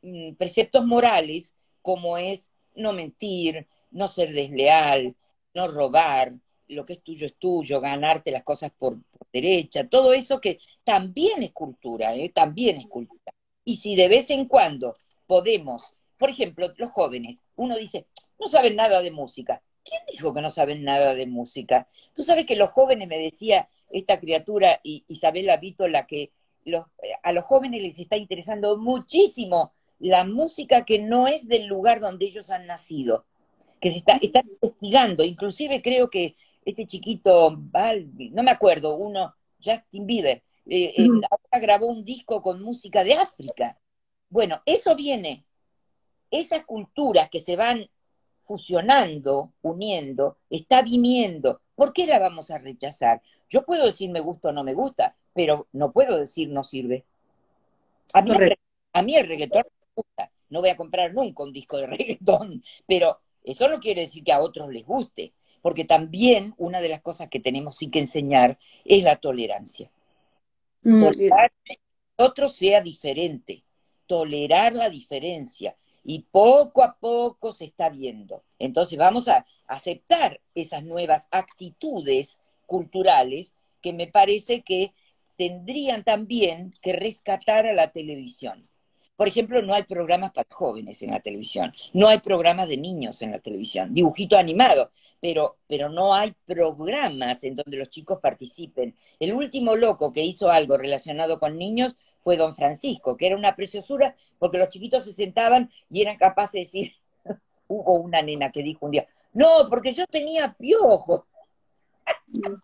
mm, 0.00 0.36
preceptos 0.36 0.86
morales 0.86 1.52
como 1.82 2.16
es 2.16 2.51
no 2.74 2.92
mentir, 2.92 3.66
no 3.90 4.08
ser 4.08 4.32
desleal, 4.32 5.14
no 5.54 5.68
robar, 5.68 6.34
lo 6.68 6.86
que 6.86 6.94
es 6.94 7.02
tuyo 7.02 7.26
es 7.26 7.34
tuyo, 7.34 7.80
ganarte 7.80 8.30
las 8.30 8.42
cosas 8.42 8.72
por, 8.76 8.96
derecha, 9.32 9.88
todo 9.88 10.12
eso 10.12 10.40
que 10.40 10.58
también 10.84 11.42
es 11.42 11.52
cultura, 11.52 12.14
¿eh? 12.14 12.30
también 12.34 12.76
es 12.76 12.86
cultura. 12.86 13.32
Y 13.64 13.76
si 13.76 13.96
de 13.96 14.08
vez 14.08 14.30
en 14.30 14.46
cuando 14.46 14.96
podemos, 15.26 15.94
por 16.18 16.30
ejemplo, 16.30 16.72
los 16.76 16.90
jóvenes, 16.90 17.42
uno 17.56 17.76
dice, 17.76 18.06
no 18.38 18.48
saben 18.48 18.76
nada 18.76 19.00
de 19.00 19.10
música. 19.10 19.62
¿Quién 19.84 20.02
dijo 20.10 20.32
que 20.32 20.42
no 20.42 20.50
saben 20.50 20.84
nada 20.84 21.14
de 21.14 21.26
música? 21.26 21.88
Tú 22.14 22.22
sabes 22.24 22.46
que 22.46 22.56
los 22.56 22.70
jóvenes, 22.70 23.08
me 23.08 23.18
decía 23.18 23.68
esta 23.90 24.20
criatura 24.20 24.80
Isabela 24.82 25.60
la 25.88 26.06
que 26.06 26.30
los, 26.64 26.86
a 27.22 27.32
los 27.32 27.44
jóvenes 27.44 27.82
les 27.82 27.98
está 27.98 28.16
interesando 28.16 28.78
muchísimo 28.78 29.72
la 30.02 30.24
música 30.24 30.84
que 30.84 30.98
no 30.98 31.28
es 31.28 31.46
del 31.46 31.66
lugar 31.66 32.00
donde 32.00 32.26
ellos 32.26 32.50
han 32.50 32.66
nacido, 32.66 33.24
que 33.80 33.92
se 33.92 33.98
está, 33.98 34.18
están 34.20 34.48
investigando, 34.48 35.22
inclusive 35.22 35.80
creo 35.80 36.10
que 36.10 36.34
este 36.64 36.86
chiquito, 36.86 37.50
no 37.52 38.42
me 38.42 38.50
acuerdo, 38.50 38.96
uno, 38.96 39.34
Justin 39.64 40.06
Bieber, 40.06 40.42
eh, 40.66 40.94
eh, 40.96 41.08
ahora 41.30 41.60
grabó 41.60 41.86
un 41.86 42.04
disco 42.04 42.42
con 42.42 42.62
música 42.62 43.04
de 43.04 43.14
África. 43.14 43.78
Bueno, 44.28 44.60
eso 44.66 44.96
viene, 44.96 45.44
esas 46.30 46.64
culturas 46.64 47.30
que 47.30 47.40
se 47.40 47.54
van 47.54 47.88
fusionando, 48.42 49.52
uniendo, 49.62 50.38
está 50.50 50.82
viniendo. 50.82 51.60
¿Por 51.76 51.92
qué 51.92 52.06
la 52.06 52.18
vamos 52.18 52.50
a 52.50 52.58
rechazar? 52.58 53.22
Yo 53.48 53.64
puedo 53.64 53.86
decir 53.86 54.10
me 54.10 54.20
gusta 54.20 54.48
o 54.48 54.52
no 54.52 54.64
me 54.64 54.74
gusta, 54.74 55.16
pero 55.32 55.68
no 55.72 55.92
puedo 55.92 56.18
decir 56.18 56.48
no 56.48 56.64
sirve. 56.64 57.04
A 58.14 58.22
mí, 58.22 58.32
a 58.92 59.02
mí 59.02 59.16
el 59.16 59.28
reggaetón 59.28 59.62
no 60.48 60.60
voy 60.60 60.70
a 60.70 60.76
comprar 60.76 61.14
nunca 61.14 61.42
un 61.42 61.52
disco 61.52 61.78
de 61.78 61.86
reggaetón, 61.88 62.62
pero 62.86 63.18
eso 63.42 63.68
no 63.68 63.80
quiere 63.80 64.02
decir 64.02 64.22
que 64.22 64.32
a 64.32 64.40
otros 64.40 64.70
les 64.70 64.86
guste, 64.86 65.32
porque 65.62 65.84
también 65.84 66.54
una 66.58 66.80
de 66.80 66.88
las 66.88 67.02
cosas 67.02 67.28
que 67.28 67.40
tenemos 67.40 67.76
sí 67.76 67.90
que 67.90 68.00
enseñar 68.00 68.58
es 68.84 69.02
la 69.02 69.16
tolerancia. 69.16 69.90
Mm, 70.82 71.04
tolerar 71.04 71.52
que 71.64 71.78
otro 72.16 72.48
sea 72.48 72.80
diferente, 72.80 73.64
tolerar 74.06 74.74
la 74.74 74.90
diferencia. 74.90 75.76
Y 76.04 76.26
poco 76.32 76.82
a 76.82 76.96
poco 76.98 77.52
se 77.52 77.64
está 77.64 77.88
viendo. 77.88 78.42
Entonces 78.58 78.98
vamos 78.98 79.28
a 79.28 79.46
aceptar 79.68 80.40
esas 80.52 80.82
nuevas 80.82 81.28
actitudes 81.30 82.42
culturales 82.66 83.54
que 83.80 83.92
me 83.92 84.08
parece 84.08 84.62
que 84.62 84.92
tendrían 85.36 86.02
también 86.02 86.74
que 86.82 86.92
rescatar 86.92 87.66
a 87.66 87.72
la 87.72 87.92
televisión. 87.92 88.68
Por 89.16 89.28
ejemplo, 89.28 89.62
no 89.62 89.74
hay 89.74 89.84
programas 89.84 90.32
para 90.32 90.48
jóvenes 90.50 91.02
en 91.02 91.10
la 91.10 91.20
televisión, 91.20 91.72
no 91.92 92.08
hay 92.08 92.18
programas 92.20 92.68
de 92.68 92.76
niños 92.76 93.22
en 93.22 93.30
la 93.32 93.38
televisión, 93.38 93.94
dibujito 93.94 94.36
animado, 94.36 94.90
pero, 95.20 95.58
pero 95.68 95.88
no 95.88 96.14
hay 96.14 96.34
programas 96.46 97.44
en 97.44 97.54
donde 97.56 97.76
los 97.76 97.90
chicos 97.90 98.18
participen. 98.20 98.96
El 99.20 99.32
último 99.34 99.76
loco 99.76 100.12
que 100.12 100.24
hizo 100.24 100.50
algo 100.50 100.76
relacionado 100.76 101.38
con 101.38 101.56
niños 101.56 101.94
fue 102.22 102.36
don 102.36 102.54
Francisco, 102.56 103.16
que 103.16 103.26
era 103.26 103.36
una 103.36 103.54
preciosura 103.54 104.16
porque 104.38 104.58
los 104.58 104.68
chiquitos 104.68 105.04
se 105.04 105.12
sentaban 105.12 105.70
y 105.90 106.02
eran 106.02 106.16
capaces 106.16 106.52
de 106.52 106.60
decir, 106.60 106.92
hubo 107.68 107.94
una 107.94 108.22
nena 108.22 108.50
que 108.50 108.62
dijo 108.62 108.86
un 108.86 108.92
día, 108.92 109.06
no, 109.32 109.68
porque 109.70 109.92
yo 109.94 110.06
tenía 110.06 110.54
piojos. 110.54 111.22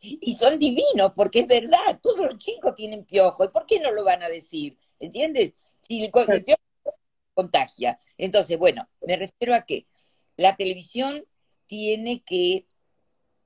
y 0.00 0.36
son 0.36 0.58
divinos, 0.58 1.12
porque 1.14 1.40
es 1.40 1.46
verdad, 1.46 1.98
todos 2.02 2.26
los 2.26 2.38
chicos 2.38 2.74
tienen 2.74 3.04
piojos, 3.04 3.46
¿y 3.46 3.50
por 3.50 3.66
qué 3.66 3.80
no 3.80 3.92
lo 3.92 4.04
van 4.04 4.22
a 4.22 4.28
decir? 4.28 4.76
¿Entiendes? 4.98 5.54
Si 5.86 6.04
el, 6.04 6.10
contagia. 7.34 7.98
Entonces, 8.16 8.58
bueno, 8.58 8.88
me 9.06 9.16
refiero 9.16 9.54
a 9.54 9.62
que 9.62 9.86
la 10.36 10.56
televisión 10.56 11.24
tiene 11.66 12.22
que 12.24 12.66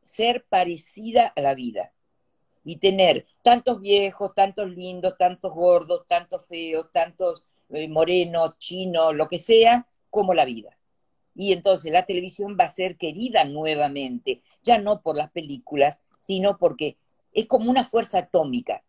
ser 0.02 0.44
parecida 0.48 1.32
a 1.34 1.40
la 1.40 1.54
vida 1.54 1.92
y 2.64 2.76
tener 2.76 3.26
tantos 3.42 3.80
viejos, 3.80 4.34
tantos 4.34 4.70
lindos, 4.70 5.16
tantos 5.18 5.52
gordos, 5.52 6.06
tantos 6.06 6.46
feos, 6.46 6.90
tantos 6.92 7.44
eh, 7.70 7.88
morenos, 7.88 8.58
chinos, 8.58 9.14
lo 9.14 9.28
que 9.28 9.38
sea, 9.38 9.86
como 10.10 10.34
la 10.34 10.44
vida. 10.44 10.76
Y 11.34 11.52
entonces 11.52 11.92
la 11.92 12.04
televisión 12.04 12.56
va 12.58 12.64
a 12.64 12.68
ser 12.68 12.96
querida 12.96 13.44
nuevamente, 13.44 14.42
ya 14.62 14.78
no 14.78 15.00
por 15.00 15.16
las 15.16 15.30
películas, 15.30 16.00
sino 16.18 16.58
porque 16.58 16.96
es 17.32 17.46
como 17.46 17.70
una 17.70 17.84
fuerza 17.84 18.18
atómica. 18.18 18.82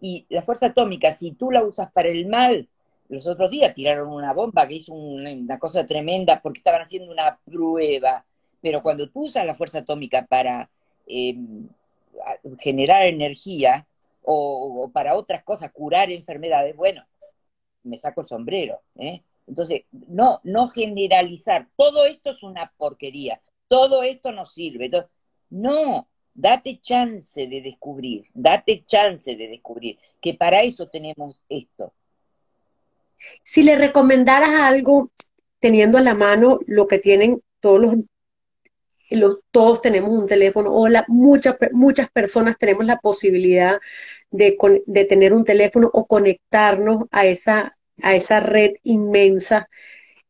Y 0.00 0.26
la 0.28 0.42
fuerza 0.42 0.66
atómica, 0.66 1.12
si 1.12 1.32
tú 1.32 1.50
la 1.50 1.64
usas 1.64 1.90
para 1.90 2.08
el 2.08 2.26
mal, 2.26 2.68
los 3.08 3.26
otros 3.26 3.50
días 3.50 3.74
tiraron 3.74 4.08
una 4.08 4.32
bomba 4.32 4.66
que 4.66 4.74
hizo 4.74 4.92
una, 4.92 5.58
cosa 5.58 5.86
tremenda 5.86 6.40
porque 6.40 6.58
estaban 6.58 6.82
haciendo 6.82 7.12
una 7.12 7.38
prueba. 7.44 8.24
Pero 8.60 8.82
cuando 8.82 9.08
tú 9.08 9.26
usas 9.26 9.46
la 9.46 9.54
fuerza 9.54 9.78
atómica 9.80 10.26
para 10.26 10.70
em, 11.06 11.68
generar 12.58 13.06
energía 13.06 13.86
o, 14.22 14.90
para 14.92 15.14
otras 15.14 15.44
cosas, 15.44 15.72
curar 15.72 16.10
enfermedades, 16.10 16.74
bueno, 16.76 17.04
me 17.84 17.98
saco 17.98 18.22
el 18.22 18.28
sombrero. 18.28 18.80
¿eh? 18.96 19.22
Entonces, 19.46 19.82
no, 19.92 20.40
no 20.44 20.68
generalizar. 20.68 21.68
Todo 21.76 22.06
esto 22.06 22.30
es 22.30 22.42
una 22.42 22.72
porquería. 22.76 23.40
Todo 23.68 24.02
esto 24.02 24.32
no 24.32 24.46
sirve. 24.46 24.90
no, 25.50 26.08
date 26.34 26.80
chance 26.82 27.46
de 27.46 27.62
descubrir, 27.62 28.26
date 28.34 28.84
chance 28.86 29.34
de 29.34 29.48
descubrir 29.48 29.98
que 30.20 30.34
para 30.34 30.62
eso 30.62 30.88
tenemos 30.88 31.40
esto. 31.48 31.92
Si 33.42 33.62
le 33.62 33.76
recomendaras 33.76 34.50
algo, 34.50 35.10
teniendo 35.60 35.98
a 35.98 36.02
la 36.02 36.14
mano 36.14 36.60
lo 36.66 36.86
que 36.86 36.98
tienen 36.98 37.42
todos 37.60 37.80
los, 39.10 39.38
todos 39.50 39.82
tenemos 39.82 40.10
un 40.10 40.26
teléfono, 40.26 40.72
o 40.72 40.88
muchas, 41.08 41.56
muchas 41.72 42.10
personas 42.10 42.58
tenemos 42.58 42.84
la 42.86 42.98
posibilidad 42.98 43.80
de, 44.30 44.56
de, 44.86 45.04
tener 45.04 45.32
un 45.32 45.44
teléfono 45.44 45.90
o 45.92 46.06
conectarnos 46.06 47.04
a 47.10 47.26
esa, 47.26 47.76
a 48.02 48.14
esa 48.14 48.40
red 48.40 48.72
inmensa 48.82 49.68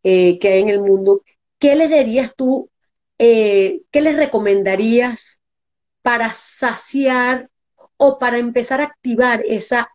eh, 0.02 0.38
que 0.38 0.48
hay 0.48 0.62
en 0.62 0.68
el 0.68 0.80
mundo. 0.80 1.22
¿Qué 1.58 1.74
les 1.74 1.90
dirías 1.90 2.34
tú, 2.36 2.70
eh, 3.18 3.80
qué 3.90 4.02
les 4.02 4.16
recomendarías 4.16 5.40
para 6.02 6.32
saciar 6.34 7.48
o 7.96 8.18
para 8.18 8.38
empezar 8.38 8.80
a 8.80 8.84
activar 8.84 9.42
esa 9.46 9.88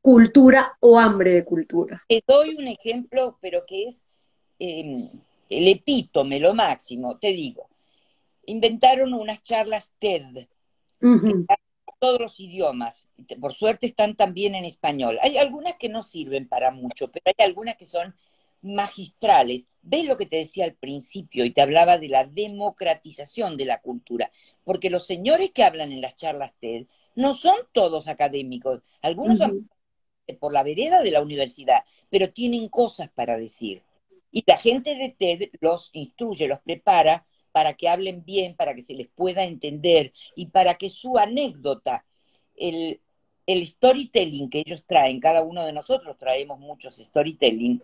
cultura 0.00 0.76
o 0.80 0.98
hambre 0.98 1.32
de 1.32 1.44
cultura. 1.44 2.00
Te 2.08 2.22
doy 2.26 2.56
un 2.56 2.68
ejemplo, 2.68 3.38
pero 3.40 3.64
que 3.66 3.88
es 3.88 4.04
em, 4.58 5.06
el 5.48 5.68
epítome, 5.68 6.40
lo 6.40 6.54
máximo. 6.54 7.18
Te 7.18 7.28
digo, 7.28 7.68
inventaron 8.46 9.14
unas 9.14 9.42
charlas 9.42 9.90
TED, 9.98 10.46
en 11.00 11.46
todos 11.98 12.20
los 12.20 12.40
idiomas. 12.40 13.08
Por 13.40 13.54
suerte 13.54 13.86
están 13.86 14.16
también 14.16 14.54
en 14.54 14.64
español. 14.64 15.18
Hay 15.22 15.36
algunas 15.36 15.76
que 15.76 15.88
no 15.88 16.02
sirven 16.02 16.48
para 16.48 16.70
mucho, 16.70 17.10
pero 17.10 17.22
hay 17.26 17.44
algunas 17.44 17.76
que 17.76 17.86
son 17.86 18.14
magistrales. 18.62 19.66
¿Ves 19.82 20.06
lo 20.06 20.16
que 20.16 20.26
te 20.26 20.36
decía 20.36 20.64
al 20.64 20.74
principio 20.74 21.44
y 21.44 21.52
te 21.52 21.62
hablaba 21.62 21.98
de 21.98 22.08
la 22.08 22.26
democratización 22.26 23.56
de 23.56 23.64
la 23.66 23.80
cultura? 23.80 24.30
Porque 24.64 24.90
los 24.90 25.06
señores 25.06 25.50
que 25.50 25.64
hablan 25.64 25.92
en 25.92 26.00
las 26.00 26.16
charlas 26.16 26.52
TED 26.60 26.86
no 27.14 27.34
son 27.34 27.56
todos 27.72 28.08
académicos, 28.08 28.82
algunos 29.02 29.38
son 29.38 29.68
por 30.38 30.52
la 30.52 30.62
vereda 30.62 31.02
de 31.02 31.10
la 31.10 31.22
universidad, 31.22 31.84
pero 32.08 32.32
tienen 32.32 32.68
cosas 32.68 33.10
para 33.10 33.36
decir. 33.38 33.82
Y 34.32 34.44
la 34.46 34.56
gente 34.56 34.94
de 34.94 35.08
TED 35.10 35.50
los 35.60 35.90
instruye, 35.92 36.46
los 36.46 36.60
prepara 36.60 37.26
para 37.52 37.74
que 37.74 37.88
hablen 37.88 38.24
bien, 38.24 38.54
para 38.54 38.74
que 38.74 38.82
se 38.82 38.94
les 38.94 39.08
pueda 39.08 39.44
entender 39.44 40.12
y 40.36 40.46
para 40.46 40.74
que 40.74 40.90
su 40.90 41.18
anécdota, 41.18 42.04
el, 42.56 43.00
el 43.46 43.66
storytelling 43.66 44.48
que 44.48 44.60
ellos 44.60 44.84
traen, 44.86 45.20
cada 45.20 45.42
uno 45.42 45.64
de 45.64 45.72
nosotros 45.72 46.16
traemos 46.18 46.58
muchos 46.60 46.96
storytelling, 46.96 47.82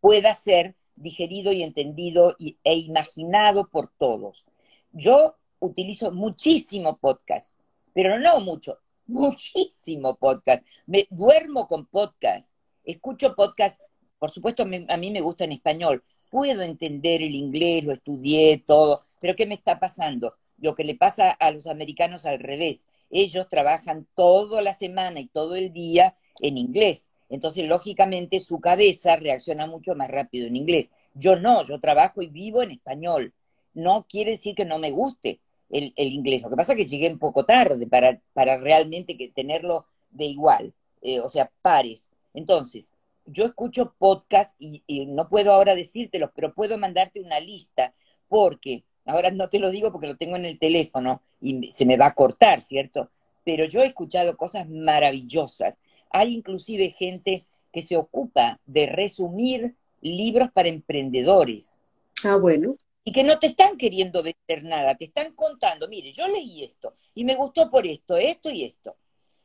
pueda 0.00 0.34
ser 0.34 0.74
digerido 0.96 1.52
y 1.52 1.62
entendido 1.62 2.36
e 2.38 2.74
imaginado 2.74 3.68
por 3.68 3.90
todos. 3.96 4.44
Yo 4.92 5.36
utilizo 5.60 6.10
muchísimo 6.10 6.98
podcast, 6.98 7.58
pero 7.94 8.18
no 8.18 8.40
mucho, 8.40 8.78
muchísimo 9.08 10.16
podcast. 10.16 10.64
Me 10.86 11.08
duermo 11.10 11.66
con 11.66 11.86
podcast, 11.86 12.54
escucho 12.84 13.34
podcast, 13.34 13.80
por 14.18 14.30
supuesto 14.30 14.62
a 14.62 14.96
mí 14.96 15.10
me 15.10 15.20
gusta 15.20 15.44
en 15.44 15.52
español, 15.52 16.04
puedo 16.30 16.62
entender 16.62 17.22
el 17.22 17.34
inglés, 17.34 17.84
lo 17.84 17.92
estudié, 17.92 18.62
todo, 18.66 19.04
pero 19.20 19.34
¿qué 19.34 19.46
me 19.46 19.54
está 19.54 19.80
pasando? 19.80 20.34
Lo 20.58 20.74
que 20.74 20.84
le 20.84 20.94
pasa 20.94 21.30
a 21.30 21.50
los 21.50 21.66
americanos 21.66 22.26
al 22.26 22.38
revés. 22.38 22.86
Ellos 23.10 23.48
trabajan 23.48 24.06
toda 24.14 24.60
la 24.60 24.74
semana 24.74 25.20
y 25.20 25.28
todo 25.28 25.56
el 25.56 25.72
día 25.72 26.16
en 26.40 26.58
inglés. 26.58 27.10
Entonces, 27.30 27.66
lógicamente, 27.68 28.40
su 28.40 28.60
cabeza 28.60 29.16
reacciona 29.16 29.66
mucho 29.66 29.94
más 29.94 30.10
rápido 30.10 30.46
en 30.46 30.56
inglés. 30.56 30.90
Yo 31.14 31.36
no, 31.36 31.64
yo 31.64 31.80
trabajo 31.80 32.22
y 32.22 32.26
vivo 32.26 32.62
en 32.62 32.72
español. 32.72 33.32
No 33.72 34.06
quiere 34.08 34.32
decir 34.32 34.54
que 34.54 34.64
no 34.64 34.78
me 34.78 34.90
guste 34.90 35.40
el, 35.70 35.92
inglés. 35.96 36.42
Lo 36.42 36.50
que 36.50 36.56
pasa 36.56 36.72
es 36.72 36.78
que 36.78 36.84
llegué 36.84 37.10
un 37.10 37.18
poco 37.18 37.44
tarde 37.44 37.86
para, 37.86 38.20
para 38.32 38.58
realmente 38.58 39.16
que 39.16 39.28
tenerlo 39.28 39.86
de 40.10 40.24
igual, 40.26 40.72
eh, 41.02 41.20
o 41.20 41.28
sea, 41.28 41.50
pares. 41.62 42.10
Entonces, 42.34 42.90
yo 43.26 43.44
escucho 43.44 43.94
podcast 43.98 44.54
y, 44.58 44.82
no 45.06 45.28
puedo 45.28 45.52
ahora 45.52 45.74
decírtelo, 45.74 46.32
pero 46.34 46.54
puedo 46.54 46.78
mandarte 46.78 47.20
una 47.20 47.40
lista, 47.40 47.94
porque 48.28 48.84
ahora 49.04 49.30
no 49.30 49.48
te 49.48 49.58
lo 49.58 49.70
digo 49.70 49.92
porque 49.92 50.06
lo 50.06 50.16
tengo 50.16 50.36
en 50.36 50.44
el 50.44 50.58
teléfono 50.58 51.22
y 51.40 51.70
se 51.72 51.86
me 51.86 51.96
va 51.96 52.06
a 52.06 52.14
cortar, 52.14 52.60
¿cierto? 52.60 53.10
Pero 53.44 53.64
yo 53.64 53.80
he 53.80 53.86
escuchado 53.86 54.36
cosas 54.36 54.68
maravillosas. 54.68 55.74
Hay 56.10 56.34
inclusive 56.34 56.90
gente 56.90 57.44
que 57.72 57.82
se 57.82 57.96
ocupa 57.96 58.60
de 58.66 58.86
resumir 58.86 59.74
libros 60.00 60.50
para 60.52 60.68
emprendedores. 60.68 61.78
Ah, 62.24 62.36
bueno. 62.36 62.76
Y 63.08 63.12
que 63.12 63.24
no 63.24 63.38
te 63.38 63.46
están 63.46 63.78
queriendo 63.78 64.22
vender 64.22 64.64
nada, 64.64 64.94
te 64.94 65.06
están 65.06 65.32
contando, 65.32 65.88
mire, 65.88 66.12
yo 66.12 66.28
leí 66.28 66.62
esto 66.62 66.92
y 67.14 67.24
me 67.24 67.36
gustó 67.36 67.70
por 67.70 67.86
esto, 67.86 68.18
esto 68.18 68.50
y 68.50 68.64
esto. 68.64 68.96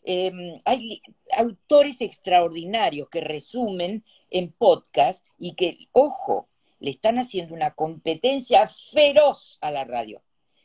Em, 0.03 0.59
hay 0.65 1.01
autores 1.31 2.01
extraordinarios 2.01 3.07
que 3.07 3.21
resumen 3.21 4.03
en 4.29 4.51
podcast 4.51 5.25
y 5.39 5.55
que, 5.55 5.77
ojo, 5.93 6.49
le 6.81 6.91
están 6.91 7.19
haciendo 7.19 7.53
una 7.53 7.71
competencia 7.71 8.67
feroz 8.67 9.59
a 9.61 9.71
la 9.71 9.85
radio. 9.85 10.21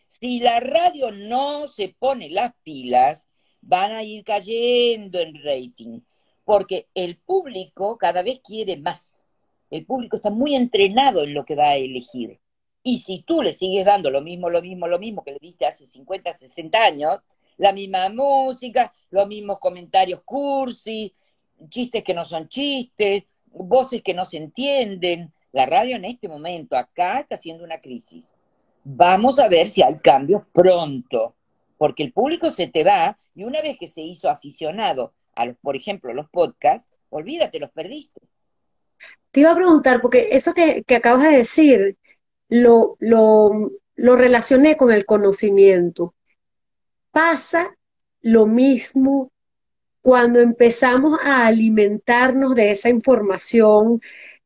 Si 0.08 0.40
la 0.40 0.58
radio 0.58 1.12
no 1.12 1.68
se 1.68 1.90
pone 1.90 2.30
las 2.30 2.52
pilas, 2.64 3.28
van 3.60 3.92
a 3.92 4.02
ir 4.02 4.24
cayendo 4.24 5.20
en 5.20 5.40
rating, 5.44 6.00
porque 6.44 6.88
el 6.94 7.16
público 7.16 7.96
cada 7.96 8.22
vez 8.22 8.40
quiere 8.42 8.76
más. 8.76 9.24
El 9.70 9.86
público 9.86 10.16
está 10.16 10.30
muy 10.30 10.56
entrenado 10.56 11.22
en 11.22 11.32
lo 11.32 11.44
que 11.44 11.54
va 11.54 11.68
a 11.68 11.76
elegir. 11.76 12.40
Y 12.82 12.98
si 12.98 13.22
tú 13.22 13.42
le 13.42 13.52
sigues 13.52 13.84
dando 13.84 14.10
lo 14.10 14.20
mismo, 14.20 14.50
lo 14.50 14.62
mismo, 14.62 14.86
lo 14.86 14.98
mismo 14.98 15.24
que 15.24 15.32
le 15.32 15.38
diste 15.40 15.66
hace 15.66 15.86
50, 15.86 16.32
60 16.32 16.78
años, 16.78 17.20
la 17.56 17.72
misma 17.72 18.08
música, 18.08 18.92
los 19.10 19.26
mismos 19.26 19.58
comentarios 19.58 20.22
cursi, 20.24 21.14
chistes 21.68 22.04
que 22.04 22.14
no 22.14 22.24
son 22.24 22.48
chistes, 22.48 23.24
voces 23.46 24.02
que 24.02 24.14
no 24.14 24.24
se 24.24 24.38
entienden. 24.38 25.32
La 25.52 25.66
radio 25.66 25.96
en 25.96 26.04
este 26.04 26.28
momento 26.28 26.76
acá 26.76 27.20
está 27.20 27.34
haciendo 27.34 27.64
una 27.64 27.80
crisis. 27.80 28.32
Vamos 28.84 29.38
a 29.38 29.48
ver 29.48 29.68
si 29.68 29.82
hay 29.82 29.98
cambios 29.98 30.42
pronto, 30.52 31.34
porque 31.76 32.02
el 32.02 32.12
público 32.12 32.50
se 32.50 32.68
te 32.68 32.84
va 32.84 33.18
y 33.34 33.44
una 33.44 33.60
vez 33.60 33.76
que 33.78 33.88
se 33.88 34.02
hizo 34.02 34.30
aficionado 34.30 35.12
a 35.34 35.46
los, 35.46 35.56
por 35.58 35.76
ejemplo, 35.76 36.14
los 36.14 36.28
podcasts, 36.30 36.88
olvídate, 37.10 37.58
los 37.58 37.70
perdiste. 37.70 38.20
Te 39.30 39.40
iba 39.40 39.52
a 39.52 39.56
preguntar, 39.56 40.00
porque 40.00 40.28
eso 40.32 40.54
que, 40.54 40.82
acabas 40.94 41.24
de 41.24 41.36
decir, 41.38 41.96
lo, 42.48 42.96
lo, 43.00 43.70
lo 43.96 44.16
relacioné 44.16 44.76
con 44.76 44.92
el 44.92 45.04
conocimiento 45.04 46.14
pasa 47.10 47.76
lo 48.20 48.46
mismo 48.46 49.32
cuando 50.00 50.40
empezamos 50.40 51.18
a 51.22 51.46
alimentarnos 51.46 52.54
de 52.54 52.70
esa 52.70 52.88
información, 52.88 54.00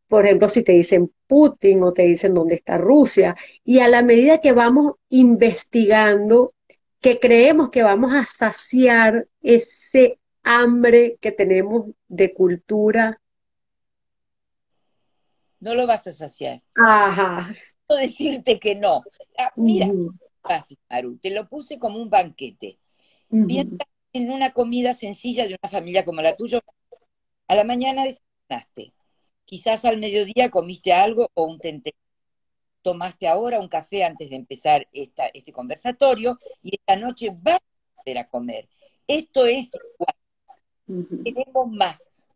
por 0.08 0.24
ejemplo, 0.24 0.48
si 0.48 0.62
te 0.62 0.72
dicen 0.72 1.12
Putin 1.26 1.82
o 1.82 1.92
te 1.92 2.02
dicen 2.02 2.34
dónde 2.34 2.54
está 2.54 2.78
Rusia, 2.78 3.36
y 3.64 3.80
a 3.80 3.88
la 3.88 4.02
medida 4.02 4.40
que 4.40 4.52
vamos 4.52 4.94
investigando, 5.08 6.52
que 7.00 7.20
creemos 7.20 7.70
que 7.70 7.82
vamos 7.82 8.14
a 8.14 8.26
saciar 8.26 9.26
ese 9.40 10.18
hambre 10.42 11.18
que 11.20 11.32
tenemos 11.32 11.86
de 12.08 12.32
cultura. 12.32 13.20
No 15.60 15.74
lo 15.74 15.86
vas 15.86 16.06
a 16.06 16.12
saciar. 16.12 16.62
Ajá. 16.74 17.54
Decirte 17.96 18.58
que 18.58 18.74
no. 18.74 19.02
Ah, 19.38 19.52
mira, 19.56 19.88
fácil, 20.42 20.78
Maru. 20.90 21.18
Te 21.18 21.30
lo 21.30 21.48
puse 21.48 21.78
como 21.78 22.00
un 22.00 22.10
banquete. 22.10 22.78
Piensa 23.28 23.86
en 24.12 24.30
una 24.30 24.52
comida 24.52 24.94
sencilla 24.94 25.46
de 25.46 25.56
una 25.62 25.70
familia 25.70 26.04
como 26.04 26.20
la 26.20 26.36
tuya. 26.36 26.60
A 27.48 27.54
la 27.54 27.64
mañana 27.64 28.04
desayunaste. 28.04 28.92
Quizás 29.44 29.84
al 29.84 29.98
mediodía 29.98 30.50
comiste 30.50 30.92
algo 30.92 31.30
o 31.34 31.44
un 31.44 31.58
tente. 31.58 31.94
Tomaste 32.82 33.28
ahora 33.28 33.60
un 33.60 33.68
café 33.68 34.04
antes 34.04 34.30
de 34.30 34.36
empezar 34.36 34.88
esta, 34.92 35.26
este 35.26 35.52
conversatorio 35.52 36.38
y 36.62 36.74
esta 36.74 36.96
noche 36.96 37.30
vas 37.32 37.56
a 37.56 38.02
poder 38.02 38.18
a 38.18 38.28
comer. 38.28 38.68
Esto 39.06 39.46
es 39.46 39.70
igual. 39.74 41.22
Queremos 41.24 41.68
más. 41.68 42.26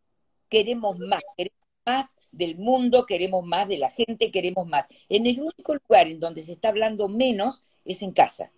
Queremos 0.48 0.98
más. 0.98 1.22
Queremos 1.36 1.68
más 1.84 2.15
del 2.36 2.56
mundo, 2.56 3.06
queremos 3.06 3.44
más 3.44 3.68
de 3.68 3.78
la 3.78 3.90
gente, 3.90 4.30
queremos 4.30 4.66
más. 4.66 4.86
En 5.08 5.26
el 5.26 5.40
único 5.40 5.74
lugar 5.74 6.06
en 6.06 6.20
donde 6.20 6.42
se 6.42 6.52
está 6.52 6.68
hablando 6.68 7.08
menos 7.08 7.64
es 7.84 8.02
en 8.02 8.12
casa. 8.12 8.52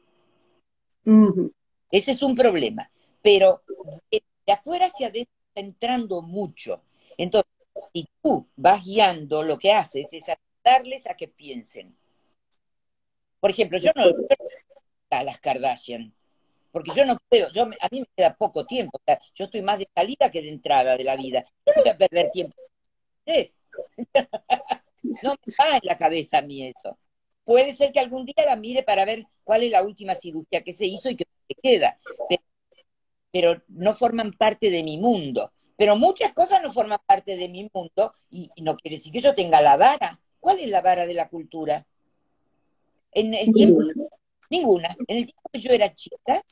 Ese 1.90 2.12
es 2.12 2.22
un 2.22 2.34
problema. 2.34 2.90
Pero 3.22 3.62
de 4.10 4.52
afuera 4.52 4.86
hacia 4.86 5.08
adentro 5.08 5.34
está 5.48 5.60
entrando 5.60 6.22
mucho. 6.22 6.82
Entonces, 7.16 7.50
si 7.92 8.08
tú 8.22 8.46
vas 8.56 8.84
guiando, 8.84 9.42
lo 9.42 9.58
que 9.58 9.72
haces 9.72 10.08
es 10.12 10.24
ayudarles 10.28 11.06
a 11.06 11.14
que 11.14 11.28
piensen. 11.28 11.96
Por 13.40 13.50
ejemplo, 13.50 13.78
yo 13.78 13.92
no 13.94 14.04
a 15.10 15.22
las 15.22 15.40
Kardashian, 15.40 16.12
porque 16.70 16.90
yo 16.94 17.06
no 17.06 17.18
puedo, 17.28 17.50
yo, 17.52 17.62
a 17.62 17.88
mí 17.90 18.00
me 18.00 18.06
queda 18.14 18.34
poco 18.34 18.66
tiempo, 18.66 19.00
yo 19.34 19.46
estoy 19.46 19.62
más 19.62 19.78
de 19.78 19.88
salida 19.94 20.30
que 20.30 20.42
de 20.42 20.50
entrada 20.50 20.96
de 20.96 21.04
la 21.04 21.16
vida. 21.16 21.44
Yo 21.66 21.72
no 21.76 21.82
voy 21.82 21.90
a 21.90 21.96
perder 21.96 22.30
tiempo. 22.30 22.56
no 25.02 25.30
me 25.32 25.54
va 25.58 25.76
en 25.76 25.80
la 25.82 25.98
cabeza 25.98 26.38
a 26.38 26.42
mí 26.42 26.66
eso. 26.66 26.98
Puede 27.44 27.74
ser 27.74 27.92
que 27.92 28.00
algún 28.00 28.26
día 28.26 28.44
la 28.44 28.56
mire 28.56 28.82
para 28.82 29.04
ver 29.04 29.26
cuál 29.42 29.62
es 29.62 29.70
la 29.70 29.82
última 29.82 30.14
cirugía 30.14 30.62
que 30.62 30.74
se 30.74 30.86
hizo 30.86 31.08
y 31.08 31.16
qué 31.16 31.24
queda, 31.62 31.98
pero, 33.30 33.62
no 33.68 33.94
forman 33.94 34.32
parte 34.32 34.70
de 34.70 34.82
mi 34.82 34.98
mundo. 34.98 35.52
Pero 35.76 35.96
muchas 35.96 36.32
cosas 36.32 36.62
no 36.62 36.72
forman 36.72 36.98
parte 37.06 37.36
de 37.36 37.48
mi 37.48 37.70
mundo 37.72 38.14
y, 38.30 38.50
no 38.58 38.76
quiere 38.76 38.96
decir 38.96 39.12
que 39.12 39.20
yo 39.20 39.34
tenga 39.34 39.60
la 39.60 39.76
vara. 39.76 40.18
¿Cuál 40.40 40.58
es 40.58 40.68
la 40.68 40.80
vara 40.80 41.06
de 41.06 41.14
la 41.14 41.28
cultura? 41.28 41.86
En 43.12 43.32
el 43.32 43.52
tiempo, 43.52 43.80
ninguna. 44.50 44.96
En 45.06 45.18
el 45.18 45.24
tiempo 45.26 45.48
que 45.52 45.60
yo 45.60 45.70
era 45.72 45.94
chica, 45.94 46.42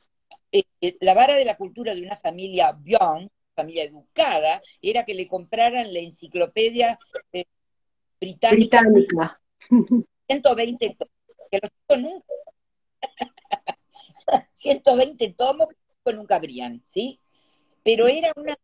eh, 0.51 0.63
eh, 0.81 0.97
la 1.01 1.13
vara 1.13 1.35
de 1.35 1.45
la 1.45 1.57
cultura 1.57 1.93
de 1.93 2.01
una 2.01 2.15
familia 2.15 2.71
bien, 2.71 3.29
familia 3.57 3.83
educada, 3.83 4.61
era 4.81 5.03
que 5.03 5.15
le 5.15 5.27
compraran 5.27 5.91
la 5.91 5.99
enciclopedia 5.99 6.99
eh, 7.33 7.45
británica, 8.21 8.81
británica. 8.81 9.41
120 10.27 10.95
tomos, 10.97 11.13
que 11.49 11.59
los 11.59 11.99
nunca. 11.99 12.33
120 14.53 15.33
tomos 15.33 15.67
que 16.05 16.13
nunca 16.13 16.35
abrían, 16.35 16.83
¿sí? 16.87 17.19
Pero 17.83 18.07
era 18.07 18.31
una, 18.35 18.55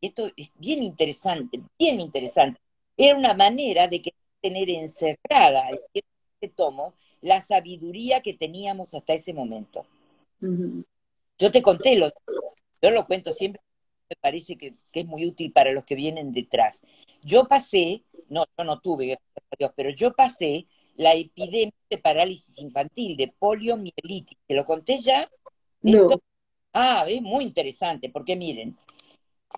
esto 0.00 0.30
es 0.36 0.50
bien 0.56 0.82
interesante, 0.82 1.60
bien 1.78 2.00
interesante, 2.00 2.60
era 2.96 3.16
una 3.16 3.34
manera 3.34 3.86
de 3.86 4.02
que 4.02 4.12
tener 4.40 4.68
encerrada 4.70 5.68
en 5.70 6.02
este 6.40 6.54
tomo 6.54 6.94
la 7.22 7.40
sabiduría 7.40 8.22
que 8.22 8.34
teníamos 8.34 8.92
hasta 8.94 9.14
ese 9.14 9.32
momento. 9.32 9.86
Yo 11.38 11.50
te 11.52 11.62
conté, 11.62 11.96
lo, 11.96 12.10
yo 12.82 12.90
lo 12.90 13.06
cuento 13.06 13.32
siempre, 13.32 13.60
me 14.08 14.16
parece 14.20 14.56
que, 14.56 14.74
que, 14.92 15.00
es 15.00 15.06
muy 15.06 15.26
útil 15.26 15.52
para 15.52 15.72
los 15.72 15.84
que 15.84 15.94
vienen 15.94 16.32
detrás. 16.32 16.82
Yo 17.22 17.48
pasé 17.48 18.04
no, 18.28 18.44
yo 18.56 18.64
no 18.64 18.80
tuve, 18.80 19.06
gracias 19.06 19.44
a 19.50 19.56
Dios, 19.58 19.72
pero 19.76 19.90
yo 19.90 20.14
pasé 20.14 20.66
la 20.96 21.14
epidemia 21.14 21.74
de 21.90 21.98
parálisis 21.98 22.58
infantil, 22.58 23.16
de 23.16 23.28
poliomielitis, 23.38 24.38
¿te 24.46 24.54
lo 24.54 24.64
conté 24.64 24.98
ya? 24.98 25.30
No. 25.82 26.08
ah, 26.72 27.04
es 27.08 27.22
muy 27.22 27.44
interesante, 27.44 28.08
porque 28.10 28.36
miren, 28.36 28.76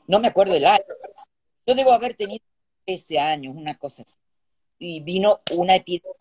no 0.07 0.21
me 0.21 0.29
acuerdo 0.29 0.55
el 0.55 0.67
año, 0.67 0.85
yo 1.67 1.75
debo 1.75 1.93
haber 1.93 2.15
tenido 2.15 2.45
13 2.85 3.19
años, 3.19 3.55
una 3.57 3.79
cosa 3.79 4.03
así, 4.03 4.17
y 4.79 5.01
vino 5.01 5.41
una 5.57 5.77
epidemia, 5.77 6.13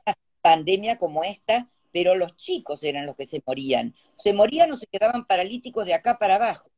pandemia 0.42 0.98
como 0.98 1.24
esta, 1.24 1.70
pero 1.92 2.16
los 2.16 2.36
chicos 2.38 2.84
eran 2.84 3.06
los 3.06 3.16
que 3.16 3.26
se 3.26 3.42
morían. 3.46 3.96
Se 4.18 4.34
morían 4.34 4.72
o 4.72 4.78
se 4.78 4.88
quedaban 4.88 5.26
paralíticos 5.26 5.86
de 5.86 5.94
acá 5.94 6.18
para 6.20 6.36
abajo. 6.36 6.70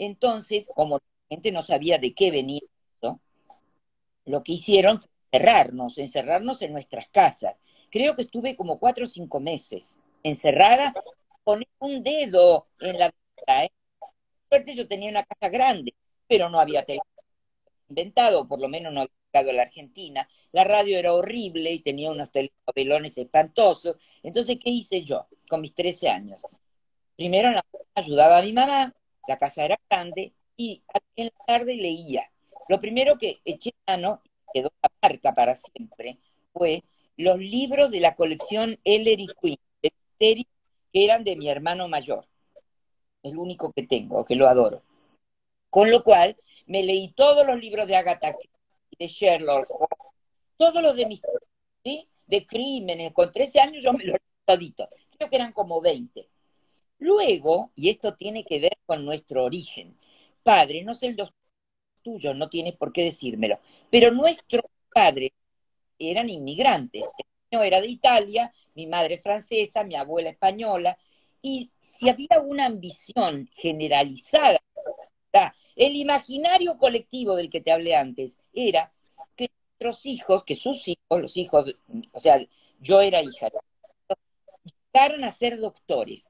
Entonces, 0.00 0.66
como 0.74 0.96
la 0.96 1.02
gente 1.28 1.52
no 1.52 1.62
sabía 1.62 1.98
de 1.98 2.14
qué 2.14 2.30
venía 2.30 2.62
esto, 2.94 3.20
lo 4.24 4.42
que 4.42 4.52
hicieron 4.52 4.98
fue 4.98 5.10
encerrarnos, 5.30 5.98
encerrarnos 5.98 6.62
en 6.62 6.72
nuestras 6.72 7.08
casas. 7.08 7.54
Creo 7.90 8.16
que 8.16 8.22
estuve 8.22 8.56
como 8.56 8.78
cuatro 8.78 9.04
o 9.04 9.08
cinco 9.08 9.40
meses 9.40 9.98
encerrada 10.22 10.94
con 11.44 11.62
un 11.80 12.02
dedo 12.02 12.68
en 12.80 12.98
la 12.98 13.08
vida. 13.08 13.64
¿eh? 13.64 13.72
Suerte 14.48 14.74
yo 14.74 14.88
tenía 14.88 15.10
una 15.10 15.24
casa 15.24 15.50
grande, 15.50 15.94
pero 16.26 16.48
no 16.48 16.60
había 16.60 16.84
teléfono 16.86 17.10
inventado, 17.90 18.48
por 18.48 18.60
lo 18.60 18.68
menos 18.68 18.92
no 18.94 19.02
había 19.02 19.12
llegado 19.32 19.50
a 19.50 19.54
la 19.54 19.62
Argentina. 19.64 20.28
La 20.52 20.64
radio 20.64 20.98
era 20.98 21.12
horrible 21.12 21.72
y 21.72 21.80
tenía 21.82 22.10
unos 22.10 22.30
teléfonos 22.32 23.18
espantosos. 23.18 23.96
Entonces, 24.22 24.58
¿qué 24.62 24.70
hice 24.70 25.04
yo 25.04 25.26
con 25.48 25.60
mis 25.60 25.74
13 25.74 26.08
años? 26.08 26.42
Primero 27.16 27.50
la 27.50 27.64
ayudaba 27.94 28.38
a 28.38 28.42
mi 28.42 28.52
mamá, 28.54 28.94
la 29.30 29.38
casa 29.38 29.64
era 29.64 29.80
grande, 29.88 30.32
y 30.56 30.82
en 31.16 31.26
la 31.26 31.44
tarde 31.46 31.74
leía. 31.74 32.30
Lo 32.68 32.80
primero 32.80 33.16
que 33.16 33.40
eché 33.44 33.72
mano, 33.86 34.20
quedó 34.52 34.70
la 34.82 34.90
marca 35.00 35.34
para 35.34 35.54
siempre, 35.56 36.18
fue 36.52 36.82
los 37.16 37.38
libros 37.38 37.90
de 37.90 38.00
la 38.00 38.14
colección 38.14 38.78
Ellery 38.84 39.28
Queen, 39.40 39.58
que 40.18 40.46
eran 40.92 41.24
de 41.24 41.36
mi 41.36 41.48
hermano 41.48 41.88
mayor. 41.88 42.26
El 43.22 43.36
único 43.36 43.72
que 43.72 43.86
tengo, 43.86 44.24
que 44.24 44.34
lo 44.34 44.48
adoro. 44.48 44.82
Con 45.68 45.90
lo 45.90 46.02
cual, 46.02 46.36
me 46.66 46.82
leí 46.82 47.12
todos 47.12 47.46
los 47.46 47.58
libros 47.60 47.86
de 47.86 47.96
Agatha 47.96 48.36
de 48.98 49.06
Sherlock 49.06 49.68
todos 50.56 50.82
los 50.82 50.94
de 50.94 51.06
misterio, 51.06 51.40
¿sí? 51.82 52.06
de 52.26 52.46
crímenes. 52.46 53.14
Con 53.14 53.32
13 53.32 53.60
años 53.60 53.82
yo 53.82 53.92
me 53.92 54.04
lo 54.04 54.12
leí 54.12 54.20
todito. 54.44 54.88
Creo 55.16 55.30
que 55.30 55.36
eran 55.36 55.52
como 55.52 55.80
20. 55.80 56.28
Luego, 57.00 57.72
y 57.74 57.90
esto 57.90 58.14
tiene 58.14 58.44
que 58.44 58.60
ver 58.60 58.78
con 58.86 59.04
nuestro 59.04 59.44
origen, 59.44 59.98
padre, 60.42 60.84
no 60.84 60.94
sé 60.94 61.06
el 61.08 61.16
dos 61.16 61.32
tuyos, 62.02 62.36
no 62.36 62.48
tienes 62.48 62.76
por 62.76 62.92
qué 62.92 63.04
decírmelo, 63.04 63.58
pero 63.90 64.10
nuestros 64.12 64.64
padres 64.92 65.32
eran 65.98 66.28
inmigrantes. 66.28 67.04
Niño 67.50 67.64
era 67.64 67.80
de 67.80 67.88
Italia, 67.88 68.52
mi 68.74 68.86
madre 68.86 69.18
francesa, 69.18 69.84
mi 69.84 69.96
abuela 69.96 70.30
española, 70.30 70.98
y 71.42 71.70
si 71.80 72.08
había 72.08 72.40
una 72.44 72.66
ambición 72.66 73.48
generalizada, 73.54 74.60
el 75.76 75.96
imaginario 75.96 76.76
colectivo 76.78 77.36
del 77.36 77.50
que 77.50 77.60
te 77.60 77.72
hablé 77.72 77.94
antes 77.96 78.36
era 78.52 78.92
que 79.36 79.48
nuestros 79.80 80.04
hijos, 80.04 80.44
que 80.44 80.56
sus 80.56 80.86
hijos, 80.88 81.20
los 81.20 81.36
hijos, 81.36 81.74
o 82.12 82.20
sea, 82.20 82.44
yo 82.80 83.00
era 83.00 83.22
hija, 83.22 83.48
llegaran 84.92 85.24
a 85.24 85.30
ser 85.30 85.58
doctores. 85.58 86.29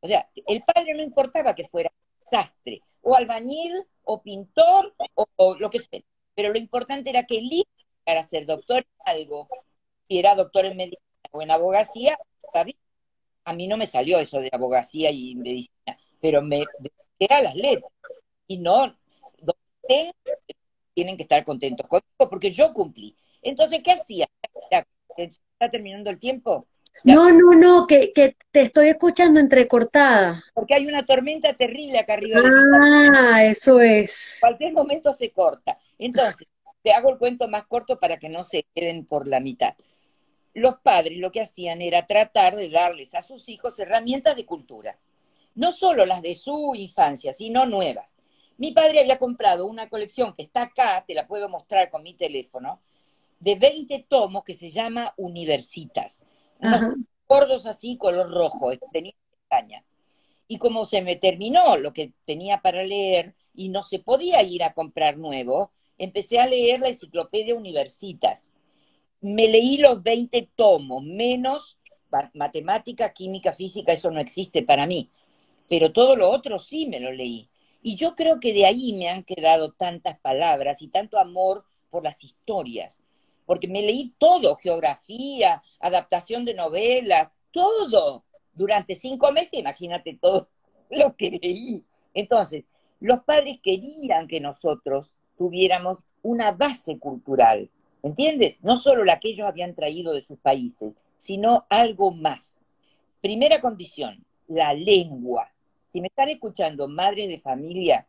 O 0.00 0.08
sea, 0.08 0.28
el 0.46 0.62
padre 0.62 0.94
no 0.94 1.02
importaba 1.02 1.54
que 1.54 1.68
fuera 1.68 1.90
sastre, 2.30 2.80
o 3.02 3.14
albañil, 3.16 3.84
o 4.04 4.22
pintor, 4.22 4.94
o, 5.14 5.56
lo 5.56 5.70
que 5.70 5.80
sea. 5.80 6.00
Pero 6.34 6.50
lo 6.52 6.58
importante 6.58 7.10
era 7.10 7.26
que 7.26 7.38
el 7.38 7.52
hijo 7.52 7.70
llegara 8.04 8.20
a 8.20 8.28
ser 8.28 8.46
doctor 8.46 8.78
en 8.78 9.16
algo, 9.16 9.48
si 10.08 10.18
era 10.18 10.34
doctor 10.34 10.66
en 10.66 10.76
medicina 10.76 11.00
o 11.32 11.42
en 11.42 11.50
abogacía, 11.50 12.18
A 13.44 13.52
mí 13.52 13.68
no 13.68 13.76
me 13.76 13.86
salió 13.86 14.18
eso 14.18 14.40
de 14.40 14.50
abogacía 14.52 15.10
y 15.10 15.34
medicina, 15.36 15.98
pero 16.20 16.42
me 16.42 16.64
era 17.18 17.42
las 17.42 17.54
letras. 17.54 17.92
Y 18.48 18.58
no, 18.58 18.96
tienen 20.94 21.16
que 21.16 21.24
estar 21.24 21.44
contentos 21.44 21.86
conmigo 21.86 22.30
porque 22.30 22.52
yo 22.52 22.72
cumplí. 22.72 23.16
Entonces, 23.42 23.82
¿qué 23.82 23.92
hacía? 23.92 24.28
¿Está 25.16 25.70
terminando 25.70 26.10
el 26.10 26.18
tiempo? 26.18 26.66
No, 27.04 27.30
no, 27.30 27.54
no, 27.54 27.86
que, 27.86 28.12
que, 28.12 28.36
te 28.50 28.62
estoy 28.62 28.88
escuchando 28.88 29.38
entrecortada. 29.38 30.42
Porque 30.54 30.74
hay 30.74 30.86
una 30.86 31.04
tormenta 31.04 31.52
terrible 31.54 31.98
acá 31.98 32.14
arriba. 32.14 32.40
Ah, 33.14 33.44
eso 33.44 33.80
es. 33.80 34.38
Cualquier 34.40 34.72
momento 34.72 35.14
se 35.14 35.30
corta. 35.30 35.78
Entonces, 35.98 36.48
te 36.82 36.92
hago 36.92 37.10
el 37.10 37.18
cuento 37.18 37.48
más 37.48 37.66
corto 37.66 37.98
para 37.98 38.18
que 38.18 38.28
no 38.28 38.44
se 38.44 38.64
queden 38.74 39.04
por 39.04 39.26
la 39.26 39.40
mitad. 39.40 39.74
Los 40.54 40.78
padres 40.78 41.18
lo 41.18 41.30
que 41.32 41.42
hacían 41.42 41.82
era 41.82 42.06
tratar 42.06 42.56
de 42.56 42.70
darles 42.70 43.14
a 43.14 43.22
sus 43.22 43.48
hijos 43.48 43.78
herramientas 43.78 44.36
de 44.36 44.46
cultura. 44.46 44.98
No 45.54 45.72
solo 45.72 46.06
las 46.06 46.22
de 46.22 46.34
su 46.34 46.74
infancia, 46.74 47.34
sino 47.34 47.66
nuevas. 47.66 48.16
Mi 48.56 48.72
padre 48.72 49.00
había 49.00 49.18
comprado 49.18 49.66
una 49.66 49.88
colección 49.88 50.34
que 50.34 50.42
está 50.42 50.62
acá, 50.62 51.04
te 51.06 51.14
la 51.14 51.26
puedo 51.26 51.48
mostrar 51.48 51.90
con 51.90 52.02
mi 52.02 52.14
teléfono, 52.14 52.80
de 53.38 53.54
20 53.54 54.06
tomos 54.08 54.44
que 54.44 54.54
se 54.54 54.70
llama 54.70 55.12
Universitas 55.18 56.22
unos 56.60 56.96
gordos 57.28 57.66
así, 57.66 57.96
color 57.96 58.30
rojo, 58.30 58.70
tenía 58.92 59.12
España. 59.42 59.84
Y 60.48 60.58
como 60.58 60.86
se 60.86 61.02
me 61.02 61.16
terminó 61.16 61.76
lo 61.76 61.92
que 61.92 62.12
tenía 62.24 62.60
para 62.62 62.82
leer 62.82 63.34
y 63.54 63.68
no 63.68 63.82
se 63.82 63.98
podía 63.98 64.42
ir 64.42 64.62
a 64.62 64.74
comprar 64.74 65.16
nuevo, 65.16 65.72
empecé 65.98 66.38
a 66.38 66.46
leer 66.46 66.80
la 66.80 66.88
enciclopedia 66.88 67.54
Universitas. 67.54 68.48
Me 69.20 69.48
leí 69.48 69.78
los 69.78 70.02
20 70.02 70.50
tomos, 70.54 71.02
menos 71.02 71.78
matemática, 72.34 73.12
química, 73.12 73.52
física, 73.52 73.92
eso 73.92 74.10
no 74.10 74.20
existe 74.20 74.62
para 74.62 74.86
mí. 74.86 75.10
Pero 75.68 75.92
todo 75.92 76.14
lo 76.14 76.30
otro 76.30 76.58
sí 76.58 76.86
me 76.86 77.00
lo 77.00 77.12
leí. 77.12 77.48
Y 77.82 77.96
yo 77.96 78.14
creo 78.14 78.40
que 78.40 78.52
de 78.52 78.66
ahí 78.66 78.92
me 78.92 79.08
han 79.08 79.24
quedado 79.24 79.72
tantas 79.72 80.18
palabras 80.20 80.80
y 80.80 80.88
tanto 80.88 81.18
amor 81.18 81.64
por 81.90 82.04
las 82.04 82.22
historias 82.22 83.00
porque 83.46 83.68
me 83.68 83.82
leí 83.82 84.12
todo, 84.18 84.56
geografía, 84.56 85.62
adaptación 85.80 86.44
de 86.44 86.54
novelas, 86.54 87.30
todo, 87.52 88.24
durante 88.52 88.94
cinco 88.94 89.32
meses, 89.32 89.54
imagínate 89.54 90.18
todo 90.20 90.48
lo 90.90 91.16
que 91.16 91.30
leí. 91.30 91.84
Entonces, 92.12 92.64
los 93.00 93.20
padres 93.24 93.58
querían 93.62 94.26
que 94.26 94.40
nosotros 94.40 95.12
tuviéramos 95.38 95.98
una 96.22 96.50
base 96.50 96.98
cultural, 96.98 97.70
¿entiendes? 98.02 98.56
No 98.62 98.78
solo 98.78 99.04
la 99.04 99.20
que 99.20 99.28
ellos 99.28 99.46
habían 99.46 99.74
traído 99.74 100.12
de 100.12 100.22
sus 100.22 100.38
países, 100.38 100.92
sino 101.18 101.66
algo 101.68 102.10
más. 102.10 102.64
Primera 103.20 103.60
condición, 103.60 104.24
la 104.48 104.74
lengua. 104.74 105.50
Si 105.88 106.00
me 106.00 106.08
están 106.08 106.28
escuchando 106.28 106.88
madres 106.88 107.28
de 107.28 107.38
familia, 107.38 108.06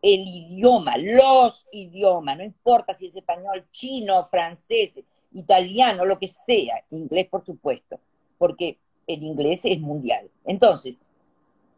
el 0.00 0.20
idioma, 0.26 0.96
los 0.96 1.66
idiomas, 1.72 2.38
no 2.38 2.44
importa 2.44 2.94
si 2.94 3.06
es 3.06 3.16
español, 3.16 3.64
chino, 3.72 4.24
francés, 4.26 5.00
italiano, 5.32 6.04
lo 6.04 6.18
que 6.18 6.28
sea, 6.28 6.84
inglés 6.90 7.28
por 7.28 7.44
supuesto, 7.44 7.98
porque 8.38 8.78
el 9.06 9.22
inglés 9.22 9.60
es 9.64 9.80
mundial. 9.80 10.30
Entonces, 10.44 10.98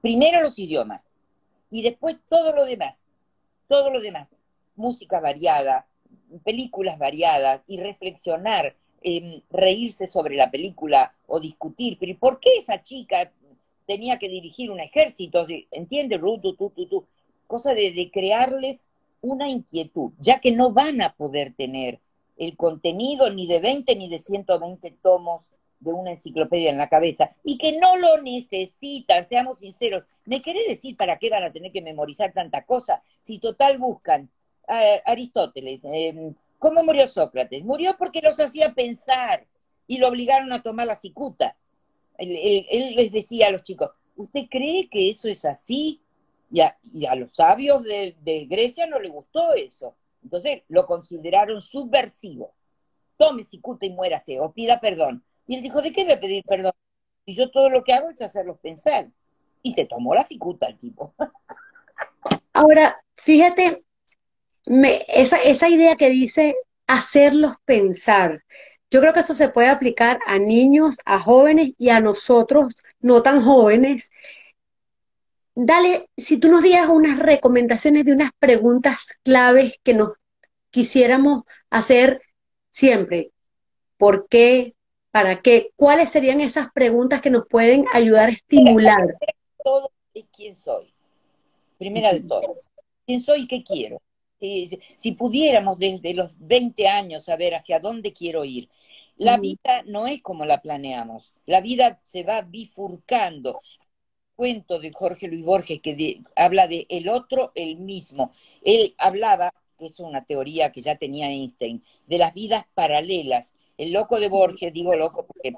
primero 0.01 0.43
los 0.43 0.59
idiomas 0.59 1.09
y 1.71 1.83
después 1.83 2.18
todo 2.29 2.53
lo 2.55 2.64
demás, 2.64 3.11
todo 3.68 3.91
lo 3.91 4.01
demás, 4.01 4.29
música 4.77 5.21
variada, 5.21 5.87
películas 6.45 6.99
variadas 6.99 7.62
y 7.66 7.79
reflexionar, 7.79 8.75
eh, 9.03 9.43
reírse 9.51 10.07
sobre 10.07 10.37
la 10.37 10.51
película 10.51 11.14
o 11.27 11.41
discutir, 11.41 11.97
pero 11.99 12.12
¿y 12.12 12.16
por 12.16 12.41
qué 12.41 12.51
esa 12.59 12.83
chica 12.83 13.31
tenía 13.87 14.18
que 14.18 14.29
dirigir 14.29 14.71
un 14.71 14.81
ejército? 14.81 15.47
¿Entiendes? 15.71 16.21
Cosa 17.51 17.74
de, 17.74 18.11
crearles 18.12 18.88
una 19.22 19.48
inquietud, 19.48 20.12
ya 20.20 20.38
que 20.38 20.53
no 20.53 20.70
van 20.70 21.03
a 21.03 21.14
poder 21.14 21.53
tener 21.53 21.98
el 22.36 22.57
contenido 22.57 23.28
ni 23.28 23.48
de 23.48 23.59
20 23.59 23.96
ni 23.96 24.09
de 24.09 24.20
120 24.20 24.94
tomos 25.03 25.51
de 25.80 25.92
una 25.92 26.12
enciclopedia 26.12 26.70
en 26.70 26.78
la 26.78 26.88
cabeza 26.88 27.32
y 27.42 27.59
que 27.59 27.76
no 27.76 27.96
lo 27.96 28.22
necesitan, 28.22 29.26
seamos 29.26 29.59
sinceros. 29.59 30.05
¿Me 30.26 30.42
querés 30.42 30.68
decir 30.68 30.96
para 30.96 31.18
qué 31.18 31.28
van 31.28 31.42
a 31.42 31.51
tener 31.51 31.72
que 31.72 31.82
memorizar 31.82 32.32
tanta 32.32 32.62
cosa? 32.62 33.03
Si 33.22 33.40
total 33.40 33.78
buscan 33.78 34.30
Aristóteles, 35.05 35.80
em, 35.82 36.32
¿cómo 36.57 36.84
murió 36.84 37.09
Sócrates? 37.09 37.64
Murió 37.64 37.96
porque 37.98 38.22
los 38.22 38.38
hacía 38.38 38.74
pensar 38.74 39.44
y 39.88 39.98
lo 39.98 40.07
obligaron 40.07 40.53
a 40.53 40.62
tomar 40.62 40.86
la 40.86 40.94
cicuta. 40.94 41.57
él 42.16 42.94
les 42.94 43.11
decía 43.11 43.48
a 43.48 43.51
los 43.51 43.64
chicos, 43.64 43.90
¿usted 44.14 44.42
cree 44.48 44.88
que 44.88 45.11
eso 45.11 45.26
es 45.26 45.44
así? 45.44 46.01
Y 46.51 46.61
a, 47.07 47.14
los 47.14 47.32
sabios 47.32 47.84
de, 47.84 48.46
Grecia 48.48 48.86
no 48.86 48.98
le 48.98 49.09
gustó 49.09 49.55
eso. 49.55 49.94
Entonces 50.22 50.62
lo 50.68 50.86
consideraron 50.86 51.62
subversivo. 51.62 52.55
Tome 53.16 53.44
cicuta 53.44 53.86
y 53.86 53.90
muérase, 53.90 54.40
o 54.40 54.53
pida 54.53 54.80
perdón. 54.80 55.22
Y 55.46 55.57
él 55.57 55.62
dijo, 55.62 55.80
¿de 55.82 55.92
qué 55.92 56.05
voy 56.05 56.12
a 56.12 56.20
pedir 56.20 56.44
perdón? 56.44 56.72
Y 57.26 57.34
yo 57.34 57.51
todo 57.51 57.70
lo 57.70 57.84
que 57.84 57.92
hago 57.92 58.11
es 58.11 58.20
hacerlos 58.20 58.59
pensar. 58.59 59.09
Y 59.62 59.74
se 59.74 59.84
tomó 59.84 60.14
la 60.14 60.24
cicuta 60.24 60.66
el 60.66 60.78
tipo. 60.78 61.14
Ahora, 62.53 63.01
fíjate, 63.16 63.84
esa, 65.09 65.36
esa 65.42 65.68
idea 65.68 65.96
que 65.96 66.09
dice 66.09 66.57
hacerlos 66.86 67.55
pensar. 67.64 68.42
Yo 68.90 69.01
creo 69.01 69.12
que 69.12 69.20
eso 69.20 69.34
se 69.34 69.48
puede 69.48 69.68
aplicar 69.68 70.18
a 70.26 70.38
niños, 70.38 70.98
a 71.05 71.20
jóvenes 71.20 71.72
y 71.78 71.90
a 71.90 72.01
nosotros, 72.01 72.74
no 73.01 73.22
tan 73.22 73.42
jóvenes. 73.42 74.11
Dale, 75.55 76.09
si 76.16 76.38
tú 76.38 76.48
nos 76.48 76.62
dieras 76.62 76.88
unas 76.88 77.18
recomendaciones 77.18 78.05
de 78.05 78.12
unas 78.12 78.30
preguntas 78.38 79.09
claves 79.22 79.74
que 79.82 79.94
nos 79.94 80.14
quisiéramos 80.70 81.44
hacer 81.68 82.20
siempre. 82.70 83.32
¿Por 83.96 84.28
qué? 84.28 84.74
¿Para 85.11 85.42
qué? 85.42 85.72
¿Cuáles 85.76 86.11
serían 86.11 86.40
esas 86.40 86.70
preguntas 86.72 87.20
que 87.20 87.30
nos 87.30 87.46
pueden 87.46 87.84
ayudar 87.92 88.28
a 88.28 88.32
estimular? 88.32 89.16
Todo 89.62 89.90
y 90.14 90.24
quién 90.24 90.57
soy. 90.57 90.92
Primera 91.78 92.12
de 92.12 92.20
todas. 92.20 92.70
¿Quién 93.07 93.20
soy 93.20 93.42
y 93.42 93.46
qué 93.48 93.64
quiero? 93.64 94.01
Si, 94.38 95.12
pudiéramos 95.18 95.78
desde 95.78 96.14
los 96.14 96.32
20 96.38 96.88
años 96.88 97.24
saber 97.24 97.55
hacia 97.55 97.78
dónde 97.78 98.12
quiero 98.12 98.44
ir, 98.44 98.70
la 99.16 99.36
vida 99.36 99.82
no 99.84 100.07
es 100.07 100.22
como 100.22 100.46
la 100.46 100.62
planeamos. 100.62 101.34
La 101.44 101.61
vida 101.61 102.01
se 102.05 102.22
va 102.22 102.40
bifurcando. 102.40 103.61
Cuento 104.41 104.78
de 104.78 104.91
Jorge 104.91 105.28
Luis 105.28 105.45
Borges 105.45 105.82
que 105.82 106.22
habla 106.34 106.66
de 106.66 106.86
el 106.88 107.11
otro, 107.11 107.53
el 107.55 107.76
mismo. 107.76 108.32
Él 108.62 108.95
hablaba, 108.97 109.53
que 109.78 109.84
es 109.84 110.01
una 110.01 110.24
teoría 110.24 110.72
que 110.72 110.80
ya 110.80 110.97
tenía 110.97 111.28
Einstein, 111.28 111.84
de 112.07 112.16
las 112.16 112.32
vidas 112.32 112.64
paralelas. 112.72 113.55
El 113.76 113.93
loco 113.93 114.18
de 114.18 114.30
Borges, 114.30 114.72
digo 114.72 114.97
loco 114.97 115.26
porque 115.26 115.53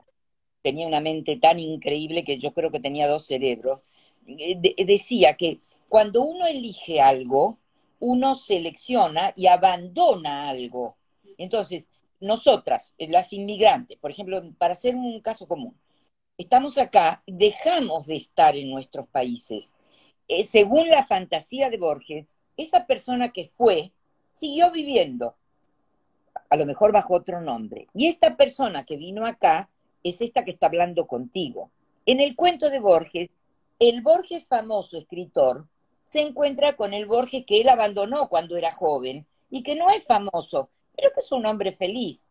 tenía 0.62 0.88
una 0.88 0.98
mente 0.98 1.36
tan 1.36 1.60
increíble 1.60 2.24
que 2.24 2.38
yo 2.38 2.52
creo 2.54 2.72
que 2.72 2.80
tenía 2.80 3.06
dos 3.06 3.24
cerebros, 3.24 3.84
eh, 4.26 4.74
decía 4.84 5.36
que 5.36 5.60
cuando 5.88 6.22
uno 6.22 6.48
elige 6.48 7.00
algo, 7.00 7.58
uno 8.00 8.34
selecciona 8.34 9.32
y 9.36 9.46
abandona 9.46 10.48
algo. 10.48 10.96
Entonces, 11.38 11.84
nosotras, 12.18 12.96
eh, 12.98 13.06
las 13.08 13.32
inmigrantes, 13.32 13.96
por 13.98 14.10
ejemplo, 14.10 14.42
para 14.58 14.72
hacer 14.72 14.96
un 14.96 15.20
caso 15.20 15.46
común, 15.46 15.76
estamos 16.42 16.78
acá, 16.78 17.22
dejamos 17.26 18.06
de 18.06 18.16
estar 18.16 18.56
en 18.56 18.70
nuestros 18.70 19.08
países. 19.08 19.72
Eh, 20.28 20.44
según 20.44 20.88
la 20.88 21.04
fantasía 21.04 21.70
de 21.70 21.78
Borges, 21.78 22.26
esa 22.56 22.86
persona 22.86 23.32
que 23.32 23.48
fue 23.48 23.92
siguió 24.32 24.70
viviendo, 24.70 25.34
a 26.48 26.56
lo 26.56 26.66
mejor 26.66 26.92
bajo 26.92 27.14
otro 27.14 27.40
nombre. 27.40 27.88
Y 27.94 28.08
esta 28.08 28.36
persona 28.36 28.84
que 28.84 28.96
vino 28.96 29.26
acá 29.26 29.68
es 30.02 30.20
esta 30.20 30.44
que 30.44 30.50
está 30.50 30.66
hablando 30.66 31.06
contigo. 31.06 31.70
En 32.06 32.20
el 32.20 32.34
cuento 32.34 32.70
de 32.70 32.80
Borges, 32.80 33.30
el 33.78 34.02
Borges 34.02 34.46
famoso 34.46 34.98
escritor 34.98 35.66
se 36.04 36.20
encuentra 36.20 36.76
con 36.76 36.94
el 36.94 37.06
Borges 37.06 37.44
que 37.46 37.60
él 37.60 37.68
abandonó 37.68 38.28
cuando 38.28 38.56
era 38.56 38.74
joven 38.74 39.26
y 39.50 39.62
que 39.62 39.74
no 39.74 39.90
es 39.90 40.04
famoso, 40.04 40.68
pero 40.96 41.10
que 41.14 41.20
es 41.20 41.32
un 41.32 41.46
hombre 41.46 41.72
feliz. 41.72 42.28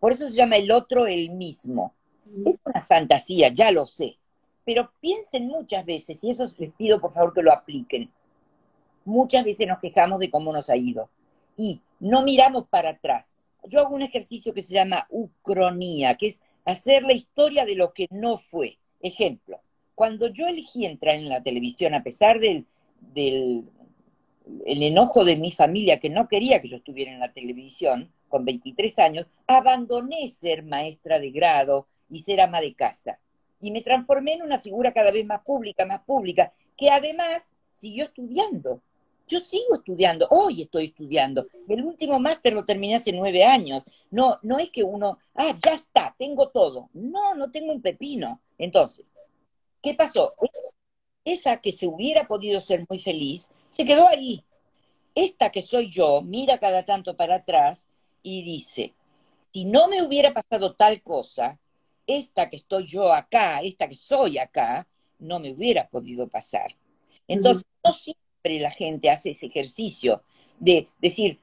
Por 0.00 0.12
eso 0.12 0.28
se 0.28 0.36
llama 0.36 0.56
el 0.56 0.70
otro 0.70 1.06
el 1.06 1.30
mismo. 1.30 1.94
Es 2.46 2.58
una 2.64 2.80
fantasía, 2.80 3.48
ya 3.48 3.70
lo 3.70 3.86
sé, 3.86 4.16
pero 4.64 4.90
piensen 5.00 5.46
muchas 5.48 5.84
veces, 5.84 6.22
y 6.22 6.30
eso 6.30 6.46
les 6.58 6.72
pido 6.72 7.00
por 7.00 7.12
favor 7.12 7.32
que 7.32 7.42
lo 7.42 7.52
apliquen. 7.52 8.10
Muchas 9.04 9.44
veces 9.44 9.66
nos 9.66 9.78
quejamos 9.78 10.18
de 10.20 10.30
cómo 10.30 10.52
nos 10.52 10.68
ha 10.68 10.76
ido 10.76 11.08
y 11.56 11.80
no 11.98 12.22
miramos 12.22 12.68
para 12.68 12.90
atrás 12.90 13.38
yo 13.68 13.80
hago 13.80 13.94
un 13.94 14.02
ejercicio 14.02 14.54
que 14.54 14.62
se 14.62 14.74
llama 14.74 15.06
ucronía, 15.10 16.16
que 16.16 16.28
es 16.28 16.42
hacer 16.64 17.02
la 17.02 17.12
historia 17.12 17.64
de 17.64 17.74
lo 17.74 17.92
que 17.92 18.06
no 18.10 18.38
fue. 18.38 18.78
Ejemplo, 19.00 19.60
cuando 19.94 20.28
yo 20.28 20.46
elegí 20.46 20.86
entrar 20.86 21.16
en 21.16 21.28
la 21.28 21.42
televisión, 21.42 21.94
a 21.94 22.02
pesar 22.02 22.40
del, 22.40 22.66
del 23.00 23.64
el 24.64 24.82
enojo 24.82 25.24
de 25.24 25.36
mi 25.36 25.52
familia 25.52 26.00
que 26.00 26.08
no 26.08 26.26
quería 26.26 26.62
que 26.62 26.68
yo 26.68 26.76
estuviera 26.76 27.12
en 27.12 27.20
la 27.20 27.32
televisión, 27.32 28.10
con 28.28 28.44
23 28.44 28.98
años, 28.98 29.26
abandoné 29.46 30.28
ser 30.28 30.62
maestra 30.62 31.18
de 31.18 31.30
grado 31.30 31.86
y 32.10 32.20
ser 32.20 32.40
ama 32.40 32.60
de 32.60 32.74
casa. 32.74 33.18
Y 33.60 33.70
me 33.70 33.82
transformé 33.82 34.34
en 34.34 34.42
una 34.42 34.60
figura 34.60 34.92
cada 34.92 35.10
vez 35.10 35.26
más 35.26 35.42
pública, 35.42 35.84
más 35.84 36.02
pública, 36.02 36.52
que 36.76 36.90
además 36.90 37.42
siguió 37.72 38.04
estudiando. 38.04 38.80
Yo 39.26 39.40
sigo 39.40 39.74
estudiando, 39.74 40.26
hoy 40.30 40.62
estoy 40.62 40.86
estudiando. 40.86 41.46
El 41.68 41.84
último 41.84 42.18
máster 42.18 42.54
lo 42.54 42.64
terminé 42.64 42.96
hace 42.96 43.12
nueve 43.12 43.44
años. 43.44 43.82
No, 44.10 44.38
no 44.42 44.58
es 44.58 44.70
que 44.70 44.82
uno, 44.82 45.18
ah, 45.34 45.54
ya 45.62 45.74
está, 45.74 46.14
tengo 46.18 46.48
todo. 46.48 46.88
No, 46.94 47.34
no 47.34 47.50
tengo 47.50 47.72
un 47.72 47.82
pepino. 47.82 48.40
Entonces, 48.56 49.12
¿qué 49.82 49.94
pasó? 49.94 50.32
Esa 51.24 51.58
que 51.58 51.72
se 51.72 51.86
hubiera 51.86 52.26
podido 52.26 52.60
ser 52.60 52.86
muy 52.88 53.00
feliz, 53.00 53.50
se 53.70 53.84
quedó 53.84 54.08
ahí. 54.08 54.42
Esta 55.14 55.50
que 55.50 55.62
soy 55.62 55.90
yo, 55.90 56.22
mira 56.22 56.58
cada 56.58 56.84
tanto 56.84 57.14
para 57.14 57.36
atrás 57.36 57.84
y 58.22 58.42
dice, 58.42 58.94
si 59.52 59.64
no 59.64 59.88
me 59.88 60.02
hubiera 60.02 60.32
pasado 60.32 60.74
tal 60.74 61.02
cosa, 61.02 61.58
esta 62.08 62.50
que 62.50 62.56
estoy 62.56 62.86
yo 62.86 63.12
acá, 63.12 63.60
esta 63.60 63.86
que 63.86 63.94
soy 63.94 64.38
acá, 64.38 64.88
no 65.20 65.38
me 65.38 65.52
hubiera 65.52 65.88
podido 65.88 66.26
pasar. 66.26 66.74
Entonces, 67.28 67.64
no 67.84 67.92
la 68.56 68.70
gente 68.70 69.10
hace 69.10 69.30
ese 69.30 69.46
ejercicio 69.46 70.22
de 70.58 70.88
decir, 71.00 71.38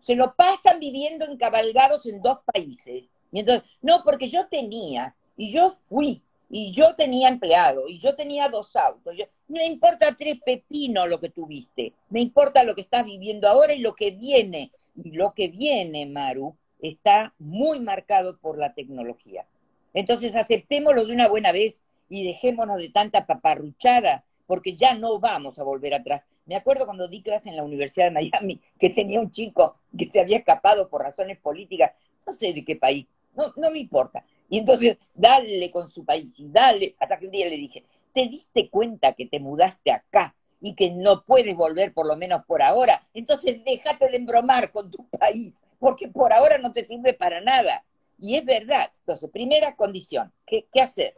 se 0.00 0.16
lo 0.16 0.34
pasan 0.34 0.80
viviendo 0.80 1.24
encabalgados 1.24 2.04
en 2.06 2.20
dos 2.20 2.38
países. 2.52 3.04
Y 3.30 3.38
entonces, 3.38 3.68
no, 3.80 4.02
porque 4.04 4.28
yo 4.28 4.48
tenía, 4.48 5.14
y 5.36 5.52
yo 5.52 5.70
fui, 5.88 6.22
y 6.48 6.72
yo 6.72 6.96
tenía 6.96 7.28
empleado, 7.28 7.88
y 7.88 7.98
yo 7.98 8.16
tenía 8.16 8.48
dos 8.48 8.74
autos. 8.74 9.16
Yo, 9.16 9.26
no 9.46 9.62
importa 9.62 10.16
tres 10.16 10.40
pepinos 10.44 11.08
lo 11.08 11.20
que 11.20 11.30
tuviste, 11.30 11.92
me 12.08 12.20
importa 12.20 12.64
lo 12.64 12.74
que 12.74 12.80
estás 12.80 13.04
viviendo 13.04 13.48
ahora 13.48 13.72
y 13.72 13.78
lo 13.78 13.94
que 13.94 14.10
viene. 14.10 14.72
Y 14.96 15.12
lo 15.12 15.32
que 15.32 15.46
viene, 15.46 16.06
Maru, 16.06 16.56
está 16.80 17.32
muy 17.38 17.78
marcado 17.78 18.38
por 18.38 18.58
la 18.58 18.74
tecnología. 18.74 19.46
Entonces 19.94 20.36
aceptémoslo 20.36 21.04
de 21.04 21.12
una 21.12 21.28
buena 21.28 21.52
vez 21.52 21.80
y 22.08 22.24
dejémonos 22.24 22.78
de 22.78 22.90
tanta 22.90 23.26
paparruchada 23.26 24.24
porque 24.46 24.74
ya 24.74 24.94
no 24.94 25.18
vamos 25.20 25.58
a 25.58 25.62
volver 25.62 25.94
atrás. 25.94 26.24
Me 26.46 26.56
acuerdo 26.56 26.84
cuando 26.84 27.06
di 27.06 27.22
clase 27.22 27.48
en 27.48 27.56
la 27.56 27.62
Universidad 27.62 28.06
de 28.06 28.10
Miami 28.10 28.60
que 28.78 28.90
tenía 28.90 29.20
un 29.20 29.30
chico 29.30 29.76
que 29.96 30.08
se 30.08 30.20
había 30.20 30.38
escapado 30.38 30.88
por 30.88 31.02
razones 31.02 31.38
políticas, 31.38 31.92
no 32.26 32.32
sé 32.32 32.52
de 32.52 32.64
qué 32.64 32.74
país, 32.76 33.06
no, 33.36 33.52
no 33.56 33.70
me 33.70 33.78
importa. 33.78 34.24
Y 34.48 34.58
entonces, 34.58 34.98
dale 35.14 35.70
con 35.70 35.88
su 35.88 36.04
país 36.04 36.34
y 36.38 36.48
dale, 36.48 36.96
hasta 36.98 37.18
que 37.18 37.26
un 37.26 37.32
día 37.32 37.48
le 37.48 37.56
dije, 37.56 37.84
¿te 38.12 38.26
diste 38.26 38.68
cuenta 38.68 39.12
que 39.12 39.26
te 39.26 39.38
mudaste 39.38 39.92
acá 39.92 40.34
y 40.60 40.74
que 40.74 40.90
no 40.90 41.22
puedes 41.22 41.54
volver 41.54 41.94
por 41.94 42.06
lo 42.06 42.16
menos 42.16 42.44
por 42.44 42.60
ahora? 42.60 43.06
Entonces 43.14 43.64
déjate 43.64 44.10
de 44.10 44.16
embromar 44.16 44.72
con 44.72 44.90
tu 44.90 45.04
país, 45.10 45.54
porque 45.78 46.08
por 46.08 46.32
ahora 46.32 46.58
no 46.58 46.72
te 46.72 46.84
sirve 46.84 47.14
para 47.14 47.40
nada. 47.40 47.84
Y 48.20 48.36
es 48.36 48.44
verdad. 48.44 48.90
Entonces, 49.00 49.30
primera 49.30 49.74
condición, 49.74 50.30
¿qué, 50.46 50.66
qué 50.72 50.82
hacer? 50.82 51.14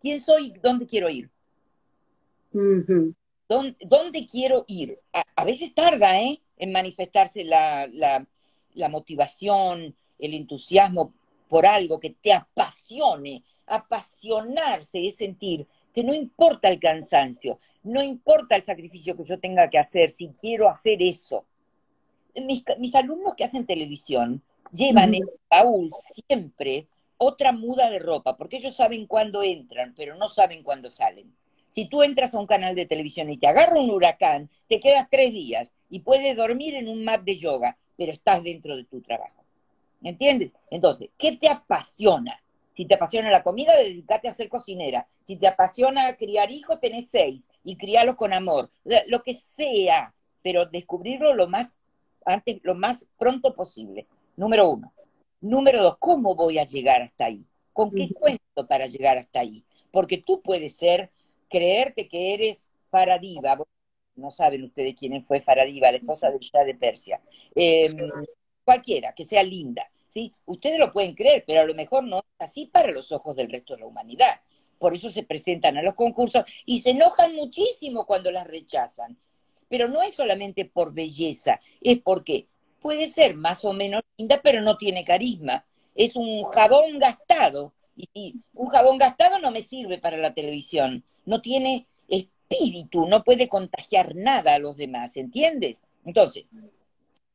¿Quién 0.00 0.20
soy 0.20 0.46
y 0.46 0.58
dónde 0.58 0.86
quiero 0.86 1.10
ir? 1.10 1.30
¿Dónde, 3.48 4.26
quiero 4.26 4.64
ir? 4.66 4.98
A, 5.36 5.44
veces 5.44 5.74
tarda 5.74 6.20
¿eh? 6.20 6.40
en 6.56 6.72
manifestarse 6.72 7.44
la, 7.44 7.86
la, 7.86 8.88
motivación, 8.88 9.94
el 10.18 10.34
entusiasmo 10.34 11.12
por 11.48 11.66
algo 11.66 12.00
que 12.00 12.10
te 12.10 12.32
apasione. 12.32 13.42
Apasionarse 13.66 15.06
es 15.06 15.16
sentir 15.16 15.66
que 15.92 16.02
no 16.02 16.14
importa 16.14 16.68
el 16.68 16.80
cansancio, 16.80 17.58
no 17.82 18.02
importa 18.02 18.56
el 18.56 18.62
sacrificio 18.62 19.16
que 19.16 19.24
yo 19.24 19.38
tenga 19.38 19.68
que 19.68 19.78
hacer, 19.78 20.10
si 20.10 20.28
quiero 20.40 20.68
hacer 20.68 21.02
eso. 21.02 21.44
Mis, 22.34 22.62
mis 22.78 22.94
alumnos 22.94 23.34
que 23.34 23.44
hacen 23.44 23.66
televisión 23.66 24.42
llevan 24.72 25.14
en 25.14 25.22
el 25.22 25.30
baúl 25.50 25.90
siempre 26.28 26.86
otra 27.16 27.52
muda 27.52 27.90
de 27.90 27.98
ropa, 27.98 28.36
porque 28.36 28.58
ellos 28.58 28.76
saben 28.76 29.06
cuándo 29.06 29.42
entran, 29.42 29.94
pero 29.96 30.14
no 30.16 30.28
saben 30.28 30.62
cuándo 30.62 30.90
salen. 30.90 31.34
Si 31.70 31.86
tú 31.86 32.02
entras 32.02 32.34
a 32.34 32.38
un 32.38 32.46
canal 32.46 32.74
de 32.74 32.86
televisión 32.86 33.30
y 33.30 33.38
te 33.38 33.46
agarra 33.46 33.80
un 33.80 33.90
huracán, 33.90 34.48
te 34.68 34.80
quedas 34.80 35.08
tres 35.10 35.32
días 35.32 35.68
y 35.90 36.00
puedes 36.00 36.36
dormir 36.36 36.74
en 36.74 36.88
un 36.88 37.04
mat 37.04 37.22
de 37.22 37.36
yoga, 37.36 37.76
pero 37.96 38.12
estás 38.12 38.42
dentro 38.42 38.76
de 38.76 38.84
tu 38.84 39.00
trabajo. 39.00 39.44
¿Me 40.00 40.10
entiendes? 40.10 40.52
Entonces, 40.70 41.10
¿qué 41.18 41.32
te 41.32 41.48
apasiona? 41.48 42.40
Si 42.74 42.84
te 42.84 42.94
apasiona 42.94 43.30
la 43.30 43.42
comida, 43.42 43.76
dedícate 43.76 44.28
a 44.28 44.34
ser 44.34 44.48
cocinera. 44.48 45.08
Si 45.26 45.36
te 45.36 45.48
apasiona 45.48 46.14
criar 46.16 46.52
hijos, 46.52 46.80
tenés 46.80 47.08
seis 47.10 47.48
y 47.64 47.76
criarlos 47.76 48.14
con 48.14 48.32
amor. 48.32 48.70
Lo 49.08 49.22
que 49.24 49.34
sea, 49.34 50.14
pero 50.42 50.66
descubrirlo 50.66 51.34
lo 51.34 51.48
más 51.48 51.74
antes, 52.24 52.60
lo 52.62 52.76
más 52.76 53.04
pronto 53.18 53.54
posible. 53.54 54.06
Número 54.38 54.70
uno. 54.70 54.92
Número 55.40 55.82
dos, 55.82 55.96
¿cómo 55.98 56.36
voy 56.36 56.60
a 56.60 56.64
llegar 56.64 57.02
hasta 57.02 57.24
ahí? 57.24 57.44
¿Con 57.72 57.90
qué 57.90 58.08
cuento 58.14 58.68
para 58.68 58.86
llegar 58.86 59.18
hasta 59.18 59.40
ahí? 59.40 59.64
Porque 59.90 60.18
tú 60.18 60.40
puedes 60.42 60.76
ser 60.76 61.10
creerte 61.48 62.06
que 62.06 62.34
eres 62.34 62.68
Faradiva, 62.86 63.58
no 64.14 64.30
saben 64.30 64.62
ustedes 64.62 64.94
quién 64.96 65.24
fue 65.24 65.40
Faradiva, 65.40 65.90
la 65.90 65.98
esposa 65.98 66.30
de 66.30 66.38
Shah 66.38 66.62
de 66.62 66.76
Persia, 66.76 67.20
em, 67.56 67.96
cualquiera, 68.64 69.12
que 69.12 69.24
sea 69.24 69.42
linda, 69.42 69.90
¿sí? 70.08 70.32
Ustedes 70.46 70.78
lo 70.78 70.92
pueden 70.92 71.16
creer, 71.16 71.42
pero 71.44 71.62
a 71.62 71.64
lo 71.64 71.74
mejor 71.74 72.04
no 72.04 72.18
es 72.18 72.24
así 72.38 72.66
para 72.66 72.92
los 72.92 73.10
ojos 73.10 73.34
del 73.34 73.50
resto 73.50 73.74
de 73.74 73.80
la 73.80 73.86
humanidad. 73.86 74.40
Por 74.78 74.94
eso 74.94 75.10
se 75.10 75.24
presentan 75.24 75.76
a 75.78 75.82
los 75.82 75.94
concursos 75.94 76.44
y 76.64 76.80
se 76.82 76.90
enojan 76.90 77.34
muchísimo 77.34 78.06
cuando 78.06 78.30
las 78.30 78.46
rechazan. 78.46 79.18
Pero 79.68 79.88
no 79.88 80.00
es 80.00 80.14
solamente 80.14 80.64
por 80.64 80.94
belleza, 80.94 81.60
es 81.80 81.98
porque 81.98 82.46
puede 82.80 83.08
ser 83.08 83.34
más 83.34 83.64
o 83.64 83.72
menos 83.72 84.02
linda, 84.16 84.40
pero 84.42 84.60
no 84.60 84.76
tiene 84.76 85.04
carisma. 85.04 85.64
Es 85.94 86.16
un 86.16 86.44
jabón 86.44 86.98
gastado. 86.98 87.72
Y 87.96 88.36
un 88.54 88.68
jabón 88.68 88.98
gastado 88.98 89.38
no 89.40 89.50
me 89.50 89.62
sirve 89.62 89.98
para 89.98 90.16
la 90.16 90.34
televisión. 90.34 91.04
No 91.26 91.40
tiene 91.40 91.86
espíritu, 92.08 93.06
no 93.06 93.24
puede 93.24 93.48
contagiar 93.48 94.14
nada 94.14 94.54
a 94.54 94.58
los 94.58 94.76
demás, 94.76 95.16
¿entiendes? 95.16 95.82
Entonces, 96.04 96.46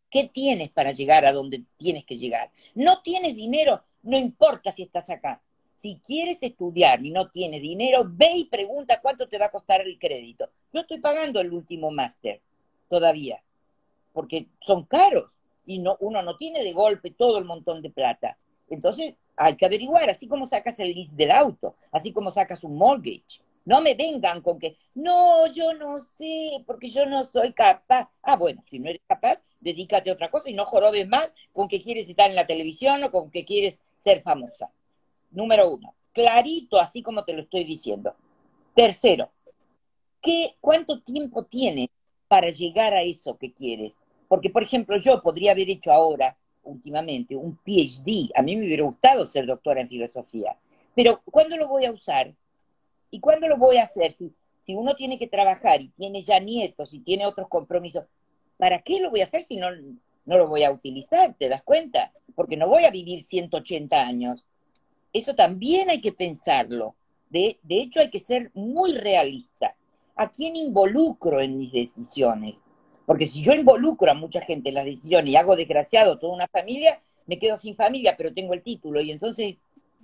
¿qué 0.09 0.29
tienes 0.31 0.69
para 0.71 0.91
llegar 0.91 1.25
a 1.25 1.31
donde 1.31 1.63
tienes 1.77 2.05
que 2.05 2.17
llegar? 2.17 2.49
No 2.73 3.01
tienes 3.01 3.35
dinero, 3.35 3.83
no 4.01 4.17
importa 4.17 4.71
si 4.71 4.83
estás 4.83 5.09
acá. 5.09 5.41
Si 5.75 5.99
quieres 6.05 6.41
estudiar 6.41 7.05
y 7.05 7.11
no 7.11 7.29
tienes 7.29 7.61
dinero, 7.61 8.03
ve 8.07 8.31
y 8.37 8.45
pregunta 8.45 9.01
cuánto 9.01 9.27
te 9.27 9.37
va 9.37 9.47
a 9.47 9.51
costar 9.51 9.81
el 9.81 9.99
crédito. 9.99 10.49
Yo 10.71 10.81
estoy 10.81 10.99
pagando 10.99 11.41
el 11.41 11.51
último 11.51 11.91
máster 11.91 12.41
todavía, 12.89 13.41
porque 14.13 14.47
son 14.61 14.85
caros 14.85 15.31
y 15.65 15.79
no, 15.79 15.97
uno 15.99 16.21
no 16.21 16.37
tiene 16.37 16.63
de 16.63 16.73
golpe 16.73 17.11
todo 17.11 17.37
el 17.37 17.45
montón 17.45 17.81
de 17.81 17.89
plata. 17.89 18.37
Entonces 18.69 19.15
hay 19.35 19.55
que 19.55 19.65
averiguar, 19.65 20.09
así 20.09 20.27
como 20.27 20.47
sacas 20.47 20.79
el 20.79 20.93
list 20.93 21.13
del 21.13 21.31
auto, 21.31 21.75
así 21.91 22.11
como 22.11 22.31
sacas 22.31 22.63
un 22.63 22.77
mortgage. 22.77 23.41
No 23.65 23.81
me 23.81 23.95
vengan 23.95 24.41
con 24.41 24.59
que, 24.59 24.77
no, 24.93 25.47
yo 25.47 25.73
no 25.73 25.97
sé, 25.97 26.63
porque 26.65 26.89
yo 26.89 27.05
no 27.05 27.23
soy 27.23 27.53
capaz. 27.53 28.09
Ah, 28.21 28.35
bueno, 28.35 28.61
si 28.69 28.79
no 28.79 28.89
eres 28.89 29.01
capaz, 29.07 29.41
dedícate 29.61 30.09
a 30.09 30.13
otra 30.13 30.29
cosa 30.29 30.49
y 30.49 30.53
no 30.53 30.65
jorobes 30.65 31.07
más 31.07 31.29
con 31.53 31.69
que 31.69 31.81
quieres 31.81 32.09
estar 32.09 32.29
en 32.29 32.35
la 32.35 32.45
televisión 32.45 33.03
o 33.03 33.11
con 33.11 33.31
que 33.31 33.45
quieres 33.45 33.81
ser 33.97 34.21
famosa. 34.21 34.69
Número 35.31 35.69
uno, 35.69 35.95
clarito, 36.11 36.79
así 36.79 37.01
como 37.01 37.23
te 37.23 37.33
lo 37.33 37.41
estoy 37.41 37.63
diciendo. 37.63 38.15
Tercero, 38.75 39.31
¿qué, 40.21 40.55
¿cuánto 40.59 41.01
tiempo 41.01 41.45
tienes 41.45 41.89
para 42.27 42.49
llegar 42.49 42.93
a 42.93 43.03
eso 43.03 43.37
que 43.37 43.53
quieres? 43.53 43.97
Porque, 44.27 44.49
por 44.49 44.63
ejemplo, 44.63 44.97
yo 44.97 45.21
podría 45.21 45.51
haber 45.51 45.69
hecho 45.69 45.91
ahora, 45.91 46.35
últimamente, 46.63 47.35
un 47.35 47.57
PhD. 47.57 48.31
A 48.35 48.41
mí 48.41 48.55
me 48.55 48.65
hubiera 48.65 48.83
gustado 48.83 49.25
ser 49.25 49.45
doctora 49.45 49.81
en 49.81 49.89
filosofía. 49.89 50.55
Pero, 50.95 51.21
¿cuándo 51.25 51.57
lo 51.57 51.67
voy 51.67 51.85
a 51.85 51.91
usar? 51.91 52.33
¿Y 53.11 53.19
cuándo 53.19 53.47
lo 53.47 53.57
voy 53.57 53.77
a 53.77 53.83
hacer? 53.83 54.11
Si, 54.11 54.33
uno 54.69 54.95
tiene 54.95 55.19
que 55.19 55.27
trabajar 55.27 55.81
y 55.81 55.89
tiene 55.89 56.23
ya 56.23 56.39
nietos 56.39 56.93
y 56.93 56.99
tiene 56.99 57.25
otros 57.25 57.47
compromisos, 57.49 58.05
¿para 58.57 58.81
qué 58.81 58.99
lo 58.99 59.09
voy 59.09 59.21
a 59.21 59.25
hacer 59.25 59.43
si 59.43 59.57
no, 59.57 59.69
no 60.25 60.37
lo 60.37 60.47
voy 60.47 60.63
a 60.63 60.71
utilizar? 60.71 61.35
¿Te 61.37 61.49
das 61.49 61.63
cuenta? 61.63 62.11
Porque 62.33 62.55
no 62.55 62.67
voy 62.67 62.85
a 62.85 62.91
vivir 62.91 63.21
180 63.21 63.99
años. 63.99 64.45
Eso 65.11 65.35
también 65.35 65.89
hay 65.89 66.01
que 66.01 66.13
pensarlo. 66.13 66.95
De, 67.29 67.59
de 67.61 67.81
hecho, 67.81 67.99
hay 67.99 68.09
que 68.09 68.19
ser 68.19 68.51
muy 68.53 68.93
realista. 68.93 69.75
¿A 70.15 70.29
quién 70.29 70.55
involucro 70.55 71.41
en 71.41 71.57
mis 71.57 71.71
decisiones? 71.71 72.55
Porque 73.05 73.27
si 73.27 73.41
yo 73.41 73.53
involucro 73.53 74.09
a 74.11 74.15
mucha 74.15 74.41
gente 74.41 74.69
en 74.69 74.75
las 74.75 74.85
decisiones 74.85 75.31
y 75.31 75.35
hago 75.35 75.55
desgraciado 75.55 76.19
toda 76.19 76.33
una 76.33 76.47
familia, 76.47 77.01
me 77.25 77.39
quedo 77.39 77.59
sin 77.59 77.75
familia, 77.75 78.15
pero 78.17 78.33
tengo 78.33 78.53
el 78.53 78.63
título. 78.63 79.01
Y 79.01 79.11
entonces, 79.11 79.55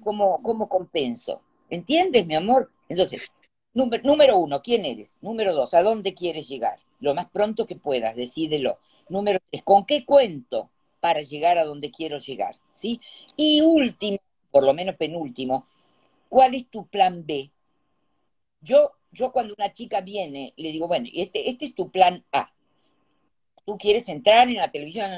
¿cómo, 0.04 0.42
cómo 0.42 0.68
compenso? 0.68 1.42
¿Entiendes, 1.70 2.26
mi 2.26 2.36
amor? 2.36 2.72
Entonces, 2.90 3.32
número, 3.74 4.04
número 4.04 4.38
uno, 4.38 4.62
¿quién 4.62 4.86
eres? 4.86 5.16
Número 5.22 5.54
dos, 5.54 5.74
¿a 5.74 5.84
dónde 5.84 6.14
quieres 6.14 6.48
llegar? 6.48 6.80
Lo 7.00 7.14
más 7.14 7.30
pronto 7.30 7.68
que 7.68 7.76
puedas, 7.76 8.16
decídelo. 8.16 8.80
Número 9.08 9.40
tres, 9.50 9.64
¿con 9.64 9.86
qué 9.86 10.06
cuento 10.06 10.70
para 11.00 11.22
llegar 11.22 11.58
a 11.58 11.66
donde 11.66 11.92
quiero 11.92 12.20
llegar? 12.20 12.56
¿Sí? 12.74 13.00
Y 13.36 13.62
último, 13.62 14.20
por 14.52 14.66
lo 14.66 14.74
menos 14.74 14.96
penúltimo, 14.96 15.68
¿cuál 16.28 16.56
es 16.56 16.68
tu 16.70 16.86
plan 16.88 17.26
B? 17.26 17.50
Yo, 18.62 18.92
yo 19.12 19.32
cuando 19.32 19.56
una 19.58 19.74
chica 19.74 20.02
viene, 20.02 20.54
le 20.58 20.72
digo, 20.72 20.88
bueno, 20.88 21.08
este, 21.14 21.50
este 21.50 21.68
es 21.68 21.76
tu 21.76 21.90
plan 21.90 22.24
A. 22.32 22.52
Tú 23.70 23.78
quieres 23.78 24.10
entrar 24.10 24.48
en 24.48 24.56
la 24.56 24.72
televisión, 24.72 25.12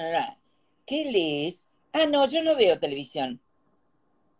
¿qué 0.85 1.05
lees? 1.05 1.65
Ah, 1.93 2.05
no, 2.05 2.27
yo 2.27 2.43
no 2.43 2.57
veo 2.57 2.81
televisión. 2.81 3.39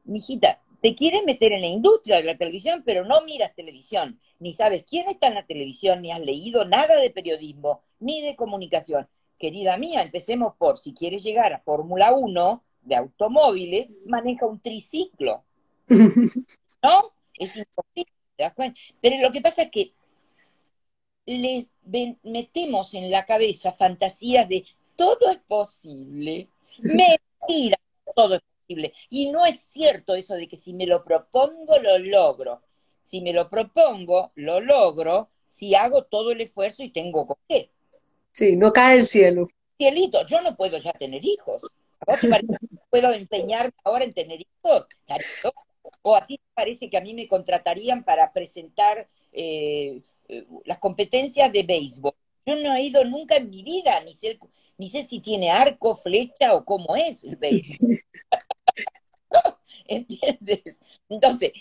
Mijita, 0.04 0.60
te 0.82 0.96
quieres 0.96 1.24
meter 1.24 1.54
en 1.54 1.62
la 1.62 1.68
industria 1.68 2.18
de 2.18 2.24
la 2.24 2.38
televisión, 2.38 2.84
pero 2.86 3.06
no 3.06 3.22
miras 3.22 3.56
televisión, 3.56 4.20
ni 4.40 4.54
sabes 4.54 4.84
quién 4.84 5.08
está 5.08 5.28
en 5.28 5.36
la 5.36 5.46
televisión, 5.46 6.02
ni 6.02 6.12
has 6.12 6.20
leído 6.20 6.66
nada 6.66 7.00
de 7.00 7.10
periodismo, 7.10 7.84
ni 8.02 8.22
de 8.22 8.36
comunicación. 8.36 9.08
Querida 9.40 9.78
mía, 9.78 10.02
empecemos 10.02 10.56
por, 10.58 10.78
si 10.78 10.94
quieres 10.94 11.24
llegar 11.24 11.54
a 11.54 11.60
Fórmula 11.60 12.12
1, 12.12 12.64
de 12.82 12.96
automóviles 12.98 13.92
maneja 14.06 14.46
un 14.46 14.60
triciclo. 14.60 15.46
¿No? 15.88 17.14
Es 17.40 17.56
imposible, 17.56 18.76
Pero 19.00 19.22
lo 19.22 19.32
que 19.32 19.40
pasa 19.40 19.62
es 19.62 19.72
que 19.72 19.94
les 21.26 21.70
metemos 22.24 22.94
en 22.94 23.12
la 23.12 23.26
cabeza 23.26 23.72
fantasías 23.72 24.48
de 24.50 24.66
todo 24.96 25.32
es 25.32 25.40
posible. 25.40 26.48
Mentira, 26.80 27.80
todo 28.16 28.36
es 28.36 28.42
posible. 28.42 28.94
Y 29.10 29.30
no 29.30 29.46
es 29.46 29.60
cierto 29.60 30.16
eso 30.16 30.36
de 30.36 30.48
que 30.48 30.58
si 30.58 30.74
me 30.74 30.86
lo 30.86 31.04
propongo, 31.04 31.78
lo 31.80 31.98
logro. 31.98 32.62
Si 33.04 33.22
me 33.22 33.34
lo 33.34 33.50
propongo, 33.50 34.32
lo 34.36 34.60
logro 34.60 35.30
si 35.50 35.76
hago 35.76 36.04
todo 36.06 36.32
el 36.32 36.42
esfuerzo 36.42 36.82
y 36.84 36.90
tengo 36.90 37.28
con 37.28 37.38
qué. 37.48 37.70
Sí, 38.32 38.56
no 38.56 38.72
cae 38.72 39.00
el 39.00 39.06
cielo. 39.06 39.48
Cielito, 39.78 40.26
yo 40.26 40.42
no 40.42 40.56
puedo 40.56 40.78
ya 40.78 40.94
tener 40.94 41.24
hijos. 41.24 41.64
¿A 42.00 42.12
vos 42.12 42.20
te 42.20 42.30
parece 42.30 42.54
que 42.60 42.78
puedo 42.90 43.12
empeñar 43.12 43.72
ahora 43.84 44.06
en 44.06 44.14
tener 44.14 44.40
hijos? 44.42 44.88
¿O 46.02 46.16
a 46.16 46.26
ti 46.26 46.38
te 46.38 46.44
parece 46.54 46.90
que 46.90 46.98
a 46.98 47.02
mí 47.02 47.14
me 47.14 47.28
contratarían 47.28 48.04
para 48.04 48.32
presentar 48.32 49.08
eh, 49.34 50.02
las 50.66 50.80
competencias 50.80 51.52
de 51.52 51.64
béisbol? 51.64 52.14
Yo 52.46 52.56
no 52.56 52.74
he 52.74 52.84
ido 52.84 53.04
nunca 53.06 53.38
en 53.38 53.50
mi 53.50 53.64
vida, 53.64 54.02
ni 54.02 54.14
sé, 54.14 54.40
ni 54.78 54.90
sé 54.90 55.04
si 55.04 55.20
tiene 55.20 55.52
arco, 55.52 55.96
flecha 55.96 56.54
o 56.56 56.66
cómo 56.66 56.96
es 56.96 57.24
el 57.24 57.36
béisbol. 57.36 58.02
¿Entiendes? 59.88 60.80
Entonces, 61.10 61.52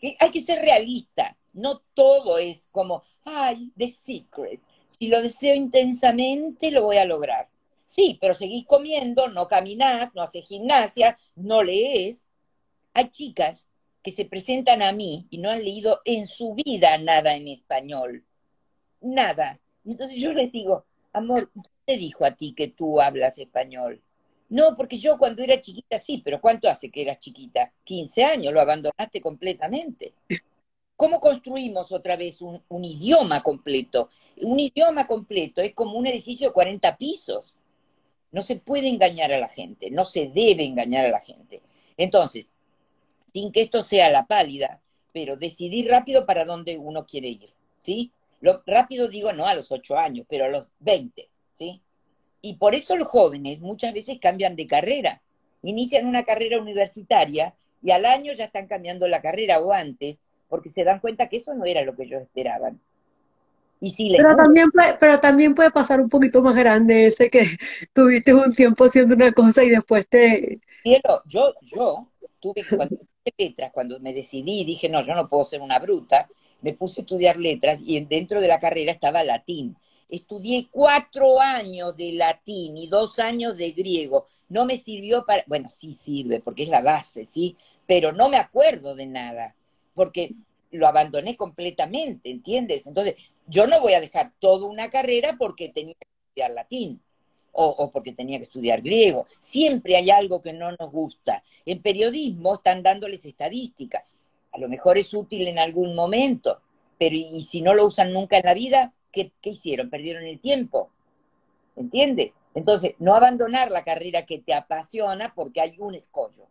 eh, 0.00 0.16
hay 0.18 0.30
que 0.30 0.40
ser 0.40 0.60
realista. 0.60 1.36
No 1.52 1.80
todo 1.94 2.38
es 2.38 2.66
como, 2.70 3.02
ay, 3.24 3.70
The 3.76 3.88
Secret. 3.88 4.60
Si 4.88 5.08
lo 5.08 5.20
deseo 5.20 5.54
intensamente, 5.54 6.70
lo 6.70 6.82
voy 6.84 6.96
a 6.96 7.04
lograr. 7.04 7.48
Sí, 7.86 8.16
pero 8.20 8.34
seguís 8.34 8.66
comiendo, 8.66 9.28
no 9.28 9.48
caminás, 9.48 10.14
no 10.14 10.22
haces 10.22 10.46
gimnasia, 10.46 11.18
no 11.34 11.62
lees. 11.62 12.26
Hay 12.94 13.10
chicas 13.10 13.68
que 14.02 14.10
se 14.10 14.24
presentan 14.24 14.82
a 14.82 14.92
mí 14.92 15.26
y 15.30 15.38
no 15.38 15.50
han 15.50 15.64
leído 15.64 16.00
en 16.04 16.26
su 16.26 16.54
vida 16.54 16.98
nada 16.98 17.34
en 17.36 17.48
español. 17.48 18.24
Nada. 19.00 19.60
Entonces 19.84 20.20
yo 20.20 20.32
les 20.32 20.52
digo, 20.52 20.84
amor, 21.12 21.50
¿quién 21.52 21.64
te 21.86 21.96
dijo 21.96 22.24
a 22.24 22.32
ti 22.32 22.54
que 22.54 22.68
tú 22.68 23.00
hablas 23.00 23.38
español? 23.38 24.02
No, 24.48 24.76
porque 24.76 24.98
yo 24.98 25.16
cuando 25.16 25.42
era 25.42 25.60
chiquita 25.60 25.98
sí, 25.98 26.20
pero 26.22 26.40
¿cuánto 26.40 26.68
hace 26.68 26.90
que 26.90 27.02
eras 27.02 27.18
chiquita? 27.20 27.72
15 27.84 28.24
años, 28.24 28.52
lo 28.52 28.60
abandonaste 28.60 29.20
completamente. 29.20 30.12
¿Cómo 30.96 31.20
construimos 31.20 31.90
otra 31.90 32.16
vez 32.16 32.42
un, 32.42 32.62
un, 32.68 32.84
idioma 32.84 33.42
completo? 33.42 34.10
Un 34.42 34.60
idioma 34.60 35.06
completo 35.06 35.62
es 35.62 35.74
como 35.74 35.98
un 35.98 36.06
edificio 36.06 36.48
de 36.48 36.52
40 36.52 36.96
pisos. 36.96 37.54
No 38.30 38.42
se 38.42 38.56
puede 38.56 38.88
engañar 38.88 39.32
a 39.32 39.38
la 39.38 39.48
gente, 39.48 39.90
no 39.90 40.04
se 40.04 40.28
debe 40.28 40.64
engañar 40.64 41.06
a 41.06 41.10
la 41.10 41.20
gente. 41.20 41.62
Entonces, 41.96 42.51
sin 43.32 43.52
que 43.52 43.62
esto 43.62 43.82
sea 43.82 44.10
la 44.10 44.26
pálida, 44.26 44.80
pero 45.12 45.36
decidir 45.36 45.88
rápido 45.88 46.26
para 46.26 46.44
dónde 46.44 46.78
uno 46.78 47.06
quiere 47.06 47.28
ir, 47.28 47.50
¿sí? 47.78 48.12
Lo 48.40 48.62
rápido 48.66 49.08
digo 49.08 49.32
no 49.32 49.46
a 49.46 49.54
los 49.54 49.70
ocho 49.70 49.96
años, 49.96 50.26
pero 50.28 50.46
a 50.46 50.48
los 50.48 50.68
veinte, 50.80 51.28
¿sí? 51.54 51.80
Y 52.40 52.54
por 52.56 52.74
eso 52.74 52.96
los 52.96 53.08
jóvenes 53.08 53.60
muchas 53.60 53.94
veces 53.94 54.18
cambian 54.20 54.56
de 54.56 54.66
carrera. 54.66 55.22
Inician 55.62 56.06
una 56.06 56.24
carrera 56.24 56.60
universitaria 56.60 57.54
y 57.82 57.92
al 57.92 58.04
año 58.04 58.32
ya 58.32 58.46
están 58.46 58.66
cambiando 58.66 59.06
la 59.06 59.22
carrera 59.22 59.60
o 59.60 59.72
antes, 59.72 60.18
porque 60.48 60.70
se 60.70 60.84
dan 60.84 61.00
cuenta 61.00 61.28
que 61.28 61.38
eso 61.38 61.54
no 61.54 61.64
era 61.64 61.82
lo 61.82 61.94
que 61.94 62.02
ellos 62.04 62.22
esperaban 62.22 62.80
pero, 64.16 64.36
también 64.36 64.70
puede, 64.70 64.94
pero 64.94 65.20
también 65.20 65.54
puede 65.54 65.70
pasar 65.70 66.00
un 66.00 66.08
poquito 66.08 66.40
más 66.42 66.54
grande 66.54 67.06
ese 67.06 67.28
que 67.28 67.42
tuviste 67.92 68.32
un 68.32 68.52
tiempo 68.54 68.84
haciendo 68.84 69.14
una 69.14 69.32
cosa 69.32 69.64
y 69.64 69.70
después 69.70 70.06
te... 70.08 70.60
Cielo, 70.82 71.22
yo, 71.26 71.54
yo 71.62 72.08
tuve 72.40 72.62
cuando 72.68 72.96
letras, 73.36 73.72
cuando 73.72 73.98
me 74.00 74.12
decidí, 74.12 74.64
dije, 74.64 74.88
no, 74.88 75.02
yo 75.02 75.14
no 75.14 75.28
puedo 75.28 75.44
ser 75.44 75.60
una 75.60 75.78
bruta, 75.78 76.28
me 76.60 76.74
puse 76.74 77.00
a 77.00 77.02
estudiar 77.02 77.36
letras 77.36 77.80
y 77.84 78.00
dentro 78.04 78.40
de 78.40 78.48
la 78.48 78.60
carrera 78.60 78.92
estaba 78.92 79.24
latín. 79.24 79.76
Estudié 80.08 80.68
cuatro 80.70 81.40
años 81.40 81.96
de 81.96 82.12
latín 82.12 82.76
y 82.76 82.86
dos 82.86 83.18
años 83.18 83.56
de 83.56 83.72
griego. 83.72 84.26
No 84.48 84.66
me 84.66 84.76
sirvió 84.76 85.24
para, 85.24 85.44
bueno, 85.46 85.68
sí 85.68 85.94
sirve 85.94 86.40
porque 86.40 86.64
es 86.64 86.68
la 86.68 86.82
base, 86.82 87.26
sí, 87.26 87.56
pero 87.86 88.12
no 88.12 88.28
me 88.28 88.36
acuerdo 88.36 88.94
de 88.94 89.06
nada, 89.06 89.54
porque 89.94 90.34
lo 90.70 90.86
abandoné 90.86 91.36
completamente, 91.36 92.30
¿entiendes? 92.30 92.86
Entonces, 92.86 93.16
yo 93.46 93.66
no 93.66 93.80
voy 93.80 93.94
a 93.94 94.00
dejar 94.00 94.32
toda 94.38 94.66
una 94.66 94.90
carrera 94.90 95.36
porque 95.38 95.68
tenía 95.68 95.94
que 95.94 96.06
estudiar 96.28 96.50
latín 96.52 97.00
o, 97.52 97.90
porque 97.90 98.12
tenía 98.12 98.38
que 98.38 98.44
estudiar 98.44 98.80
griego. 98.80 99.26
Siempre 99.38 99.96
hay 99.96 100.10
algo 100.10 100.42
que 100.42 100.52
no 100.52 100.72
nos 100.72 100.90
gusta. 100.90 101.44
En 101.66 101.82
periodismo 101.82 102.54
están 102.54 102.82
dándoles 102.82 103.24
estadística. 103.24 104.04
A 104.52 104.58
lo 104.58 104.68
mejor 104.68 104.98
es 104.98 105.12
útil 105.14 105.48
en 105.48 105.58
algún 105.58 105.94
momento, 105.94 106.60
pero 106.98 107.14
y 107.14 107.42
si 107.42 107.62
no 107.62 107.74
lo 107.74 107.86
usan 107.86 108.12
nunca 108.12 108.36
en 108.38 108.44
la 108.44 108.54
vida, 108.54 108.92
¿qué, 109.10 109.32
qué 109.40 109.50
hicieron? 109.50 109.90
¿Perdieron 109.90 110.24
el 110.24 110.40
tiempo? 110.40 110.90
¿entiendes? 111.76 112.34
Entonces, 112.54 112.94
no 112.98 113.14
abandonar 113.14 113.70
la 113.70 113.84
carrera 113.84 114.26
que 114.26 114.38
te 114.38 114.54
apasiona 114.54 115.32
porque 115.34 115.60
hay 115.60 115.74
un 115.78 115.94
escollo. 115.94 116.46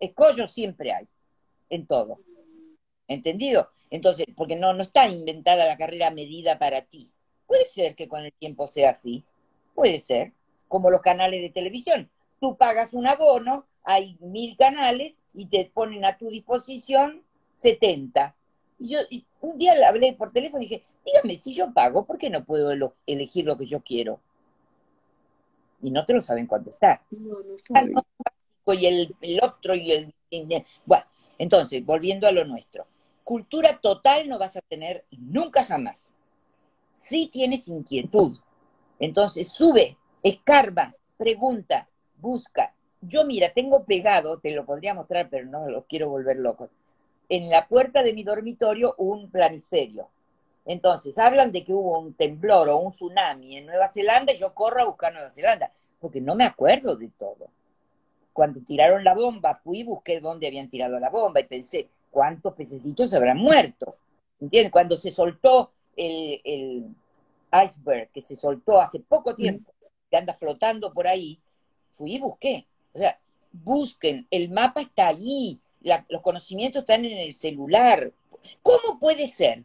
Escollo 0.00 0.48
siempre 0.48 0.92
hay, 0.92 1.06
en 1.70 1.86
todo. 1.86 2.18
¿Entendido? 3.08 3.68
Entonces, 3.90 4.26
porque 4.36 4.56
no, 4.56 4.72
no 4.72 4.82
está 4.82 5.08
inventada 5.08 5.66
la 5.66 5.76
carrera 5.76 6.10
medida 6.10 6.58
para 6.58 6.82
ti. 6.82 7.10
Puede 7.46 7.66
ser 7.66 7.94
que 7.94 8.08
con 8.08 8.24
el 8.24 8.32
tiempo 8.32 8.66
sea 8.66 8.90
así, 8.90 9.24
puede 9.74 10.00
ser, 10.00 10.32
como 10.72 10.90
los 10.90 11.02
canales 11.02 11.42
de 11.42 11.50
televisión. 11.50 12.08
Tú 12.40 12.56
pagas 12.56 12.94
un 12.94 13.06
abono, 13.06 13.66
hay 13.84 14.16
mil 14.20 14.56
canales 14.56 15.12
y 15.34 15.44
te 15.46 15.70
ponen 15.72 16.06
a 16.06 16.16
tu 16.16 16.30
disposición 16.30 17.20
70. 17.56 18.34
Y 18.78 18.88
yo 18.88 18.98
un 19.42 19.58
día 19.58 19.74
le 19.74 19.84
hablé 19.84 20.14
por 20.14 20.32
teléfono 20.32 20.62
y 20.62 20.68
dije, 20.68 20.84
dígame, 21.04 21.36
si 21.36 21.52
yo 21.52 21.74
pago, 21.74 22.06
¿por 22.06 22.16
qué 22.16 22.30
no 22.30 22.46
puedo 22.46 22.72
elegir 23.06 23.44
lo 23.44 23.58
que 23.58 23.66
yo 23.66 23.82
quiero? 23.82 24.18
Y 25.82 25.90
no 25.90 26.06
te 26.06 26.14
lo 26.14 26.22
saben 26.22 26.46
contestar. 26.46 27.02
No, 27.10 27.36
no 27.40 28.72
Y 28.72 28.86
el, 28.86 29.14
el 29.20 29.40
otro 29.44 29.74
y 29.74 29.92
el... 29.92 30.14
Bueno, 30.86 31.04
entonces, 31.36 31.84
volviendo 31.84 32.26
a 32.26 32.32
lo 32.32 32.46
nuestro. 32.46 32.86
Cultura 33.24 33.78
total 33.78 34.26
no 34.26 34.38
vas 34.38 34.56
a 34.56 34.62
tener 34.62 35.04
nunca 35.10 35.66
jamás. 35.66 36.10
Si 36.94 37.26
tienes 37.26 37.68
inquietud, 37.68 38.38
entonces 38.98 39.48
sube, 39.48 39.98
escarba, 40.22 40.94
pregunta, 41.16 41.88
busca. 42.16 42.72
Yo, 43.00 43.24
mira, 43.24 43.52
tengo 43.52 43.84
pegado, 43.84 44.38
te 44.38 44.52
lo 44.52 44.64
podría 44.64 44.94
mostrar, 44.94 45.28
pero 45.28 45.46
no 45.46 45.68
lo 45.68 45.84
quiero 45.84 46.08
volver 46.08 46.36
loco. 46.36 46.68
En 47.28 47.50
la 47.50 47.66
puerta 47.66 48.02
de 48.02 48.12
mi 48.12 48.22
dormitorio 48.22 48.94
un 48.98 49.30
planiferio. 49.30 50.08
Entonces, 50.64 51.18
hablan 51.18 51.50
de 51.50 51.64
que 51.64 51.72
hubo 51.72 51.98
un 51.98 52.14
temblor 52.14 52.68
o 52.68 52.76
un 52.76 52.92
tsunami 52.92 53.56
en 53.56 53.66
Nueva 53.66 53.88
Zelanda 53.88 54.32
y 54.32 54.38
yo 54.38 54.54
corro 54.54 54.80
a 54.80 54.84
buscar 54.84 55.12
Nueva 55.12 55.30
Zelanda, 55.30 55.72
porque 56.00 56.20
no 56.20 56.36
me 56.36 56.44
acuerdo 56.44 56.94
de 56.94 57.10
todo. 57.18 57.48
Cuando 58.32 58.60
tiraron 58.62 59.02
la 59.02 59.14
bomba, 59.14 59.56
fui 59.56 59.80
y 59.80 59.84
busqué 59.84 60.20
dónde 60.20 60.46
habían 60.46 60.70
tirado 60.70 61.00
la 61.00 61.10
bomba 61.10 61.40
y 61.40 61.44
pensé, 61.44 61.88
¿cuántos 62.10 62.54
pececitos 62.54 63.12
habrán 63.12 63.38
muerto? 63.38 63.96
¿Entiendes? 64.40 64.72
Cuando 64.72 64.96
se 64.96 65.10
soltó 65.10 65.72
el 65.96 66.94
iceberg, 67.52 68.10
que 68.10 68.22
se 68.22 68.36
soltó 68.36 68.80
hace 68.80 69.00
poco 69.00 69.34
tiempo, 69.34 69.72
que 70.12 70.18
anda 70.18 70.34
flotando 70.34 70.92
por 70.92 71.06
ahí, 71.06 71.40
fui 71.92 72.16
y 72.16 72.18
busqué. 72.18 72.66
O 72.92 72.98
sea, 72.98 73.18
busquen, 73.50 74.26
el 74.30 74.50
mapa 74.50 74.82
está 74.82 75.08
allí, 75.08 75.58
los 75.80 76.20
conocimientos 76.20 76.82
están 76.82 77.06
en 77.06 77.16
el 77.16 77.34
celular. 77.34 78.12
¿Cómo 78.62 79.00
puede 79.00 79.28
ser 79.28 79.64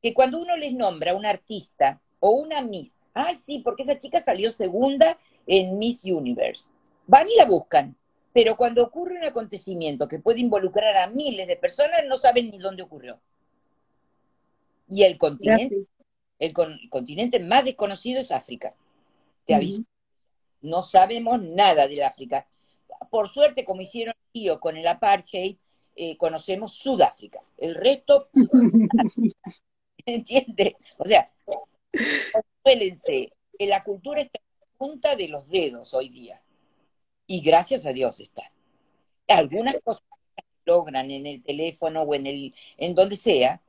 que 0.00 0.14
cuando 0.14 0.40
uno 0.40 0.56
les 0.56 0.72
nombra 0.72 1.12
a 1.12 1.14
un 1.14 1.26
artista 1.26 2.00
o 2.18 2.30
una 2.30 2.62
Miss, 2.62 3.10
ay 3.12 3.36
sí, 3.36 3.58
porque 3.58 3.82
esa 3.82 3.98
chica 3.98 4.20
salió 4.20 4.50
segunda 4.52 5.18
en 5.46 5.78
Miss 5.78 6.02
Universe, 6.02 6.70
van 7.06 7.28
y 7.28 7.36
la 7.36 7.44
buscan, 7.44 7.94
pero 8.32 8.56
cuando 8.56 8.82
ocurre 8.82 9.18
un 9.18 9.24
acontecimiento 9.24 10.08
que 10.08 10.18
puede 10.18 10.40
involucrar 10.40 10.96
a 10.96 11.08
miles 11.08 11.46
de 11.46 11.56
personas, 11.56 12.00
no 12.08 12.16
saben 12.16 12.50
ni 12.50 12.56
dónde 12.56 12.82
ocurrió. 12.82 13.20
Y 14.88 15.02
el 15.02 15.18
continente, 15.18 15.84
el, 16.38 16.54
continente 16.88 17.38
más 17.40 17.66
desconocido 17.66 18.22
es 18.22 18.32
África. 18.32 18.74
Te 19.44 19.54
aviso. 19.54 19.82
No 20.62 20.82
sabemos 20.82 21.42
nada 21.42 21.86
del 21.86 22.02
África. 22.02 22.46
Por 23.10 23.28
suerte, 23.28 23.64
como 23.64 23.82
hicieron 23.82 24.14
tío 24.32 24.58
con 24.60 24.76
el 24.76 24.86
apartheid, 24.86 25.56
eh, 25.96 26.16
conocemos 26.16 26.74
Sudáfrica. 26.74 27.40
El 27.56 27.74
resto, 27.74 28.28
¿entiendes? 30.06 30.74
O 30.96 31.04
sea, 31.04 31.30
suélense, 32.62 33.32
que 33.58 33.66
la 33.66 33.84
cultura 33.84 34.20
está 34.22 34.38
en 34.38 34.78
punta 34.78 35.16
de 35.16 35.28
los 35.28 35.48
dedos 35.48 35.94
hoy 35.94 36.08
día. 36.08 36.40
Y 37.26 37.40
gracias 37.40 37.86
a 37.86 37.92
Dios 37.92 38.20
está. 38.20 38.50
Algunas 39.28 39.76
cosas 39.82 40.04
logran 40.64 41.10
en 41.10 41.26
el 41.26 41.42
teléfono 41.42 42.02
o 42.02 42.14
en 42.14 42.26
el 42.26 42.54
en 42.76 42.94
donde 42.94 43.16
sea, 43.16 43.60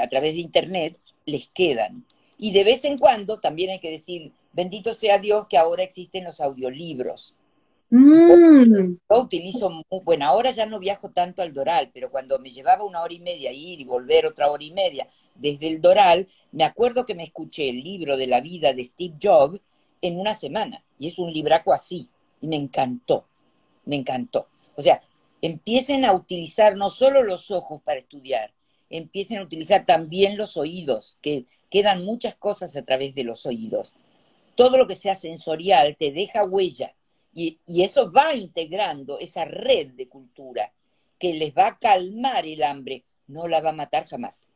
a 0.00 0.08
través 0.08 0.34
de 0.34 0.40
internet, 0.40 0.98
les 1.24 1.48
quedan. 1.48 2.04
Y 2.38 2.52
de 2.52 2.64
vez 2.64 2.84
en 2.84 2.96
cuando 2.96 3.40
también 3.40 3.70
hay 3.70 3.80
que 3.80 3.90
decir, 3.90 4.32
bendito 4.52 4.94
sea 4.94 5.18
Dios 5.18 5.48
que 5.48 5.58
ahora 5.58 5.82
existen 5.82 6.24
los 6.24 6.40
audiolibros. 6.40 7.34
Mm. 7.90 8.98
Yo 9.10 9.20
utilizo, 9.20 9.70
muy, 9.70 10.00
bueno, 10.04 10.26
ahora 10.26 10.52
ya 10.52 10.66
no 10.66 10.78
viajo 10.78 11.10
tanto 11.10 11.42
al 11.42 11.52
Doral, 11.52 11.90
pero 11.92 12.10
cuando 12.10 12.38
me 12.38 12.50
llevaba 12.50 12.84
una 12.84 13.02
hora 13.02 13.14
y 13.14 13.20
media 13.20 13.50
ir 13.50 13.80
y 13.80 13.84
volver 13.84 14.26
otra 14.26 14.50
hora 14.50 14.62
y 14.62 14.72
media 14.72 15.08
desde 15.34 15.68
el 15.68 15.80
Doral, 15.80 16.28
me 16.52 16.64
acuerdo 16.64 17.06
que 17.06 17.14
me 17.14 17.24
escuché 17.24 17.68
el 17.70 17.82
libro 17.82 18.16
de 18.16 18.26
la 18.26 18.40
vida 18.40 18.72
de 18.72 18.84
Steve 18.84 19.14
Jobs 19.20 19.60
en 20.00 20.18
una 20.18 20.36
semana. 20.36 20.82
Y 20.98 21.08
es 21.08 21.18
un 21.18 21.32
libraco 21.32 21.72
así. 21.72 22.08
Y 22.40 22.46
me 22.46 22.56
encantó, 22.56 23.24
me 23.84 23.96
encantó. 23.96 24.46
O 24.76 24.82
sea, 24.82 25.02
empiecen 25.42 26.04
a 26.04 26.12
utilizar 26.12 26.76
no 26.76 26.90
solo 26.90 27.22
los 27.22 27.50
ojos 27.50 27.82
para 27.82 28.00
estudiar, 28.00 28.52
empiecen 28.90 29.38
a 29.38 29.42
utilizar 29.42 29.86
también 29.86 30.36
los 30.36 30.56
oídos, 30.56 31.16
que 31.20 31.46
quedan 31.70 32.04
muchas 32.04 32.34
cosas 32.36 32.76
a 32.76 32.82
través 32.82 33.14
de 33.14 33.24
los 33.24 33.46
oídos. 33.46 33.94
Todo 34.54 34.76
lo 34.76 34.86
que 34.86 34.94
sea 34.94 35.14
sensorial 35.14 35.96
te 35.98 36.12
deja 36.12 36.44
huella 36.44 36.92
y, 37.32 37.58
y 37.66 37.82
eso 37.82 38.10
va 38.10 38.34
integrando 38.34 39.18
esa 39.18 39.44
red 39.44 39.88
de 39.88 40.08
cultura 40.08 40.72
que 41.18 41.34
les 41.34 41.52
va 41.54 41.68
a 41.68 41.78
calmar 41.78 42.46
el 42.46 42.62
hambre, 42.62 43.04
no 43.26 43.48
la 43.48 43.60
va 43.60 43.70
a 43.70 43.74
matar 43.74 44.06
jamás. 44.06 44.46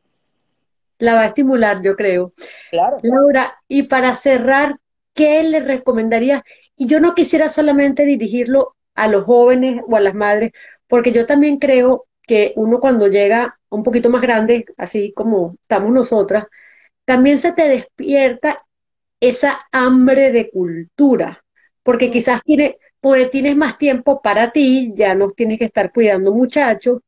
La 0.98 1.14
va 1.14 1.22
a 1.22 1.26
estimular, 1.26 1.82
yo 1.82 1.96
creo. 1.96 2.30
Claro. 2.70 2.96
Laura, 3.02 3.56
y 3.68 3.84
para 3.84 4.14
cerrar, 4.14 4.76
¿qué 5.14 5.42
le 5.42 5.60
recomendarías? 5.60 6.42
Y 6.76 6.86
yo 6.86 7.00
no 7.00 7.14
quisiera 7.14 7.48
solamente 7.48 8.04
dirigirlo 8.04 8.76
a 8.94 9.08
los 9.08 9.24
jóvenes 9.24 9.82
o 9.88 9.96
a 9.96 10.00
las 10.00 10.14
madres, 10.14 10.52
porque 10.86 11.12
yo 11.12 11.26
también 11.26 11.58
creo 11.58 12.06
que 12.22 12.52
uno 12.56 12.78
cuando 12.78 13.08
llega 13.08 13.58
un 13.68 13.82
poquito 13.82 14.10
más 14.10 14.22
grande, 14.22 14.64
así 14.76 15.12
como 15.12 15.54
estamos 15.60 15.90
nosotras, 15.90 16.46
también 17.04 17.38
se 17.38 17.52
te 17.52 17.68
despierta 17.68 18.64
esa 19.20 19.60
hambre 19.70 20.32
de 20.32 20.50
cultura, 20.50 21.44
porque 21.82 22.10
quizás 22.10 22.42
tiene, 22.42 22.78
pues 23.00 23.30
tienes 23.30 23.56
más 23.56 23.78
tiempo 23.78 24.20
para 24.20 24.52
ti, 24.52 24.92
ya 24.94 25.14
no 25.14 25.30
tienes 25.30 25.58
que 25.58 25.66
estar 25.66 25.92
cuidando 25.92 26.32
muchachos. 26.32 27.00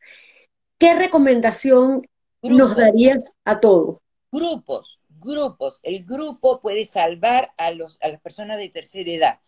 ¿Qué 0.79 0.95
recomendación 0.95 2.07
nos 2.43 2.77
darías 2.77 3.33
a 3.45 3.61
todos? 3.61 3.99
Grupos, 4.31 5.01
grupos. 5.09 5.81
El 5.83 6.05
grupo 6.05 6.61
puede 6.61 6.85
salvar 6.85 7.53
a, 7.57 7.71
los, 7.71 7.99
a 8.03 8.09
las 8.09 8.21
personas 8.21 8.59
de 8.59 8.69
tercera 8.69 9.11
edad. 9.11 9.39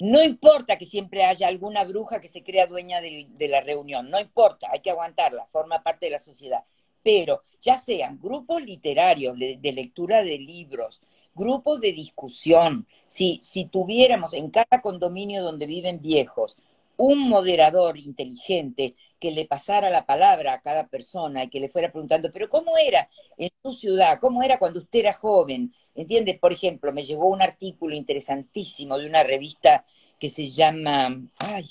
No 0.00 0.22
importa 0.22 0.76
que 0.76 0.86
siempre 0.86 1.24
haya 1.24 1.46
alguna 1.46 1.84
bruja 1.84 2.20
que 2.20 2.28
se 2.28 2.42
crea 2.42 2.66
dueña 2.66 3.00
de, 3.00 3.48
la 3.48 3.60
reunión, 3.60 4.10
no 4.10 4.18
importa, 4.18 4.68
hay 4.72 4.80
que 4.80 4.90
aguantarla, 4.90 5.46
forma 5.52 5.82
parte 5.82 6.06
de 6.06 6.12
la 6.12 6.18
sociedad. 6.18 6.64
Pero 7.04 7.42
ya 7.60 7.78
sean 7.78 8.18
grupos 8.20 8.62
literarios 8.62 9.38
de, 9.38 9.72
lectura 9.72 10.24
de 10.24 10.38
libros, 10.38 11.00
grupos 11.34 11.80
de 11.80 11.92
discusión, 11.92 12.86
si, 13.06 13.40
si 13.44 13.66
tuviéramos 13.66 14.34
en 14.34 14.50
cada 14.50 14.80
condominio 14.82 15.44
donde 15.44 15.66
viven 15.66 16.00
viejos 16.00 16.56
un 16.96 17.28
moderador 17.28 17.98
inteligente 17.98 18.94
que 19.18 19.30
le 19.30 19.46
pasara 19.46 19.90
la 19.90 20.06
palabra 20.06 20.54
a 20.54 20.60
cada 20.60 20.86
persona 20.86 21.44
y 21.44 21.50
que 21.50 21.60
le 21.60 21.68
fuera 21.68 21.90
preguntando, 21.90 22.30
pero 22.32 22.48
¿cómo 22.48 22.76
era 22.76 23.08
en 23.36 23.50
tu 23.62 23.72
ciudad? 23.72 24.18
¿Cómo 24.20 24.42
era 24.42 24.58
cuando 24.58 24.80
usted 24.80 25.00
era 25.00 25.12
joven? 25.12 25.74
¿Entiendes? 25.94 26.38
Por 26.38 26.52
ejemplo, 26.52 26.92
me 26.92 27.04
llegó 27.04 27.28
un 27.28 27.42
artículo 27.42 27.94
interesantísimo 27.94 28.98
de 28.98 29.06
una 29.06 29.22
revista 29.22 29.84
que 30.18 30.30
se 30.30 30.50
llama, 30.50 31.20
ay, 31.38 31.70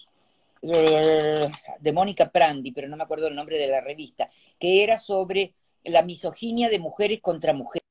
de 0.64 1.91
Mónica 1.91 2.30
Prandi, 2.30 2.72
pero 2.72 2.88
no 2.88 2.95
me 2.95 3.03
acuerdo 3.03 3.28
el 3.28 3.36
nombre 3.36 3.57
de 3.57 3.68
la 3.68 3.82
revista, 3.82 4.30
que 4.59 4.84
era 4.84 4.97
sobre 4.97 5.53
la 5.84 6.03
misoginia 6.03 6.70
de 6.70 6.80
mujeres 6.80 7.20
contra 7.22 7.53
mujeres. 7.53 7.84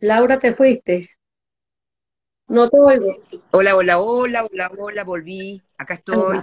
Laura, 0.00 0.38
te 0.38 0.52
fuiste. 0.52 1.10
No 2.48 2.68
te 2.68 2.78
oigo. 2.78 3.16
Hola, 3.52 3.76
hola, 3.76 4.00
hola, 4.00 4.44
hola, 4.44 4.72
hola, 4.76 5.04
volví. 5.04 5.62
Acá 5.78 5.94
estoy. 5.94 6.40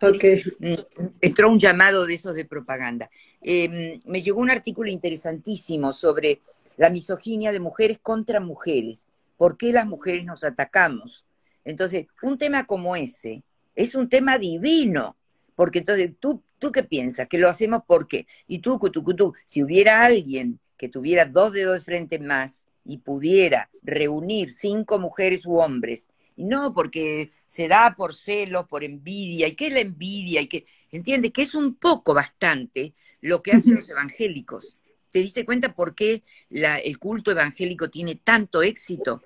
Okay. 0.00 0.42
Mm, 0.58 0.74
entró 1.20 1.50
un 1.50 1.58
llamado 1.58 2.06
de 2.06 2.14
esos 2.14 2.34
de 2.34 2.44
propaganda. 2.44 3.08
Em, 3.40 4.00
me 4.06 4.20
llegó 4.20 4.40
un 4.40 4.50
artículo 4.50 4.90
interesantísimo 4.90 5.92
sobre 5.92 6.40
la 6.76 6.90
misoginia 6.90 7.52
de 7.52 7.60
mujeres 7.60 7.98
contra 8.00 8.40
mujeres. 8.40 9.06
¿Por 9.36 9.56
qué 9.56 9.72
las 9.72 9.86
mujeres 9.86 10.24
nos 10.24 10.44
atacamos? 10.44 11.24
Entonces, 11.64 12.06
un 12.22 12.38
tema 12.38 12.66
como 12.66 12.96
ese 12.96 13.42
es 13.74 13.94
un 13.94 14.08
tema 14.08 14.38
divino. 14.38 15.16
Porque 15.54 15.78
entonces, 15.80 16.12
¿tú, 16.18 16.42
tú 16.58 16.72
qué 16.72 16.82
piensas? 16.82 17.28
¿Que 17.28 17.38
lo 17.38 17.48
hacemos 17.48 17.82
por 17.86 18.08
qué? 18.08 18.26
Y 18.48 18.58
tú, 18.58 18.78
tú, 18.78 19.02
tú, 19.14 19.34
si 19.44 19.62
hubiera 19.62 20.04
alguien 20.04 20.58
que 20.76 20.88
tuviera 20.88 21.24
dos 21.24 21.52
dedos 21.52 21.74
de 21.74 21.80
frente 21.80 22.18
más, 22.18 22.66
y 22.84 22.98
pudiera 22.98 23.70
reunir 23.82 24.52
cinco 24.52 24.98
mujeres 24.98 25.46
u 25.46 25.56
hombres, 25.56 26.08
y 26.36 26.44
no 26.44 26.74
porque 26.74 27.30
se 27.46 27.68
da 27.68 27.94
por 27.96 28.14
celos, 28.14 28.66
por 28.66 28.84
envidia, 28.84 29.48
y 29.48 29.54
que 29.54 29.68
es 29.68 29.72
la 29.72 29.80
envidia, 29.80 30.40
y 30.40 30.48
que, 30.48 30.66
entiende 30.90 31.32
que 31.32 31.42
es 31.42 31.54
un 31.54 31.76
poco 31.76 32.12
bastante 32.12 32.94
lo 33.20 33.42
que 33.42 33.52
hacen 33.52 33.74
los 33.74 33.88
evangélicos. 33.88 34.78
¿Te 35.10 35.20
diste 35.20 35.44
cuenta 35.44 35.74
por 35.74 35.94
qué 35.94 36.22
el 36.50 36.98
culto 36.98 37.30
evangélico 37.30 37.88
tiene 37.88 38.16
tanto 38.16 38.62
éxito? 38.62 39.22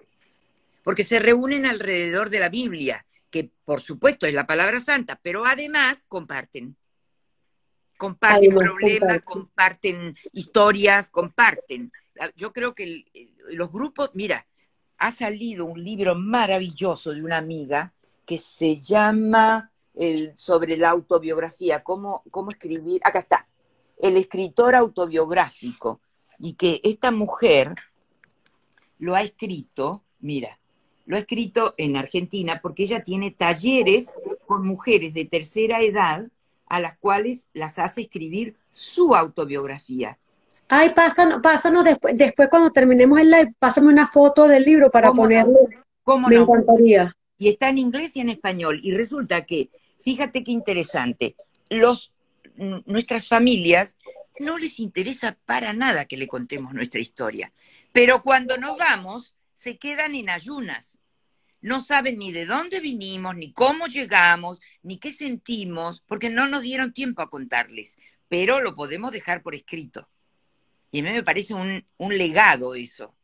Porque 0.88 1.04
se 1.04 1.18
reúnen 1.18 1.66
alrededor 1.66 2.30
de 2.30 2.40
la 2.40 2.48
Biblia, 2.48 3.04
que 3.28 3.50
por 3.66 3.82
supuesto 3.82 4.26
es 4.26 4.32
la 4.32 4.46
palabra 4.46 4.80
santa, 4.80 5.20
pero 5.22 5.44
además 5.44 6.06
comparten. 6.08 6.78
Comparten 7.98 8.54
problemas, 8.54 9.20
comparten. 9.20 10.16
historias, 10.32 11.10
comparten. 11.10 11.92
Yo 12.36 12.54
creo 12.54 12.74
que 12.74 13.04
los 13.50 13.70
grupos, 13.70 14.12
mira, 14.14 14.46
ha 14.96 15.10
salido 15.10 15.66
un 15.66 15.84
libro 15.84 16.14
maravilloso 16.14 17.12
de 17.12 17.22
una 17.22 17.36
amiga 17.36 17.92
que 18.24 18.38
se 18.38 18.80
llama 18.80 19.70
sobre 20.36 20.78
la 20.78 20.88
autobiografía, 20.88 21.82
cómo, 21.82 22.22
cómo 22.30 22.50
escribir, 22.50 23.02
acá 23.04 23.18
está, 23.18 23.46
el 23.98 24.16
escritor 24.16 24.74
autobiográfico, 24.74 26.00
y 26.38 26.54
que 26.54 26.80
esta 26.82 27.10
mujer 27.10 27.74
lo 28.98 29.14
ha 29.14 29.20
escrito, 29.20 30.02
mira, 30.20 30.57
lo 31.08 31.16
ha 31.16 31.20
escrito 31.20 31.74
en 31.78 31.96
Argentina 31.96 32.60
porque 32.62 32.82
ella 32.82 33.02
tiene 33.02 33.30
talleres 33.30 34.08
con 34.46 34.66
mujeres 34.66 35.14
de 35.14 35.24
tercera 35.24 35.80
edad 35.80 36.28
a 36.66 36.80
las 36.80 36.98
cuales 36.98 37.46
las 37.54 37.78
hace 37.78 38.02
escribir 38.02 38.56
su 38.72 39.14
autobiografía. 39.16 40.18
Ay, 40.68 40.90
pásanos, 40.90 41.40
pásanos 41.42 41.82
después, 41.82 42.14
después 42.14 42.50
cuando 42.50 42.70
terminemos 42.70 43.18
el 43.18 43.30
live, 43.30 43.54
pásame 43.58 43.88
una 43.88 44.06
foto 44.06 44.46
del 44.46 44.62
libro 44.62 44.90
para 44.90 45.10
ponerlo. 45.10 45.56
¿Cómo 46.04 46.28
Me 46.28 46.36
encantaría. 46.36 47.16
Y 47.38 47.48
está 47.48 47.70
en 47.70 47.78
inglés 47.78 48.14
y 48.14 48.20
en 48.20 48.28
español. 48.28 48.78
Y 48.82 48.92
resulta 48.92 49.46
que, 49.46 49.70
fíjate 50.00 50.44
qué 50.44 50.52
interesante, 50.52 51.36
los, 51.70 52.12
nuestras 52.84 53.28
familias 53.28 53.96
no 54.40 54.58
les 54.58 54.78
interesa 54.78 55.38
para 55.46 55.72
nada 55.72 56.04
que 56.04 56.18
le 56.18 56.28
contemos 56.28 56.74
nuestra 56.74 57.00
historia. 57.00 57.50
Pero 57.92 58.20
cuando 58.20 58.58
nos 58.58 58.76
vamos, 58.76 59.34
se 59.54 59.76
quedan 59.76 60.14
en 60.14 60.30
ayunas. 60.30 60.97
No 61.60 61.82
saben 61.82 62.18
ni 62.18 62.32
de 62.32 62.46
dónde 62.46 62.80
vinimos, 62.80 63.36
ni 63.36 63.52
cómo 63.52 63.86
llegamos, 63.86 64.60
ni 64.82 64.98
qué 64.98 65.12
sentimos, 65.12 66.02
porque 66.06 66.30
no 66.30 66.46
nos 66.46 66.62
dieron 66.62 66.92
tiempo 66.92 67.22
a 67.22 67.30
contarles. 67.30 67.96
Pero 68.28 68.60
lo 68.60 68.74
podemos 68.74 69.10
dejar 69.10 69.42
por 69.42 69.54
escrito. 69.54 70.08
Y 70.90 71.00
a 71.00 71.02
mí 71.02 71.10
me 71.10 71.22
parece 71.22 71.54
un, 71.54 71.84
legado 72.16 72.74
eso. 72.74 73.14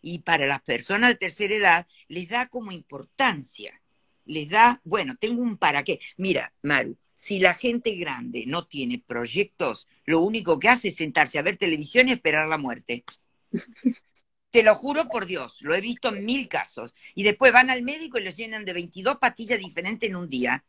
Y 0.00 0.18
para 0.20 0.46
las 0.46 0.62
personas 0.62 1.10
de 1.10 1.16
tercera 1.16 1.54
edad 1.54 1.86
les 2.08 2.28
da 2.28 2.46
como 2.46 2.72
importancia. 2.72 3.80
Les 4.26 4.50
da, 4.50 4.80
bueno, 4.84 5.16
tengo 5.16 5.42
un 5.42 5.56
para 5.56 5.82
qué. 5.84 6.00
Mira, 6.16 6.52
Maru, 6.62 6.98
si 7.14 7.38
la 7.38 7.54
gente 7.54 7.94
grande 7.94 8.44
no 8.46 8.66
tiene 8.66 8.98
proyectos, 8.98 9.86
lo 10.04 10.20
único 10.20 10.58
que 10.58 10.68
hace 10.68 10.88
es 10.88 10.96
sentarse 10.96 11.38
a 11.38 11.42
ver 11.42 11.56
televisión 11.56 12.08
y 12.08 12.12
esperar 12.12 12.48
la 12.48 12.58
muerte. 12.58 13.04
Te 14.54 14.62
lo 14.62 14.76
juro 14.76 15.08
por 15.08 15.26
Dios, 15.26 15.62
lo 15.62 15.74
he 15.74 15.80
visto 15.80 16.10
en 16.10 16.24
mil 16.24 16.46
casos. 16.46 16.94
Y 17.16 17.24
después 17.24 17.52
van 17.52 17.70
al 17.70 17.82
médico 17.82 18.18
y 18.18 18.22
les 18.22 18.36
llenan 18.36 18.64
de 18.64 18.72
22 18.72 19.16
pastillas 19.18 19.58
diferentes 19.58 20.08
en 20.08 20.14
un 20.14 20.30
día. 20.30 20.62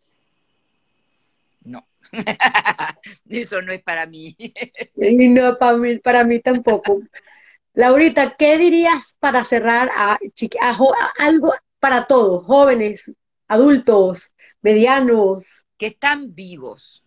No, 1.66 1.88
eso 3.30 3.62
no 3.62 3.72
es 3.72 3.84
para 3.84 4.08
mí. 4.08 4.36
y 4.96 5.30
no, 5.30 5.60
para 5.60 5.78
mí, 5.78 6.00
para 6.00 6.24
mí 6.24 6.40
tampoco. 6.40 7.04
Laurita, 7.76 8.36
¿qué 8.36 8.58
dirías 8.58 9.18
para 9.20 9.44
cerrar 9.44 9.92
a, 9.96 10.18
algo 11.20 11.54
para 11.80 12.08
todos, 12.08 12.44
jóvenes, 12.44 13.12
adultos, 13.48 14.32
medianos? 14.64 15.64
Que 15.78 15.86
están 15.86 16.34
vivos. 16.34 17.04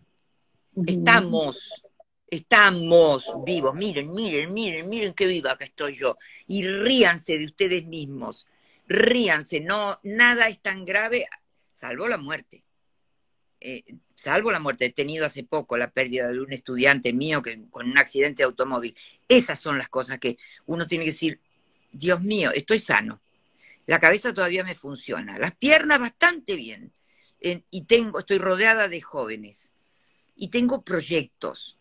Estamos, 0.87 1.83
estamos 2.31 3.25
vivos. 3.45 3.75
Miren, 3.75 4.09
miren, 4.09 4.53
miren, 4.53 4.89
miren 4.89 5.13
qué 5.13 5.27
viva 5.27 5.57
que 5.57 5.65
estoy 5.65 5.93
yo. 5.93 6.17
Y 6.47 6.65
ríanse 6.65 7.37
de 7.37 7.45
ustedes 7.45 7.85
mismos. 7.85 8.47
Ríanse, 8.87 9.59
no, 9.59 9.99
nada 10.03 10.47
es 10.47 10.61
tan 10.61 10.85
grave, 10.85 11.27
salvo 11.73 12.07
la 12.07 12.17
muerte. 12.17 12.63
Eh, 13.61 13.83
salvo 14.15 14.51
la 14.51 14.59
muerte, 14.59 14.85
he 14.85 14.89
tenido 14.91 15.25
hace 15.25 15.43
poco 15.43 15.77
la 15.77 15.91
pérdida 15.91 16.29
de 16.29 16.39
un 16.39 16.53
estudiante 16.53 17.13
mío 17.13 17.41
que, 17.41 17.67
con 17.69 17.89
un 17.89 17.97
accidente 17.97 18.43
de 18.43 18.45
automóvil. 18.45 18.95
Esas 19.27 19.59
son 19.59 19.77
las 19.77 19.89
cosas 19.89 20.19
que 20.19 20.37
uno 20.65 20.87
tiene 20.87 21.05
que 21.05 21.11
decir, 21.11 21.39
Dios 21.91 22.21
mío, 22.21 22.51
estoy 22.53 22.79
sano. 22.79 23.21
La 23.85 23.99
cabeza 23.99 24.33
todavía 24.33 24.63
me 24.63 24.75
funciona, 24.75 25.37
las 25.39 25.55
piernas 25.55 25.99
bastante 25.99 26.55
bien. 26.55 26.93
y 27.41 27.85
tengo, 27.85 28.19
estoy 28.19 28.37
rodeada 28.37 28.87
de 28.87 29.01
jóvenes. 29.01 29.71
Y 30.35 30.49
tengo 30.49 30.83
proyectos. 30.83 31.78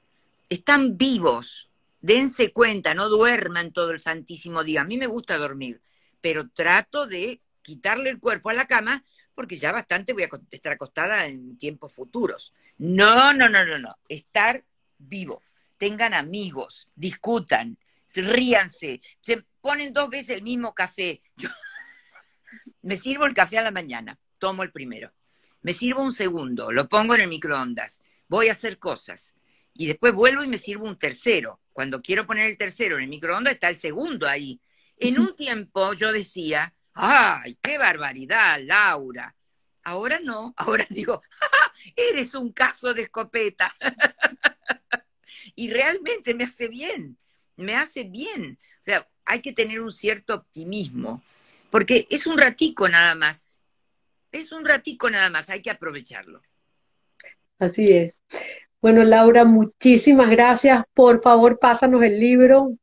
Están 0.48 0.96
vivos. 0.96 1.70
Dense 2.00 2.52
cuenta, 2.52 2.94
no 2.94 3.08
duerman 3.08 3.72
todo 3.72 3.90
el 3.90 4.00
santísimo 4.00 4.62
día. 4.62 4.82
A 4.82 4.84
mí 4.84 4.96
me 4.96 5.06
gusta 5.06 5.36
dormir, 5.36 5.82
pero 6.20 6.48
trato 6.48 7.06
de 7.06 7.40
quitarle 7.62 8.10
el 8.10 8.20
cuerpo 8.20 8.50
a 8.50 8.54
la 8.54 8.66
cama 8.66 9.04
porque 9.34 9.56
ya 9.56 9.72
bastante 9.72 10.12
voy 10.12 10.24
a 10.24 10.30
estar 10.50 10.72
acostada 10.72 11.26
en 11.26 11.58
tiempos 11.58 11.94
futuros. 11.94 12.52
No, 12.78 13.32
no, 13.32 13.48
no, 13.48 13.64
no, 13.64 13.78
no. 13.78 13.96
Estar 14.08 14.64
vivo. 14.98 15.42
Tengan 15.76 16.14
amigos, 16.14 16.88
discutan, 16.96 17.78
ríanse, 18.16 19.00
se 19.20 19.44
ponen 19.60 19.92
dos 19.92 20.08
veces 20.08 20.30
el 20.30 20.42
mismo 20.42 20.74
café. 20.74 21.22
Yo 21.36 21.48
me 22.82 22.96
sirvo 22.96 23.26
el 23.26 23.34
café 23.34 23.58
a 23.58 23.62
la 23.62 23.70
mañana, 23.70 24.18
tomo 24.38 24.62
el 24.62 24.72
primero. 24.72 25.12
Me 25.62 25.72
sirvo 25.72 26.02
un 26.02 26.12
segundo, 26.12 26.72
lo 26.72 26.88
pongo 26.88 27.14
en 27.14 27.20
el 27.22 27.28
microondas, 27.28 28.00
voy 28.28 28.48
a 28.48 28.52
hacer 28.52 28.78
cosas. 28.78 29.34
Y 29.78 29.86
después 29.86 30.12
vuelvo 30.12 30.42
y 30.42 30.48
me 30.48 30.58
sirvo 30.58 30.88
un 30.88 30.98
tercero. 30.98 31.60
Cuando 31.72 32.00
quiero 32.00 32.26
poner 32.26 32.50
el 32.50 32.56
tercero 32.56 32.96
en 32.96 33.04
el 33.04 33.08
microondas 33.08 33.54
está 33.54 33.68
el 33.68 33.76
segundo 33.76 34.26
ahí. 34.26 34.60
En 34.96 35.20
un 35.20 35.36
tiempo 35.36 35.92
yo 35.92 36.10
decía, 36.10 36.74
¡Ay, 36.94 37.56
qué 37.62 37.78
barbaridad, 37.78 38.58
Laura! 38.60 39.36
Ahora 39.84 40.18
no, 40.18 40.52
ahora 40.56 40.84
digo, 40.90 41.22
eres 41.94 42.34
un 42.34 42.52
caso 42.52 42.92
de 42.92 43.02
escopeta. 43.02 43.72
y 45.54 45.70
realmente 45.70 46.34
me 46.34 46.42
hace 46.42 46.66
bien, 46.66 47.16
me 47.54 47.76
hace 47.76 48.02
bien. 48.02 48.58
O 48.80 48.84
sea, 48.84 49.08
hay 49.24 49.40
que 49.40 49.52
tener 49.52 49.80
un 49.80 49.92
cierto 49.92 50.34
optimismo, 50.34 51.22
porque 51.70 52.08
es 52.10 52.26
un 52.26 52.36
ratico 52.36 52.88
nada 52.88 53.14
más. 53.14 53.60
Es 54.32 54.50
un 54.50 54.64
ratico 54.64 55.08
nada 55.08 55.30
más, 55.30 55.50
hay 55.50 55.62
que 55.62 55.70
aprovecharlo. 55.70 56.42
Así 57.60 57.84
es. 57.84 58.24
Bueno, 58.80 59.02
Laura, 59.02 59.44
muchísimas 59.44 60.30
gracias. 60.30 60.84
Por 60.94 61.20
favor, 61.20 61.58
pásanos 61.58 62.02
el 62.04 62.18
libro. 62.18 62.76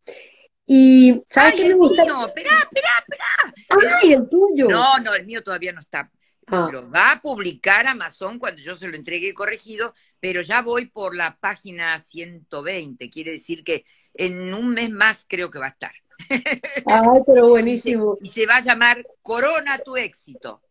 Y, 0.66 1.24
¿sabes 1.30 1.56
qué 1.56 1.70
me 1.70 1.74
gusta? 1.76 2.04
Mío. 2.04 2.28
Esperá, 2.28 2.52
esperá, 2.60 2.90
esperá. 3.00 4.00
Ay, 4.02 4.14
el 4.14 4.28
tuyo. 4.30 4.68
No, 4.68 5.00
no, 5.00 5.14
el 5.14 5.26
mío 5.26 5.44
todavía 5.44 5.72
no 5.72 5.82
está. 5.82 6.12
Ah. 6.48 6.70
Lo 6.72 6.90
va 6.90 7.14
a 7.14 7.22
publicar 7.22 7.88
Amazon 7.88 8.40
cuando 8.40 8.62
yo 8.62 8.76
se 8.76 8.88
lo 8.88 8.96
entregue 8.96 9.34
corregido, 9.34 9.94
pero 10.20 10.42
ya 10.42 10.62
voy 10.62 10.88
por 10.88 11.16
la 11.16 11.38
página 11.38 11.98
120. 11.98 13.10
Quiere 13.10 13.32
decir 13.32 13.64
que 13.64 13.86
en 14.14 14.54
un 14.54 14.74
mes 14.74 14.90
más 14.90 15.26
creo 15.28 15.50
que 15.50 15.60
va 15.60 15.66
a 15.66 15.70
estar. 15.70 15.94
Ay, 16.86 17.22
pero 17.26 17.50
buenísimo. 17.50 18.18
Y 18.20 18.28
se, 18.28 18.42
y 18.42 18.42
se 18.42 18.48
va 18.48 18.58
a 18.58 18.62
llamar 18.62 19.06
Corona 19.22 19.80
tu 19.80 19.98
éxito. 19.98 20.62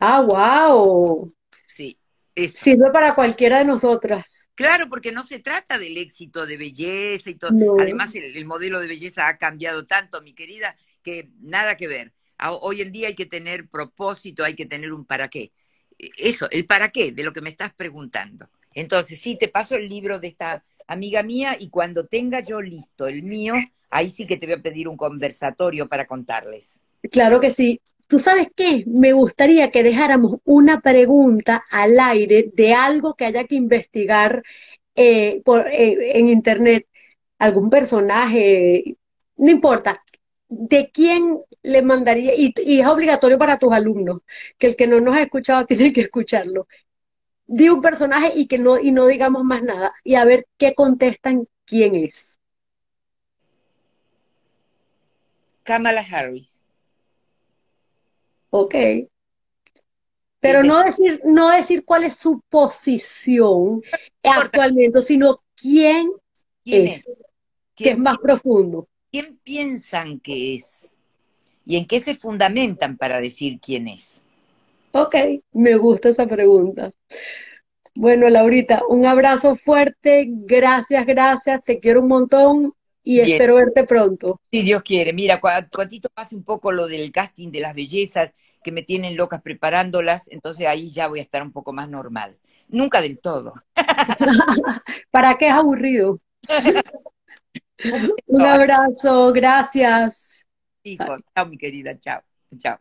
Ah, 0.00 0.20
wow. 0.20 1.28
Sí. 2.36 2.48
Sirve 2.48 2.90
para 2.90 3.14
cualquiera 3.14 3.58
de 3.58 3.64
nosotras. 3.64 4.48
Claro, 4.54 4.88
porque 4.88 5.12
no 5.12 5.22
se 5.24 5.38
trata 5.38 5.78
del 5.78 5.96
éxito 5.96 6.46
de 6.46 6.56
belleza 6.56 7.30
y 7.30 7.34
todo. 7.34 7.80
Además, 7.80 8.14
el, 8.14 8.44
modelo 8.44 8.80
de 8.80 8.88
belleza 8.88 9.28
ha 9.28 9.38
cambiado 9.38 9.86
tanto, 9.86 10.20
mi 10.22 10.32
querida, 10.32 10.76
que 11.02 11.30
nada 11.40 11.76
que 11.76 11.88
ver. 11.88 12.12
Hoy 12.60 12.82
en 12.82 12.92
día 12.92 13.08
hay 13.08 13.14
que 13.14 13.26
tener 13.26 13.68
propósito, 13.68 14.44
hay 14.44 14.54
que 14.54 14.66
tener 14.66 14.92
un 14.92 15.04
para 15.04 15.28
qué. 15.28 15.52
E, 15.98 16.10
eso, 16.16 16.48
el 16.50 16.66
para 16.66 16.90
qué, 16.90 17.12
de 17.12 17.22
lo 17.22 17.32
que 17.32 17.40
me 17.40 17.50
estás 17.50 17.72
preguntando. 17.72 18.48
Entonces, 18.74 19.20
sí, 19.20 19.36
te 19.38 19.48
paso 19.48 19.76
el 19.76 19.88
libro 19.88 20.18
de 20.18 20.28
esta 20.28 20.64
amiga 20.86 21.22
mía 21.22 21.56
y 21.58 21.68
cuando 21.68 22.06
tenga 22.06 22.40
yo 22.40 22.60
listo 22.60 23.06
el 23.06 23.22
mío, 23.22 23.54
ahí 23.90 24.10
sí 24.10 24.26
que 24.26 24.36
te 24.36 24.46
voy 24.46 24.56
a 24.56 24.62
pedir 24.62 24.88
un 24.88 24.96
conversatorio 24.96 25.88
para 25.88 26.06
contarles. 26.06 26.80
Claro 27.10 27.40
que 27.40 27.50
sí. 27.50 27.80
¿Tú 28.06 28.18
sabes 28.18 28.48
qué? 28.54 28.84
Me 28.86 29.12
gustaría 29.12 29.70
que 29.70 29.82
dejáramos 29.82 30.38
una 30.44 30.80
pregunta 30.80 31.64
al 31.70 31.98
aire 31.98 32.50
de 32.54 32.74
algo 32.74 33.14
que 33.14 33.24
haya 33.26 33.44
que 33.44 33.54
investigar 33.56 34.42
eh, 34.94 35.42
eh, 35.46 36.10
en 36.14 36.28
Internet, 36.28 36.86
algún 37.38 37.70
personaje, 37.70 38.96
no 39.36 39.50
importa, 39.50 40.02
¿de 40.48 40.90
quién 40.92 41.40
le 41.62 41.82
mandaría? 41.82 42.34
Y, 42.36 42.54
es 42.56 42.86
obligatorio 42.86 43.38
para 43.38 43.58
tus 43.58 43.72
alumnos, 43.72 44.20
que 44.58 44.68
el 44.68 44.76
que 44.76 44.86
no 44.86 45.00
nos 45.00 45.16
ha 45.16 45.22
escuchado 45.22 45.66
tiene 45.66 45.92
que 45.92 46.02
escucharlo. 46.02 46.66
Di 47.46 47.68
un 47.68 47.82
personaje 47.82 48.32
y 48.36 48.46
que 48.46 48.58
no, 48.58 48.78
y 48.78 48.92
no 48.92 49.06
digamos 49.06 49.44
más 49.44 49.62
nada, 49.62 49.92
y 50.04 50.14
a 50.16 50.24
ver 50.24 50.46
qué 50.58 50.74
contestan 50.74 51.46
quién 51.66 51.94
es. 51.94 52.38
Kamala 55.64 56.02
Harris. 56.02 56.63
Ok. 58.56 58.74
Pero 60.38 60.62
no 60.62 60.84
decir, 60.84 61.20
no 61.24 61.50
decir 61.50 61.84
cuál 61.84 62.04
es 62.04 62.14
su 62.14 62.40
posición 62.48 63.82
actualmente, 64.22 65.02
sino 65.02 65.38
quién, 65.56 66.12
es. 66.64 67.04
que 67.74 67.90
es 67.90 67.98
más 67.98 68.16
profundo. 68.18 68.86
¿Quién 69.10 69.40
piensan 69.42 70.20
que 70.20 70.54
es? 70.54 70.88
¿Y 71.66 71.78
en 71.78 71.86
qué 71.86 71.98
se 71.98 72.14
fundamentan 72.14 72.96
para 72.96 73.20
decir 73.20 73.58
quién 73.58 73.88
es? 73.88 74.22
Ok, 74.92 75.16
me 75.50 75.74
gusta 75.74 76.10
esa 76.10 76.28
pregunta. 76.28 76.92
Bueno, 77.96 78.28
Laurita, 78.28 78.84
un 78.88 79.04
abrazo 79.04 79.56
fuerte, 79.56 80.26
gracias, 80.28 81.04
gracias, 81.06 81.60
te 81.62 81.80
quiero 81.80 82.02
un 82.02 82.08
montón 82.08 82.72
y 83.02 83.18
espero 83.18 83.56
verte 83.56 83.84
pronto. 83.84 84.40
Si 84.50 84.62
Dios 84.62 84.82
quiere. 84.82 85.12
Mira, 85.12 85.40
cuantito 85.40 86.08
pase 86.08 86.36
un 86.36 86.44
poco 86.44 86.72
lo 86.72 86.86
del 86.86 87.12
casting 87.12 87.50
de 87.50 87.60
las 87.60 87.74
bellezas, 87.74 88.30
que 88.64 88.72
me 88.72 88.82
tienen 88.82 89.16
locas 89.16 89.40
preparándolas, 89.42 90.26
entonces 90.32 90.66
ahí 90.66 90.90
ya 90.90 91.06
voy 91.06 91.20
a 91.20 91.22
estar 91.22 91.42
un 91.42 91.52
poco 91.52 91.72
más 91.72 91.88
normal. 91.88 92.36
Nunca 92.66 93.00
del 93.00 93.20
todo. 93.20 93.52
¿Para 95.12 95.38
qué 95.38 95.46
es 95.46 95.52
aburrido? 95.52 96.18
un 98.26 98.46
abrazo, 98.46 99.32
gracias. 99.32 100.44
Hijo, 100.82 101.16
chao 101.34 101.46
mi 101.46 101.56
querida, 101.56 101.96
chao, 101.98 102.22
chao. 102.58 102.80